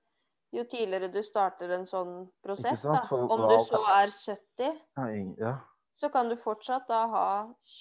jo 0.52 0.64
tidligere 0.68 1.08
du 1.12 1.22
starter 1.24 1.70
en 1.78 1.86
sånn 1.88 2.26
prosess, 2.44 2.82
da, 2.84 3.00
om 3.10 3.44
du 3.48 3.54
så 3.66 3.80
er 3.94 4.10
70, 4.12 4.80
ja, 4.96 5.06
ja, 5.40 5.52
så 5.94 6.08
kan 6.12 6.28
du 6.28 6.36
fortsatt 6.40 6.86
da 6.88 7.06
ha 7.08 7.26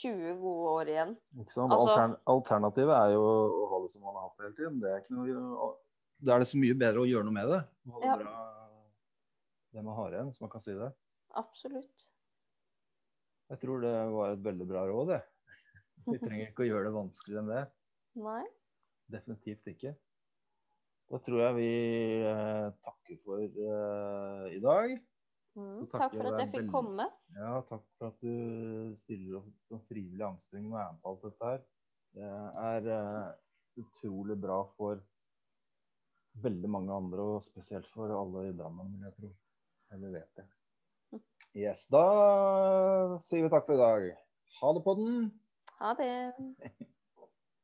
20 0.02 0.36
gode 0.42 0.72
år 0.76 0.90
igjen. 0.94 1.14
ikke 1.40 1.52
sant? 1.56 1.72
Altså- 1.74 1.90
Altern 1.96 2.16
alternativet 2.28 2.96
er 2.96 3.14
jo 3.16 3.22
å 3.24 3.70
ha 3.72 3.80
det 3.82 3.90
som 3.94 4.04
man 4.04 4.16
har 4.16 4.28
hatt 4.30 4.42
hele 4.46 4.54
tiden. 4.58 4.80
Det 4.80 4.90
er 4.92 5.00
ikke 5.02 5.16
noe 5.16 5.76
Da 6.24 6.36
er 6.36 6.40
det 6.44 6.48
så 6.52 6.58
mye 6.62 6.76
bedre 6.78 7.02
å 7.02 7.08
gjøre 7.10 7.26
noe 7.26 7.34
med 7.34 7.48
det. 7.50 7.62
Holde 7.90 8.06
Ja. 8.06 8.16
bra 8.18 8.48
det 9.74 9.84
man 9.84 9.96
har 9.96 10.12
igjen, 10.12 10.28
hvis 10.30 10.42
man 10.42 10.50
kan 10.52 10.62
si 10.62 10.74
det. 10.74 10.92
Absolutt. 11.34 12.06
Jeg 13.50 13.60
tror 13.60 13.82
det 13.82 13.94
var 14.14 14.32
et 14.34 14.44
veldig 14.44 14.68
bra 14.68 14.86
råd, 14.86 15.08
det. 15.08 15.22
Vi 16.12 16.20
trenger 16.20 16.48
ikke 16.52 16.64
å 16.64 16.70
gjøre 16.70 16.84
det 16.86 16.94
vanskeligere 16.94 17.42
enn 17.42 17.50
det. 17.50 17.64
Nei. 18.22 18.44
Definitivt 19.10 19.66
ikke. 19.74 19.96
Da 21.12 21.20
tror 21.20 21.42
jeg 21.44 21.56
vi 21.58 21.72
eh, 22.24 22.68
takker 22.86 23.18
for 23.26 23.42
eh, 23.44 24.46
i 24.56 24.60
dag. 24.64 24.94
Mm, 25.60 25.88
takk 25.92 26.14
for 26.14 26.30
at 26.30 26.38
jeg 26.40 26.52
fikk 26.54 26.62
veldig. 26.62 26.72
komme. 26.72 27.08
Ja, 27.36 27.58
takk 27.68 27.84
for 28.00 28.14
at 28.14 28.22
du 28.24 28.94
stiller 29.02 29.42
opp 29.42 29.50
som 29.68 29.82
frivillig 29.90 30.24
anstrengende 30.24 30.78
og 30.78 30.80
er 30.80 30.94
med 30.94 31.02
på 31.04 31.12
alt 31.12 31.26
dette 31.28 31.50
her. 31.50 31.66
Det 32.16 32.30
er 32.64 32.88
eh, 32.96 33.34
utrolig 33.84 34.38
bra 34.40 34.62
for 34.78 35.04
veldig 36.46 36.72
mange 36.72 36.96
andre, 36.96 37.28
og 37.36 37.44
spesielt 37.44 37.92
for 37.92 38.16
alle 38.16 38.48
i 38.48 38.56
Drammen, 38.56 38.96
vil 38.96 39.10
jeg 39.10 39.18
tro. 39.18 39.34
Eller 39.92 40.16
vet 40.16 40.40
jeg. 40.40 41.22
Yes, 41.60 41.84
da 41.92 42.06
sier 43.20 43.44
vi 43.44 43.52
takk 43.52 43.68
for 43.68 43.76
i 43.76 43.84
dag. 43.84 44.08
Ha 44.62 44.72
det 44.78 44.86
på 44.88 44.96
den. 45.02 45.28
Ha 45.82 45.92
det. 46.00 46.14